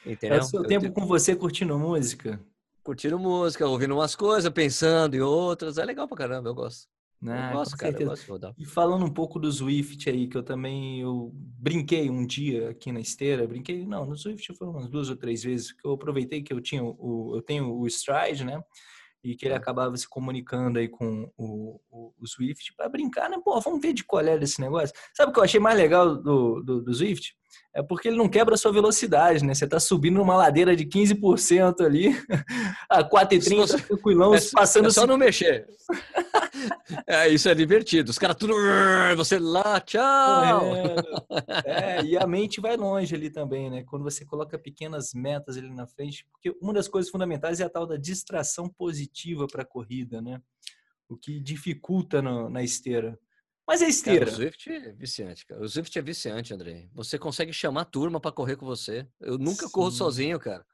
[0.04, 0.36] Entendeu?
[0.36, 2.38] É o seu eu tempo com você curtindo música
[2.86, 5.76] curtindo música, ouvindo umas coisas, pensando em outras.
[5.76, 6.86] É legal pra caramba, eu gosto.
[7.26, 10.42] Ah, eu gosto, cara, eu gosto E falando um pouco do Swift aí, que eu
[10.42, 15.10] também eu brinquei um dia aqui na esteira, brinquei, não, no Swift foi umas duas
[15.10, 18.62] ou três vezes, que eu aproveitei que eu tinha o, eu tenho o Stride, né?
[19.24, 23.40] E que ele acabava se comunicando aí com o, o, o Swift para brincar, né?
[23.44, 24.94] Pô, vamos ver de qual era esse negócio.
[25.16, 27.34] Sabe o que eu achei mais legal do, do, do Swift?
[27.76, 29.54] É porque ele não quebra a sua velocidade, né?
[29.54, 32.08] Você está subindo numa ladeira de 15% ali,
[32.88, 33.78] a 4,30 você...
[33.82, 34.88] tranquilão, é, passando...
[34.88, 35.66] É só não mexer.
[37.06, 38.10] é, isso é divertido.
[38.10, 38.54] Os caras tudo...
[39.16, 40.74] Você lá, tchau!
[41.64, 43.84] É, é, e a mente vai longe ali também, né?
[43.84, 47.68] Quando você coloca pequenas metas ali na frente, porque uma das coisas fundamentais é a
[47.68, 50.40] tal da distração positiva para a corrida, né?
[51.08, 53.18] O que dificulta no, na esteira.
[53.66, 54.26] Mas é esteira.
[54.26, 55.62] Cara, o Swift é viciante, cara.
[55.62, 56.88] O Swift é viciante, André.
[56.94, 59.06] Você consegue chamar a turma para correr com você.
[59.20, 59.72] Eu nunca Sim.
[59.72, 60.64] corro sozinho, cara.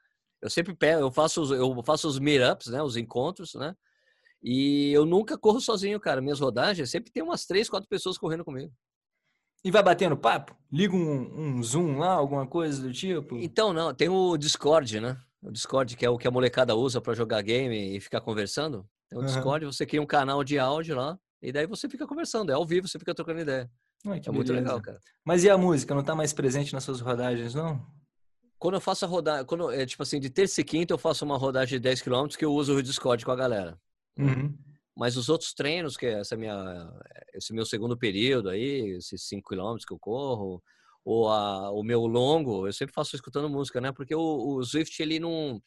[0.41, 2.83] Eu sempre pego, eu faço os, eu faço os meetups, né?
[2.83, 3.75] Os encontros, né?
[4.43, 6.21] E eu nunca corro sozinho, cara.
[6.21, 8.71] Minhas rodagens sempre tem umas três, quatro pessoas correndo comigo.
[9.63, 10.53] E vai batendo papo?
[10.69, 13.37] Liga um, um Zoom lá, alguma coisa do tipo?
[13.37, 13.93] Então, não.
[13.93, 15.17] Tem o Discord, né?
[15.41, 18.85] O Discord, que é o que a molecada usa para jogar game e ficar conversando.
[19.09, 19.27] Tem o uhum.
[19.27, 21.17] Discord, você cria um canal de áudio lá.
[21.43, 23.69] E daí você fica conversando, é ao vivo, você fica trocando ideia.
[24.07, 24.97] Ai, é muito legal, cara.
[25.25, 25.93] Mas e a música?
[25.93, 27.85] Não tá mais presente nas suas rodagens, não?
[28.57, 31.25] Quando eu faço a rodagem, quando é tipo assim, de terça e quinta eu faço
[31.25, 33.77] uma rodagem de 10 km que eu uso o Discord com a galera.
[34.17, 34.57] Uhum.
[34.95, 36.89] Mas os outros treinos, que é essa minha,
[37.33, 40.63] esse meu segundo período aí, esses 5 km que eu corro,
[41.03, 43.91] ou a, o meu longo, eu sempre faço escutando música, né?
[43.91, 45.61] Porque o, o Swift, ele não,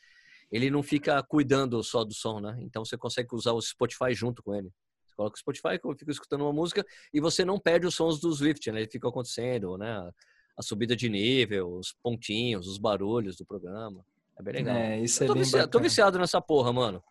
[0.50, 2.56] ele não fica cuidando só do som, né?
[2.60, 4.72] Então você consegue usar o Spotify junto com ele
[5.16, 8.70] coloca o Spotify, fica escutando uma música e você não perde os sons do Swift,
[8.70, 8.80] né?
[8.80, 10.10] Ele fica acontecendo, né?
[10.56, 14.04] A subida de nível, os pontinhos, os barulhos do programa.
[14.38, 14.76] É bem legal.
[14.76, 17.02] É, isso é tô bem viciado, tô viciado nessa porra, mano.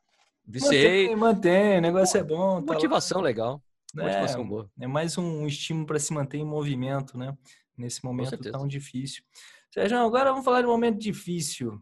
[0.48, 1.08] Viciei.
[1.10, 2.62] Mantém, mantém, o negócio é bom.
[2.62, 3.62] Tá motivação legal.
[3.96, 4.72] Motivação é, boa.
[4.80, 7.36] É mais um estímulo para se manter em movimento, né?
[7.78, 9.24] Nesse momento tão difícil.
[9.72, 11.82] Sérgio, agora vamos falar de um momento difícil.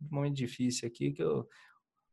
[0.00, 1.48] Um momento difícil aqui que eu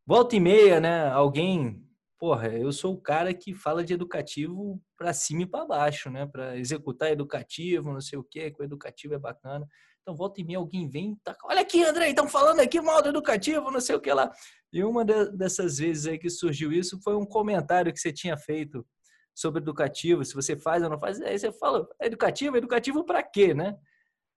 [0.06, 1.08] volta e meia, né?
[1.10, 1.85] Alguém
[2.18, 6.26] porra, eu sou o cara que fala de educativo para cima e para baixo, né?
[6.26, 9.68] Para executar educativo, não sei o quê, que o educativo é bacana.
[10.02, 13.10] Então, volta e meia alguém vem, tá, olha aqui, André, estão falando aqui mal do
[13.10, 14.32] educativo, não sei o que lá.
[14.72, 18.38] E uma de, dessas vezes aí que surgiu isso foi um comentário que você tinha
[18.38, 18.86] feito
[19.34, 21.20] sobre educativo, se você faz ou não faz.
[21.22, 23.76] Aí você fala, educativo, educativo para quê, né?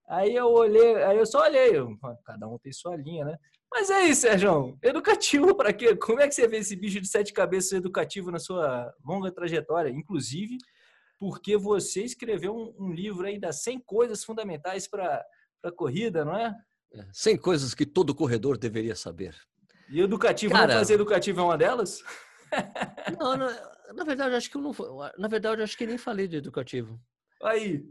[0.08, 1.72] Aí eu olhei, aí eu só olhei,
[2.24, 3.38] cada um tem sua linha, né?
[3.70, 4.78] Mas é isso, Sérgio.
[4.82, 5.94] Educativo para quê?
[5.96, 9.90] Como é que você vê esse bicho de sete cabeças educativo na sua longa trajetória?
[9.90, 10.56] Inclusive,
[11.18, 15.24] porque você escreveu um, um livro aí das 100 coisas fundamentais para
[15.62, 16.54] a corrida, não é?
[17.12, 19.34] 100 é, coisas que todo corredor deveria saber.
[19.90, 22.02] E educativo, Cara, não fazer educativo é uma delas?
[23.18, 24.74] não, na, na verdade, acho que eu não.
[25.18, 27.00] Na verdade, acho que nem falei de educativo.
[27.42, 27.84] Aí.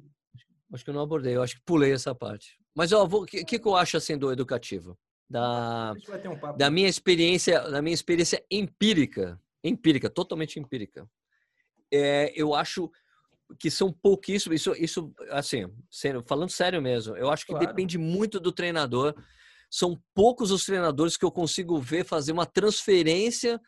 [0.74, 2.58] Acho que eu não abordei, eu acho que pulei essa parte.
[2.76, 4.98] Mas o que, que eu acho assim do educativo?
[5.30, 11.08] Da, um da minha experiência, da minha experiência empírica, empírica, totalmente empírica.
[11.92, 12.90] É, eu acho
[13.60, 15.66] que são pouquíssimos, isso, isso, assim,
[16.26, 17.66] falando sério mesmo, eu acho que claro.
[17.66, 19.16] depende muito do treinador.
[19.70, 23.60] São poucos os treinadores que eu consigo ver fazer uma transferência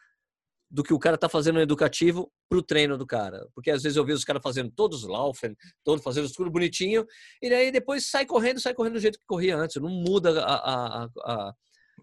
[0.69, 3.47] do que o cara está fazendo no educativo para o treino do cara.
[3.55, 7.05] Porque às vezes eu vejo os caras fazendo todos laufen, todos fazendo tudo bonitinho,
[7.41, 9.81] e daí depois sai correndo, sai correndo do jeito que corria antes.
[9.81, 11.53] Não muda a, a, a,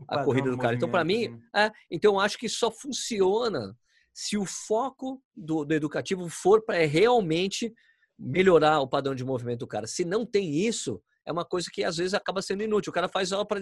[0.09, 0.75] a corrida do cara.
[0.75, 1.67] Então, para mim, né?
[1.67, 3.77] é, então eu acho que só funciona
[4.13, 7.73] se o foco do, do educativo for para realmente
[8.19, 9.87] melhorar o padrão de movimento do cara.
[9.87, 12.91] Se não tem isso, é uma coisa que às vezes acaba sendo inútil.
[12.91, 13.61] O cara faz só para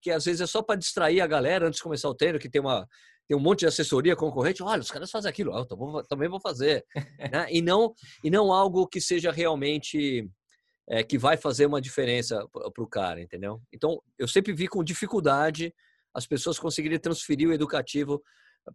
[0.00, 2.48] que às vezes é só para distrair a galera antes de começar o treino, que
[2.48, 2.88] tem uma
[3.28, 4.62] tem um monte de assessoria concorrente.
[4.62, 6.84] Olha, os caras fazem aquilo, eu também vou fazer,
[7.32, 7.46] né?
[7.50, 7.94] E não
[8.24, 10.28] e não algo que seja realmente
[10.88, 13.60] é, que vai fazer uma diferença para o cara, entendeu?
[13.72, 15.72] Então eu sempre vi com dificuldade
[16.14, 18.22] as pessoas conseguirem transferir o educativo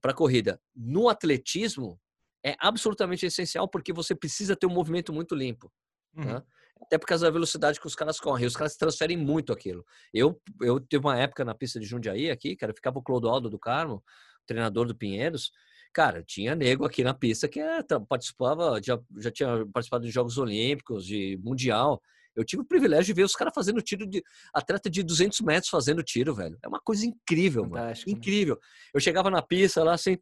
[0.02, 0.60] para a corrida.
[0.76, 2.00] No atletismo
[2.46, 5.72] é absolutamente essencial porque você precisa ter um movimento muito limpo.
[6.16, 6.26] Uhum.
[6.26, 6.44] Né?
[6.82, 8.46] Até por causa da velocidade que os caras correm.
[8.46, 9.86] Os caras transferem muito aquilo.
[10.14, 13.60] Eu, eu tive uma época na pista de Jundiaí aqui, cara, ficava o Clodoaldo do
[13.60, 14.04] Carmo,
[14.46, 15.52] treinador do Pinheiros.
[15.94, 20.38] Cara, tinha nego aqui na pista que é, participava, já, já tinha participado de Jogos
[20.38, 22.02] Olímpicos, de Mundial.
[22.36, 24.24] Eu tive o privilégio de ver os caras fazendo tiro de.
[24.54, 26.56] Atleta de 200 metros fazendo tiro, velho.
[26.64, 28.16] É uma coisa incrível, Fantástico, mano.
[28.16, 28.20] Né?
[28.20, 28.56] Incrível.
[28.56, 28.62] Né?
[28.94, 30.20] Eu chegava na pista lá assim,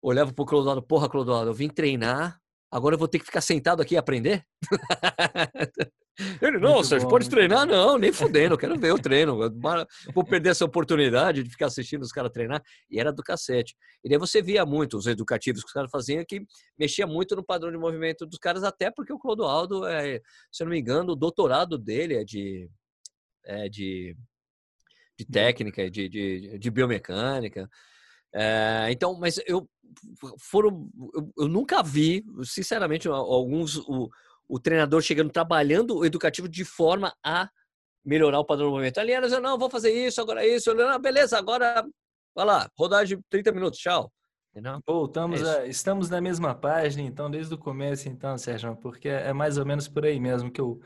[0.00, 3.82] olhava pro Clodoaldo, porra, Clodoaldo, eu vim treinar, agora eu vou ter que ficar sentado
[3.82, 4.44] aqui e aprender?
[6.42, 7.66] Ele, não, Sérgio, bom, pode treinar?
[7.66, 7.72] Bom.
[7.72, 9.38] Não, nem fudendo, quero ver o treino.
[10.12, 12.60] Vou perder essa oportunidade de ficar assistindo os caras treinar.
[12.90, 13.76] E era do cacete.
[14.02, 16.42] E daí você via muito os educativos que os caras faziam, que
[16.76, 20.20] mexia muito no padrão de movimento dos caras, até porque o Clodoaldo, é,
[20.50, 22.68] se eu não me engano, o doutorado dele é de,
[23.44, 24.16] é de,
[25.16, 27.68] de técnica, de, de, de biomecânica.
[28.40, 29.68] É, então, mas eu
[30.38, 34.08] foram, eu, eu, nunca vi, sinceramente, alguns o,
[34.46, 37.50] o treinador chegando trabalhando o educativo de forma a
[38.04, 38.98] melhorar o padrão do movimento.
[38.98, 41.84] Ali era não, vou fazer isso, agora isso, não, beleza, agora
[42.32, 44.12] vai lá, rodagem 30 minutos, tchau.
[44.54, 44.80] Não?
[44.86, 49.32] Voltamos é a, estamos na mesma página, então, desde o começo, então, Sérgio, porque é
[49.32, 50.80] mais ou menos por aí mesmo que eu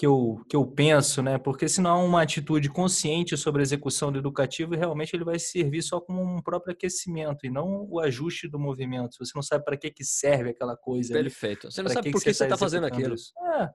[0.00, 1.36] que eu, que eu penso, né?
[1.36, 5.38] Porque se não há uma atitude consciente sobre a execução do educativo, realmente ele vai
[5.38, 9.18] servir só como um próprio aquecimento e não o ajuste do movimento.
[9.18, 11.12] Você não sabe para que, que serve aquela coisa.
[11.12, 11.70] Perfeito.
[11.70, 13.14] Você não sabe que por que, você está tá fazendo aquilo.
[13.54, 13.68] É,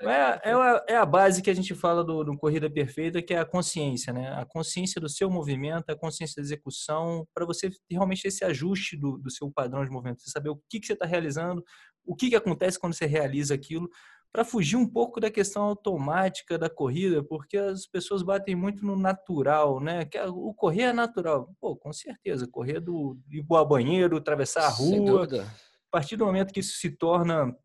[0.00, 3.34] é, é, a, é, a, base que a gente fala do, do, Corrida Perfeita, que
[3.34, 4.28] é a consciência, né?
[4.28, 9.18] A consciência do seu movimento, a consciência da execução, para você realmente esse ajuste do,
[9.18, 10.22] do, seu padrão de movimento.
[10.22, 11.64] Você saber o que, que você está realizando,
[12.06, 13.90] o que, que acontece quando você realiza aquilo,
[14.34, 18.96] para fugir um pouco da questão automática da corrida, porque as pessoas batem muito no
[18.96, 20.04] natural, né?
[20.06, 21.54] Que o correr é natural.
[21.60, 25.28] Pô, com certeza, correr do ir ao banheiro, atravessar a rua.
[25.40, 27.56] A partir do momento que isso se torna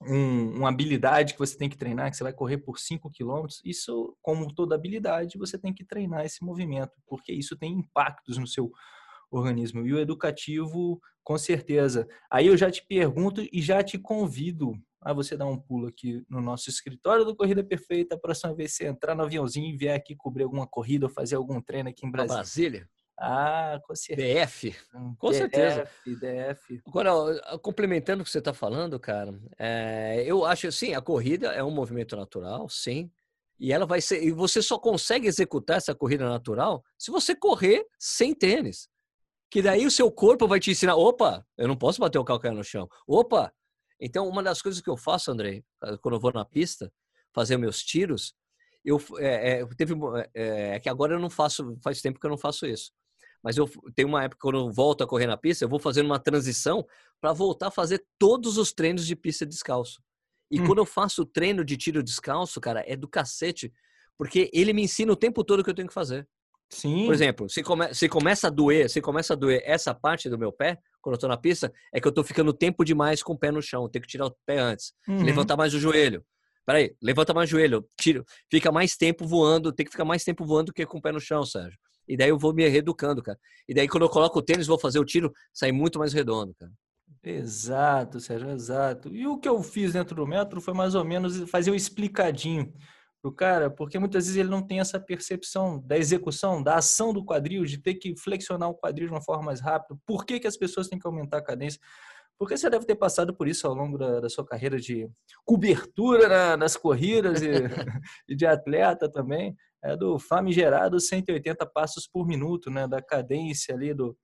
[0.00, 3.60] um, uma habilidade que você tem que treinar, que você vai correr por 5 quilômetros,
[3.62, 8.46] isso, como toda habilidade, você tem que treinar esse movimento, porque isso tem impactos no
[8.46, 8.72] seu
[9.30, 9.86] organismo.
[9.86, 12.08] E o educativo, com certeza.
[12.30, 16.24] Aí eu já te pergunto e já te convido a você dar um pulo aqui
[16.28, 18.16] no nosso escritório do Corrida Perfeita.
[18.16, 21.36] A próxima vez você entrar no aviãozinho e vier aqui cobrir alguma corrida ou fazer
[21.36, 22.34] algum treino aqui em Brasília.
[22.36, 22.88] Brasília?
[23.16, 24.46] Ah, com certeza.
[24.46, 24.76] DF?
[25.16, 25.88] Com DF, certeza.
[26.04, 26.82] DF.
[26.88, 31.62] Agora, complementando o que você está falando, cara, é, eu acho assim, a corrida é
[31.62, 33.08] um movimento natural, sim.
[33.60, 34.24] E ela vai ser.
[34.24, 38.88] E você só consegue executar essa corrida natural se você correr sem tênis.
[39.48, 42.56] Que daí o seu corpo vai te ensinar: opa, eu não posso bater o calcanhar
[42.56, 42.88] no chão.
[43.06, 43.52] Opa,
[44.00, 45.62] então, uma das coisas que eu faço, André,
[46.02, 46.92] quando eu vou na pista
[47.34, 48.34] fazer meus tiros,
[48.84, 49.94] eu é, é, teve
[50.34, 52.92] é, é, que agora eu não faço, faz tempo que eu não faço isso.
[53.42, 56.06] Mas eu tenho uma época quando eu volto a correr na pista, eu vou fazendo
[56.06, 56.86] uma transição
[57.20, 60.02] para voltar a fazer todos os treinos de pista descalço.
[60.50, 60.66] E hum.
[60.66, 63.72] quando eu faço o treino de tiro descalço, cara, é do cacete,
[64.16, 66.26] porque ele me ensina o tempo todo o que eu tenho que fazer.
[66.68, 67.06] Sim.
[67.06, 70.38] Por exemplo, se, come, se começa a doer, se começa a doer essa parte do
[70.38, 73.32] meu pé, quando eu tô na pista, é que eu tô ficando tempo demais com
[73.32, 73.88] o pé no chão.
[73.88, 74.92] Tenho que tirar o pé antes.
[75.08, 75.22] Uhum.
[75.22, 76.24] Levantar mais o joelho.
[76.66, 77.88] Peraí, levanta mais o joelho.
[77.98, 81.02] Tiro, fica mais tempo voando, tem que ficar mais tempo voando do que com o
[81.02, 81.78] pé no chão, Sérgio.
[82.08, 83.38] E daí eu vou me reeducando, cara.
[83.68, 86.54] E daí quando eu coloco o tênis, vou fazer o tiro, sai muito mais redondo,
[86.58, 86.72] cara.
[87.22, 89.08] Exato, Sérgio, exato.
[89.14, 91.76] E o que eu fiz dentro do metro foi mais ou menos fazer o um
[91.76, 92.72] explicadinho
[93.26, 97.24] pro cara, porque muitas vezes ele não tem essa percepção da execução, da ação do
[97.24, 99.98] quadril, de ter que flexionar o quadril de uma forma mais rápida.
[100.06, 101.80] Por que, que as pessoas têm que aumentar a cadência?
[102.38, 105.08] Porque você deve ter passado por isso ao longo da, da sua carreira de
[105.44, 107.48] cobertura na, nas corridas e,
[108.28, 109.56] e, de atleta também.
[109.82, 112.86] É do famigerado 180 passos por minuto, né?
[112.86, 114.16] Da cadência ali do,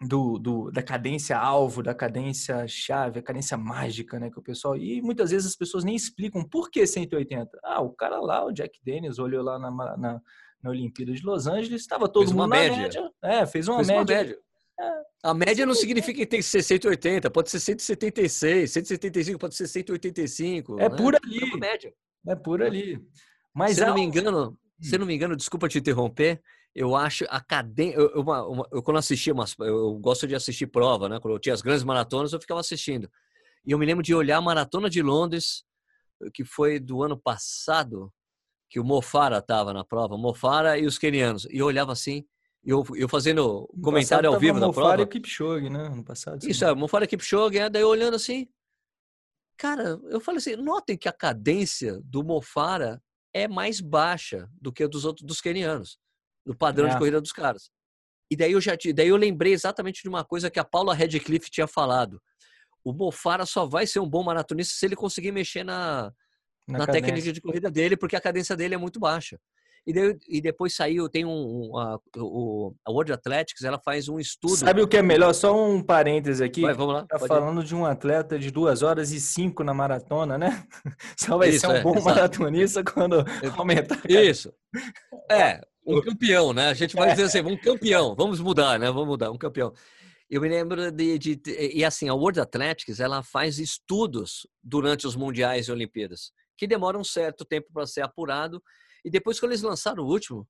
[0.00, 4.76] do, do, da cadência alvo, da cadência chave, a cadência mágica, né, que o pessoal
[4.76, 7.58] e muitas vezes as pessoas nem explicam por que 180.
[7.64, 10.20] Ah, o cara lá, o Jack Dennis, olhou lá na, na,
[10.62, 12.76] na Olimpíada de Los Angeles, estava todo fez mundo na média.
[12.76, 13.10] média.
[13.22, 14.00] É, fez uma fez média.
[14.00, 14.38] Uma média.
[14.78, 15.06] É.
[15.22, 19.66] A média não significa que tem que ser 180, pode ser 176, 175 pode ser
[19.66, 20.78] 185.
[20.78, 20.96] É né?
[20.96, 21.52] por ali.
[21.52, 21.94] É, média.
[22.28, 23.02] é por ali.
[23.54, 26.42] Mas se não me engano, se não me engano, desculpa te interromper,
[26.76, 27.96] eu acho a cadência.
[27.96, 29.56] Eu, uma, uma, eu, quando assistia umas.
[29.58, 31.18] Eu gosto de assistir prova, né?
[31.18, 33.10] Quando eu tinha as grandes maratonas, eu ficava assistindo.
[33.64, 35.64] E eu me lembro de olhar a maratona de Londres,
[36.34, 38.12] que foi do ano passado,
[38.68, 41.46] que o Mofara estava na prova, Mofara e os kenianos.
[41.46, 42.26] E eu olhava assim,
[42.62, 44.80] eu, eu fazendo comentário ao vivo da prova.
[44.80, 45.88] Mofara e Kipchoge, né?
[45.88, 46.46] No passado.
[46.46, 48.46] Isso, é, Mofara e Kipchoge, é, daí olhando assim.
[49.56, 54.84] Cara, eu falei assim, notem que a cadência do Mofara é mais baixa do que
[54.84, 55.98] a dos outros dos kenianos
[56.46, 56.90] do padrão é.
[56.90, 57.70] de corrida dos caras.
[58.30, 61.50] E daí eu já daí eu lembrei exatamente de uma coisa que a Paula Redcliffe
[61.50, 62.20] tinha falado.
[62.84, 66.12] o Mofara só vai ser um bom maratonista se ele conseguir mexer na,
[66.66, 69.38] na, na técnica de corrida dele, porque a cadência dele é muito baixa.
[69.86, 71.30] E, de, e depois saiu, tem um,
[71.70, 74.56] um a, o, a World Athletics, ela faz um estudo.
[74.56, 75.32] Sabe o que é melhor?
[75.32, 76.62] Só um parêntese aqui.
[76.62, 77.06] Vai, vamos lá.
[77.06, 77.64] Tá falando ir.
[77.64, 80.66] de um atleta de duas horas e cinco na maratona, né?
[81.16, 82.04] Só vai Isso, ser um é, bom exato.
[82.04, 83.24] maratonista quando
[83.56, 84.00] aumentar.
[84.10, 84.52] Isso.
[85.30, 86.68] É, um campeão, né?
[86.68, 88.14] A gente vai dizer assim, um campeão.
[88.18, 88.86] Vamos mudar, né?
[88.90, 89.72] Vamos mudar, um campeão.
[90.28, 95.06] Eu me lembro de, de, de, e assim a World Athletics ela faz estudos durante
[95.06, 98.60] os mundiais e Olimpíadas que demoram um certo tempo para ser apurado
[99.06, 100.48] e depois, quando eles lançaram o último,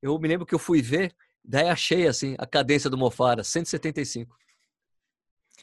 [0.00, 4.34] eu me lembro que eu fui ver, daí achei assim a cadência do Mofara, 175.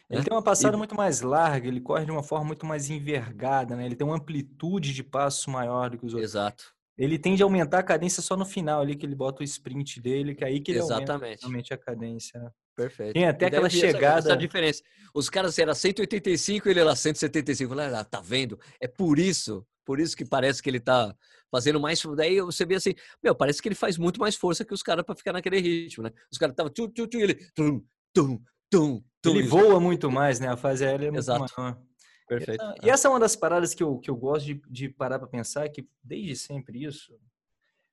[0.08, 0.26] Ele né?
[0.26, 0.78] tem uma passada e...
[0.78, 3.84] muito mais larga, ele corre de uma forma muito mais envergada, né?
[3.84, 6.32] Ele tem uma amplitude de passo maior do que os outros.
[6.32, 6.76] Exato.
[7.00, 10.02] Ele tende a aumentar a cadência só no final ali, que ele bota o sprint
[10.02, 11.12] dele, que é aí que ele Exatamente.
[11.12, 12.38] aumenta realmente a cadência.
[12.38, 12.52] Né?
[12.76, 13.14] Perfeito.
[13.14, 14.20] Tem até aquela chegada.
[14.20, 14.84] Essa, essa diferença.
[15.14, 17.74] Os caras eram 185 e ele era 175.
[17.74, 18.60] Lá, tá vendo?
[18.82, 21.16] É por isso, por isso que parece que ele tá
[21.50, 22.02] fazendo mais.
[22.18, 22.94] Daí você vê assim,
[23.24, 26.04] meu, parece que ele faz muito mais força que os caras para ficar naquele ritmo,
[26.04, 26.12] né?
[26.30, 27.82] Os caras estavam tu, tu, tu, ele tum,
[28.14, 29.32] tum, tum, tum.
[29.32, 30.50] Ele voa muito mais, né?
[30.50, 31.54] A fase aérea é muito Exato.
[31.58, 31.82] maior.
[32.30, 32.64] Perfeito.
[32.82, 35.18] E, e essa é uma das paradas que eu, que eu gosto de, de parar
[35.18, 37.12] para pensar, que desde sempre isso.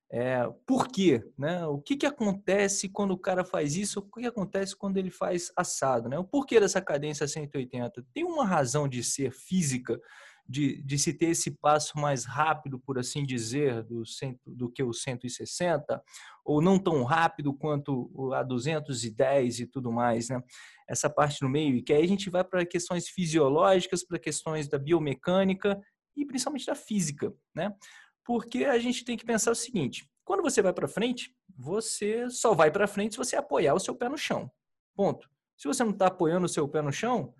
[0.09, 1.21] É, por quê?
[1.37, 1.65] Né?
[1.65, 3.99] O que, que acontece quando o cara faz isso?
[3.99, 6.07] O que, que acontece quando ele faz assado?
[6.07, 6.17] Né?
[6.17, 8.05] O porquê dessa cadência 180?
[8.13, 9.99] Tem uma razão de ser física
[10.47, 14.81] de, de se ter esse passo mais rápido, por assim dizer, do, cento, do que
[14.81, 16.01] o 160,
[16.45, 20.41] ou não tão rápido quanto a 210 e tudo mais, né?
[20.87, 24.67] Essa parte no meio, e que aí a gente vai para questões fisiológicas, para questões
[24.67, 25.79] da biomecânica
[26.15, 27.75] e principalmente da física, né?
[28.23, 32.53] Porque a gente tem que pensar o seguinte: quando você vai para frente, você só
[32.53, 34.51] vai para frente se você apoiar o seu pé no chão.
[34.95, 35.29] Ponto.
[35.57, 37.33] Se você não está apoiando o seu pé no chão,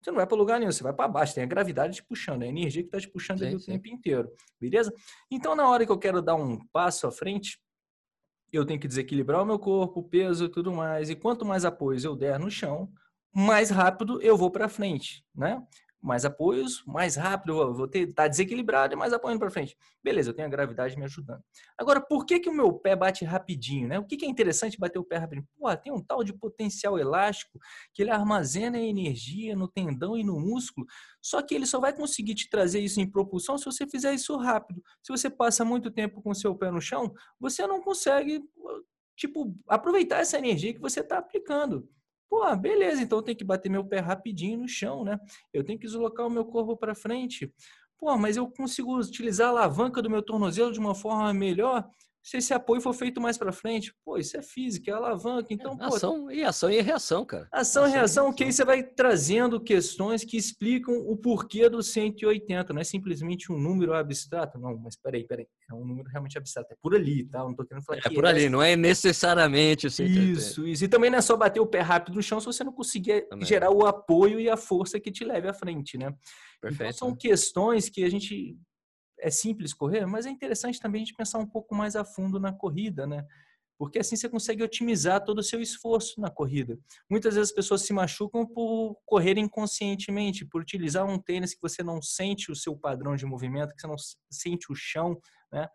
[0.00, 2.42] você não vai para lugar nenhum, você vai para baixo, tem a gravidade te puxando,
[2.42, 3.72] a energia que está te puxando sim, ali o sim.
[3.72, 4.92] tempo inteiro, beleza?
[5.30, 7.60] Então, na hora que eu quero dar um passo à frente,
[8.52, 11.64] eu tenho que desequilibrar o meu corpo, o peso e tudo mais, e quanto mais
[11.64, 12.90] apoio eu der no chão,
[13.34, 15.62] mais rápido eu vou para frente, né?
[16.02, 19.76] Mais apoios, mais rápido, vou ter, tá desequilibrado e mais apoio para frente.
[20.02, 21.42] Beleza, eu tenho a gravidade me ajudando.
[21.76, 23.98] Agora, por que que o meu pé bate rapidinho, né?
[23.98, 25.46] O que que é interessante bater o pé rapidinho?
[25.58, 27.58] Pô, tem um tal de potencial elástico
[27.92, 30.86] que ele armazena energia no tendão e no músculo,
[31.20, 34.36] só que ele só vai conseguir te trazer isso em propulsão se você fizer isso
[34.36, 34.82] rápido.
[35.02, 38.42] Se você passa muito tempo com o seu pé no chão, você não consegue
[39.16, 41.86] tipo aproveitar essa energia que você está aplicando.
[42.30, 45.18] Pô, beleza, então tenho que bater meu pé rapidinho no chão, né?
[45.52, 47.52] Eu tenho que deslocar o meu corpo para frente.
[47.98, 51.84] Pô, mas eu consigo utilizar a alavanca do meu tornozelo de uma forma melhor
[52.22, 55.48] se esse apoio for feito mais para frente, pô, isso é física, é alavanca.
[55.50, 57.48] Então, é, ação e ação e reação, cara.
[57.50, 62.72] Ação, e reação, que aí você vai trazendo questões que explicam o porquê do 180.
[62.74, 64.58] Não é simplesmente um número abstrato.
[64.58, 65.46] Não, mas peraí, peraí.
[65.70, 66.72] É um número realmente abstrato.
[66.72, 67.38] É por ali, tá?
[67.38, 70.38] Não tô querendo falar É por ali, não é necessariamente o 180.
[70.38, 70.84] Isso, isso.
[70.84, 73.22] E também não é só bater o pé rápido no chão se você não conseguir
[73.28, 73.46] também.
[73.46, 76.14] gerar o apoio e a força que te leve à frente, né?
[76.60, 76.82] Perfeito.
[76.82, 78.58] Então, são questões que a gente
[79.20, 82.40] é simples correr, mas é interessante também a gente pensar um pouco mais a fundo
[82.40, 83.26] na corrida, né?
[83.78, 86.78] Porque assim você consegue otimizar todo o seu esforço na corrida.
[87.08, 91.82] Muitas vezes as pessoas se machucam por correr inconscientemente, por utilizar um tênis que você
[91.82, 93.96] não sente o seu padrão de movimento, que você não
[94.30, 95.18] sente o chão,
[95.50, 95.66] né?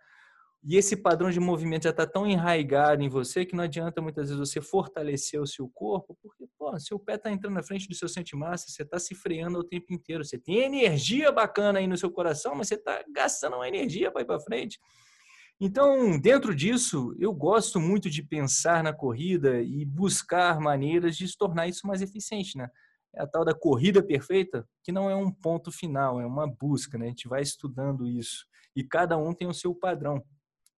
[0.68, 4.30] E esse padrão de movimento já está tão enraizado em você que não adianta muitas
[4.30, 7.94] vezes você fortalecer o seu corpo, porque pô, seu pé está entrando na frente do
[7.94, 10.26] seu massa, você está se freando o tempo inteiro.
[10.26, 14.24] Você tem energia bacana aí no seu coração, mas você está gastando uma energia para
[14.24, 14.80] ir para frente.
[15.62, 21.38] Então, dentro disso, eu gosto muito de pensar na corrida e buscar maneiras de se
[21.38, 22.68] tornar isso mais eficiente, né?
[23.16, 26.98] É a tal da corrida perfeita, que não é um ponto final, é uma busca,
[26.98, 27.06] né?
[27.06, 28.48] A gente vai estudando isso.
[28.76, 30.22] E cada um tem o seu padrão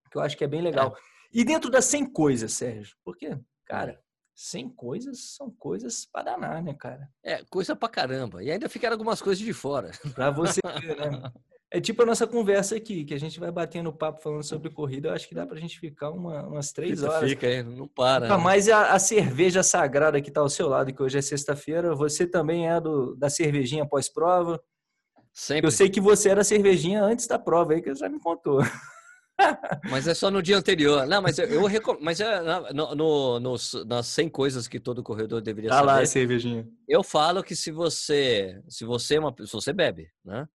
[0.09, 0.95] que eu acho que é bem legal.
[0.95, 0.99] É.
[1.33, 3.99] E dentro das 100 coisas, Sérgio, porque, cara,
[4.35, 7.09] 100 coisas são coisas para danar, né, cara?
[7.23, 8.43] É, coisa pra caramba.
[8.43, 9.91] E ainda ficaram algumas coisas de fora.
[10.15, 11.31] Pra você ver, né?
[11.69, 15.09] É tipo a nossa conversa aqui, que a gente vai batendo papo falando sobre corrida.
[15.09, 17.29] Eu acho que dá pra gente ficar uma, umas três fica, horas.
[17.29, 18.21] Fica aí, não para.
[18.21, 18.43] Nunca né?
[18.43, 21.93] mais a, a, cerveja sagrada que tá ao seu lado, que hoje é sexta-feira.
[21.93, 24.63] Você também é do, da cervejinha pós-prova.
[25.33, 25.67] Sempre.
[25.67, 28.59] Eu sei que você era cervejinha antes da prova aí, que você já me contou.
[29.89, 31.05] Mas é só no dia anterior.
[31.05, 32.03] Não, mas eu, eu recomendo.
[32.03, 32.41] Mas é
[32.73, 35.87] no, no, nos, nas 100 coisas que todo corredor deveria tá saber.
[35.87, 36.67] lá, cervejinha.
[36.87, 40.47] Eu falo que se você, se você é uma, se você bebe, né?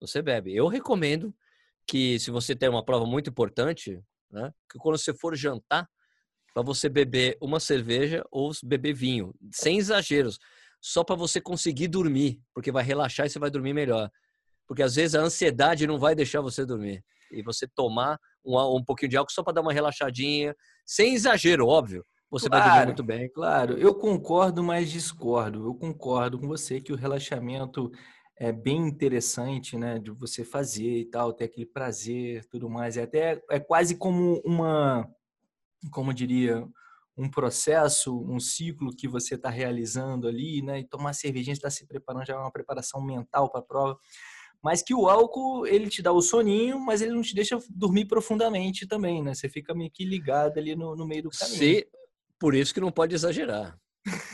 [0.00, 0.54] Você bebe.
[0.54, 1.34] Eu recomendo
[1.86, 4.52] que se você tem uma prova muito importante, né?
[4.70, 5.88] Que quando você for jantar,
[6.54, 10.38] para você beber uma cerveja ou beber vinho, sem exageros.
[10.80, 14.08] só para você conseguir dormir, porque vai relaxar e você vai dormir melhor.
[14.66, 17.04] Porque às vezes a ansiedade não vai deixar você dormir.
[17.30, 21.66] E você tomar um, um pouquinho de álcool só para dar uma relaxadinha, sem exagero,
[21.66, 22.04] óbvio.
[22.30, 23.30] Você claro, vai dormir muito bem.
[23.30, 25.66] Claro, eu concordo, mas discordo.
[25.66, 27.90] Eu concordo com você que o relaxamento
[28.36, 32.96] é bem interessante, né, de você fazer e tal, ter aquele prazer, tudo mais.
[32.96, 35.08] É até é quase como uma,
[35.92, 36.66] como diria,
[37.16, 40.80] um processo, um ciclo que você está realizando ali, né?
[40.80, 43.96] E tomar cervejinha, está se preparando, já é uma preparação mental para a prova.
[44.64, 48.06] Mas que o álcool, ele te dá o soninho, mas ele não te deixa dormir
[48.06, 49.34] profundamente também, né?
[49.34, 51.58] Você fica meio que ligado ali no, no meio do caminho.
[51.58, 51.82] Sim,
[52.40, 53.78] por isso que não pode exagerar.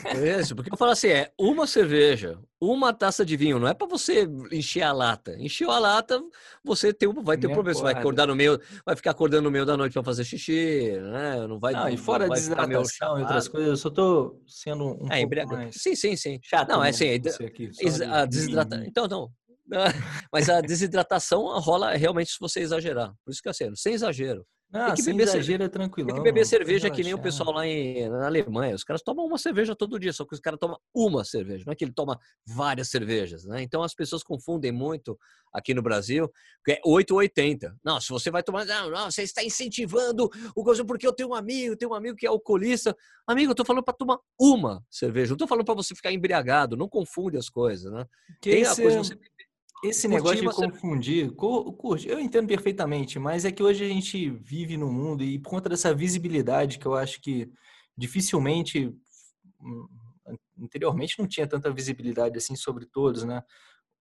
[0.05, 3.73] É isso, porque eu falo assim, é uma cerveja, uma taça de vinho, não é
[3.73, 5.35] para você encher a lata.
[5.37, 6.21] Encheu a lata,
[6.63, 9.51] você tem, vai ter um problema, você vai acordar no meio, vai ficar acordando no
[9.51, 11.45] meio da noite para fazer xixi, né?
[11.47, 11.73] Não vai.
[11.73, 15.53] Não, e fora vai desidratação e outras coisas, eu só tô sendo um é, pouco
[15.53, 15.75] mais...
[15.75, 16.39] Sim, sim, sim.
[16.41, 17.69] Chato, não, é assim, aqui,
[18.09, 18.85] a desidratação.
[18.85, 19.29] Então, não.
[20.31, 23.13] Mas a desidratação rola realmente se você exagerar.
[23.23, 24.45] Por isso que é assim, sem exagero.
[24.73, 26.07] Ah, tem que beber exagero é tranquilo.
[26.07, 28.73] Tem que beber cerveja que nem o pessoal lá em, na Alemanha.
[28.73, 31.73] Os caras tomam uma cerveja todo dia, só que os caras tomam uma cerveja, não
[31.73, 32.17] é que ele toma
[32.47, 33.61] várias cervejas, né?
[33.61, 35.19] Então as pessoas confundem muito
[35.53, 36.31] aqui no Brasil,
[36.63, 37.75] que é 8 ou 80.
[37.83, 41.29] Não, se você vai tomar, não, não, você está incentivando o coisa porque eu tenho
[41.29, 42.95] um amigo, tenho um amigo que é alcoolista.
[43.27, 46.77] Amigo, eu tô falando para tomar uma cerveja, não tô falando para você ficar embriagado,
[46.77, 48.05] não confunde as coisas, né?
[48.41, 48.81] Que Tem esse...
[48.81, 49.15] a coisa você
[49.83, 54.77] esse negócio de confundir, curte, eu entendo perfeitamente, mas é que hoje a gente vive
[54.77, 57.51] no mundo e por conta dessa visibilidade que eu acho que
[57.97, 58.93] dificilmente
[59.59, 59.87] hum,
[60.61, 63.41] anteriormente não tinha tanta visibilidade assim sobre todos, né?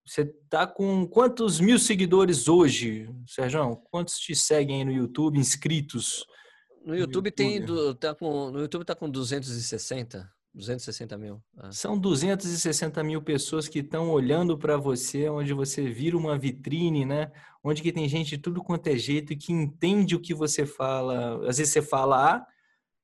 [0.07, 3.77] Você tá com quantos mil seguidores hoje, Sérgio?
[3.90, 6.24] Quantos te seguem aí no YouTube, inscritos?
[6.85, 7.31] No YouTube, no YouTube?
[7.31, 10.31] tem, do, tá com, no YouTube tá com 260.
[10.55, 11.43] 260 mil.
[11.56, 11.70] Ah.
[11.70, 17.31] São 260 mil pessoas que estão olhando para você, onde você vira uma vitrine, né?
[17.62, 21.36] Onde que tem gente de tudo quanto é jeito que entende o que você fala.
[21.48, 22.47] Às vezes você fala A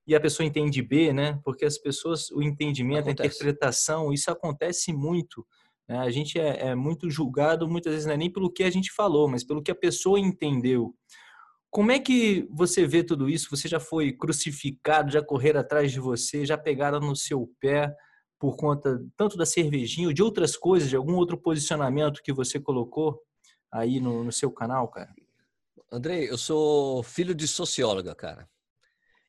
[0.06, 1.38] e a pessoa entende B, né?
[1.44, 3.22] Porque as pessoas, o entendimento, acontece.
[3.22, 5.46] a interpretação, isso acontece muito.
[5.88, 5.98] Né?
[5.98, 8.92] A gente é, é muito julgado, muitas vezes não é nem pelo que a gente
[8.92, 10.94] falou, mas pelo que a pessoa entendeu.
[11.70, 13.50] Como é que você vê tudo isso?
[13.50, 17.94] Você já foi crucificado, já correram atrás de você, já pegaram no seu pé
[18.38, 22.60] por conta tanto da cervejinha ou de outras coisas, de algum outro posicionamento que você
[22.60, 23.20] colocou
[23.72, 25.12] aí no, no seu canal, cara?
[25.92, 28.48] Andrei, eu sou filho de socióloga, cara.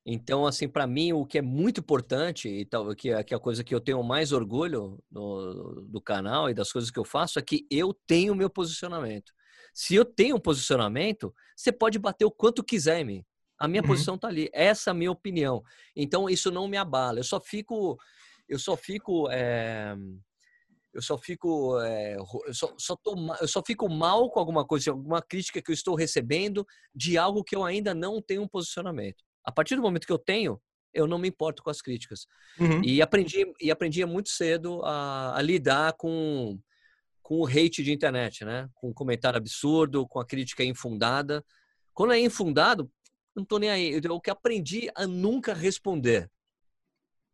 [0.10, 3.40] Então, assim, para mim, o que é muito importante e tal, é, que é a
[3.40, 7.38] coisa que eu tenho mais orgulho no, do canal e das coisas que eu faço
[7.38, 9.34] é que eu tenho meu posicionamento.
[9.78, 13.26] Se eu tenho um posicionamento, você pode bater o quanto quiser em mim.
[13.60, 13.90] A minha uhum.
[13.90, 14.50] posição está ali.
[14.52, 15.62] Essa é a minha opinião.
[15.96, 17.20] Então isso não me abala.
[17.20, 17.96] Eu só fico,
[18.50, 19.96] eu só fico, é,
[20.92, 24.90] eu só fico, é, eu, só, só tô, eu só fico mal com alguma coisa,
[24.90, 29.24] alguma crítica que eu estou recebendo de algo que eu ainda não tenho um posicionamento.
[29.46, 30.60] A partir do momento que eu tenho,
[30.92, 32.26] eu não me importo com as críticas.
[32.60, 32.84] Uhum.
[32.84, 36.58] E aprendi e aprendi muito cedo a, a lidar com
[37.28, 38.70] com o hate de internet, né?
[38.74, 41.44] Com o comentário absurdo, com a crítica infundada.
[41.94, 42.90] Quando é infundado,
[43.36, 44.00] não tô nem aí.
[44.02, 46.32] Eu que aprendi a nunca responder.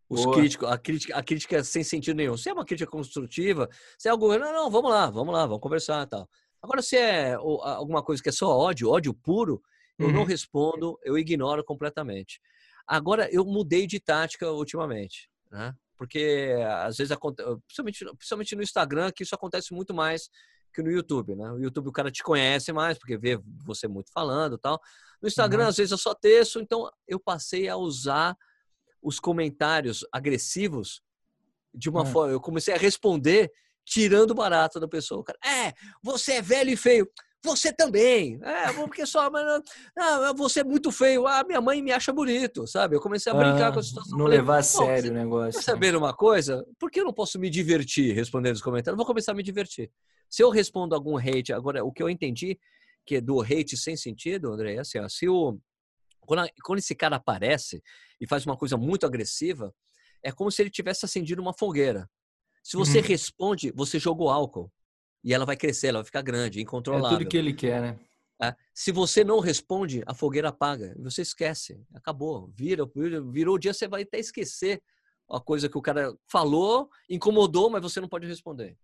[0.10, 2.36] Os críticos, a crítica, a crítica sem sentido nenhum.
[2.36, 5.62] Se é uma crítica construtiva, se é algo, não, não, vamos lá, vamos lá, vamos
[5.62, 6.28] conversar, tal.
[6.60, 9.62] Agora se é alguma coisa que é só ódio, ódio puro,
[10.00, 10.12] eu uhum.
[10.12, 12.42] não respondo, eu ignoro completamente.
[12.88, 15.72] Agora eu mudei de tática ultimamente, né?
[15.98, 17.16] Porque às vezes,
[17.68, 20.30] principalmente, principalmente no Instagram, que isso acontece muito mais
[20.74, 21.52] que no YouTube, né?
[21.52, 24.82] O YouTube o cara te conhece mais, porque vê você muito falando tal.
[25.22, 25.70] No Instagram, uhum.
[25.70, 28.36] às vezes, eu só texto, então eu passei a usar
[29.02, 31.02] os comentários agressivos
[31.74, 32.06] de uma uhum.
[32.08, 32.34] forma.
[32.34, 33.52] Eu comecei a responder
[33.86, 35.22] tirando barato da pessoa.
[35.22, 37.10] O cara, é, você é velho e feio.
[37.44, 38.40] Você também.
[38.42, 39.62] É, porque só, mas
[39.96, 41.28] não, você é muito feio.
[41.28, 42.96] Ah, minha mãe me acha bonito, sabe?
[42.96, 44.18] Eu comecei a brincar ah, com a situação.
[44.18, 45.60] Não falei, levar a sério o negócio.
[45.60, 46.66] Quer saber uma coisa?
[46.80, 48.96] Por que eu não posso me divertir respondendo os comentários?
[48.98, 49.92] vou começar a me divertir.
[50.30, 52.58] Se eu respondo algum hate, agora, o que eu entendi
[53.06, 55.60] que é do hate sem sentido, André, é assim, ó, se o,
[56.22, 57.84] quando, quando esse cara aparece
[58.22, 59.76] e faz uma coisa muito agressiva,
[60.24, 62.10] é como se ele tivesse acendido uma fogueira.
[62.64, 63.06] Se você uhum.
[63.06, 64.72] responde, você jogou álcool
[65.24, 67.18] e ela vai crescer, ela vai ficar grande, incontrolável.
[67.18, 68.00] É tudo que ele quer, né?
[68.42, 68.54] É.
[68.74, 70.94] Se você não responde, a fogueira apaga.
[71.00, 71.82] Você esquece.
[71.94, 72.52] Acabou.
[72.54, 72.84] Vira,
[73.32, 74.82] virou o dia, você vai até esquecer
[75.30, 78.78] a coisa que o cara falou, incomodou, mas você não pode responder.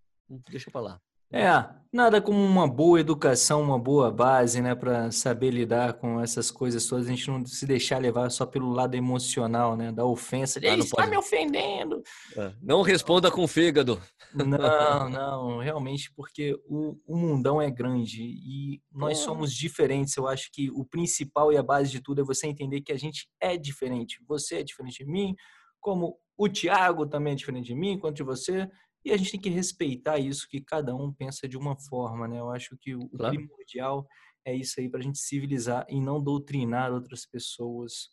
[0.50, 1.02] Deixa pra lá.
[1.32, 6.52] É, nada como uma boa educação, uma boa base, né, para saber lidar com essas
[6.52, 7.08] coisas todas.
[7.08, 10.60] A gente não se deixar levar só pelo lado emocional, né, da ofensa.
[10.64, 12.02] Ah, Ele está me ofendendo.
[12.36, 12.54] É.
[12.62, 14.02] Não responda com fígado.
[14.34, 20.16] Não, não, realmente, porque o, o mundão é grande e nós somos diferentes.
[20.16, 22.98] Eu acho que o principal e a base de tudo é você entender que a
[22.98, 24.20] gente é diferente.
[24.28, 25.36] Você é diferente de mim,
[25.80, 28.70] como o Tiago também é diferente de mim, quanto de você.
[29.04, 32.40] E a gente tem que respeitar isso, que cada um pensa de uma forma, né?
[32.40, 33.36] Eu acho que o claro.
[33.36, 34.08] primordial
[34.46, 38.10] é isso aí, para a gente civilizar e não doutrinar outras pessoas.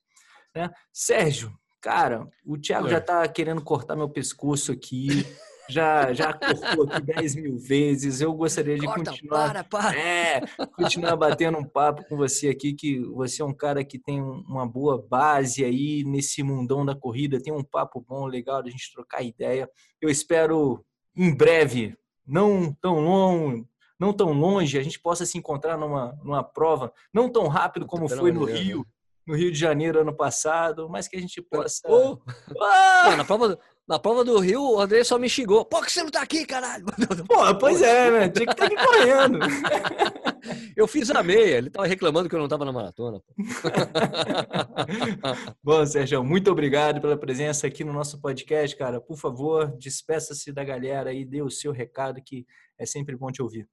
[0.55, 0.71] Né?
[0.93, 2.91] Sérgio, cara, o Thiago é.
[2.91, 5.09] já tá querendo cortar meu pescoço aqui.
[5.69, 8.21] já, já cortou aqui 10 mil vezes.
[8.21, 9.47] Eu gostaria de Corta, continuar.
[9.47, 9.99] Para, para.
[9.99, 10.41] É,
[10.77, 14.67] continuar batendo um papo com você aqui, que você é um cara que tem uma
[14.67, 19.23] boa base aí nesse mundão da corrida, tem um papo bom, legal da gente trocar
[19.23, 19.69] ideia.
[20.01, 20.85] Eu espero
[21.17, 23.67] em breve, não tão longo,
[23.99, 28.09] não tão longe, a gente possa se encontrar numa, numa prova, não tão rápido como
[28.09, 28.85] foi no Rio, né?
[29.27, 31.81] no Rio de Janeiro ano passado, mas que a gente possa.
[31.89, 32.19] Oh!
[32.61, 33.17] Ah!
[33.17, 35.65] na, prova, na prova do Rio, o André só me xingou.
[35.65, 36.85] Pô, que você não tá aqui, caralho?
[37.29, 38.29] Pô, pois é, né?
[38.29, 39.39] Tinha que estar tá aqui correndo.
[40.77, 43.21] Eu fiz a meia, ele tava reclamando que eu não tava na maratona.
[45.63, 49.01] Bom, Sérgio, muito obrigado pela presença aqui no nosso podcast, cara.
[49.01, 52.47] Por favor, despeça-se da galera e dê o seu recado, que
[52.79, 53.69] é sempre bom te ouvir.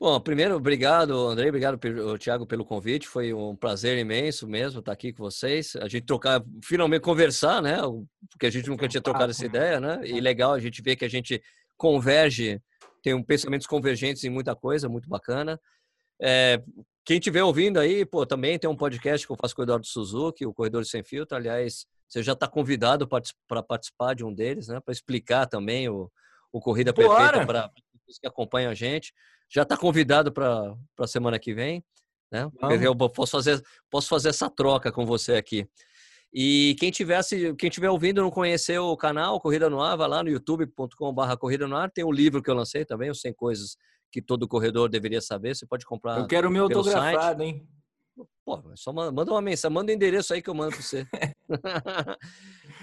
[0.00, 1.78] Bom, primeiro, obrigado, André, obrigado,
[2.18, 3.06] Thiago, pelo convite.
[3.06, 5.76] Foi um prazer imenso mesmo estar aqui com vocês.
[5.76, 7.76] A gente trocar, finalmente conversar, né?
[8.30, 10.00] Porque a gente nunca tinha trocado essa ideia, né?
[10.02, 11.42] E legal a gente ver que a gente
[11.76, 12.62] converge,
[13.02, 15.60] tem um pensamentos convergentes em muita coisa, muito bacana.
[16.18, 16.62] É,
[17.04, 19.86] quem estiver ouvindo aí, pô, também tem um podcast que eu faço com o Eduardo
[19.86, 21.36] Suzuki, o Corredor Sem Filtro.
[21.36, 24.80] Aliás, você já está convidado para participar de um deles, né?
[24.80, 26.10] Para explicar também o,
[26.50, 27.32] o Corrida Bora.
[27.32, 27.70] Perfeita para
[28.10, 29.12] pessoas que acompanham a gente
[29.48, 31.84] já está convidado para a semana que vem.
[32.30, 32.48] Né?
[32.82, 35.68] Eu posso fazer, posso fazer essa troca com você aqui.
[36.32, 40.22] E quem tivesse, quem tiver ouvindo não conheceu o canal Corrida no Ar, vai lá
[40.22, 41.90] no youtube.com/barra Corrida no Ar.
[41.90, 43.76] Tem o livro que eu lancei também, os 100 coisas
[44.12, 45.56] que todo corredor deveria saber.
[45.56, 46.18] Você pode comprar.
[46.18, 47.42] Eu quero o meu autografado, site.
[47.42, 47.68] hein?
[48.44, 51.06] Pô, só manda uma mensagem, manda o um endereço aí que eu mando para você.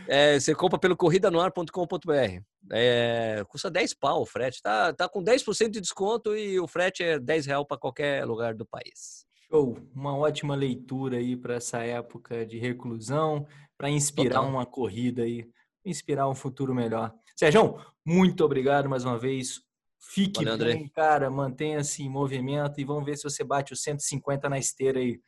[0.07, 2.41] é, você compra pelo corridanoar.com.br.
[2.72, 4.61] É, custa 10 pau o frete.
[4.61, 8.53] Tá, tá com 10% de desconto e o frete é 10 real para qualquer lugar
[8.53, 9.26] do país.
[9.49, 9.77] Show!
[9.95, 14.49] Uma ótima leitura aí para essa época de reclusão, para inspirar Total.
[14.49, 15.48] uma corrida aí,
[15.85, 17.14] inspirar um futuro melhor.
[17.35, 19.61] Sérgio, muito obrigado mais uma vez.
[19.99, 20.89] Fique Valeu, bem, André.
[20.94, 25.19] cara, mantenha-se em movimento e vamos ver se você bate os 150 na esteira aí.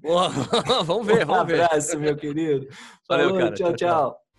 [0.00, 0.28] Boa,
[0.84, 1.60] vamos ver, vamos ver.
[1.60, 2.68] Um abraço, meu querido.
[3.08, 3.54] Valeu, Falou, cara.
[3.54, 3.74] tchau.
[3.74, 3.76] tchau.
[3.76, 4.29] tchau.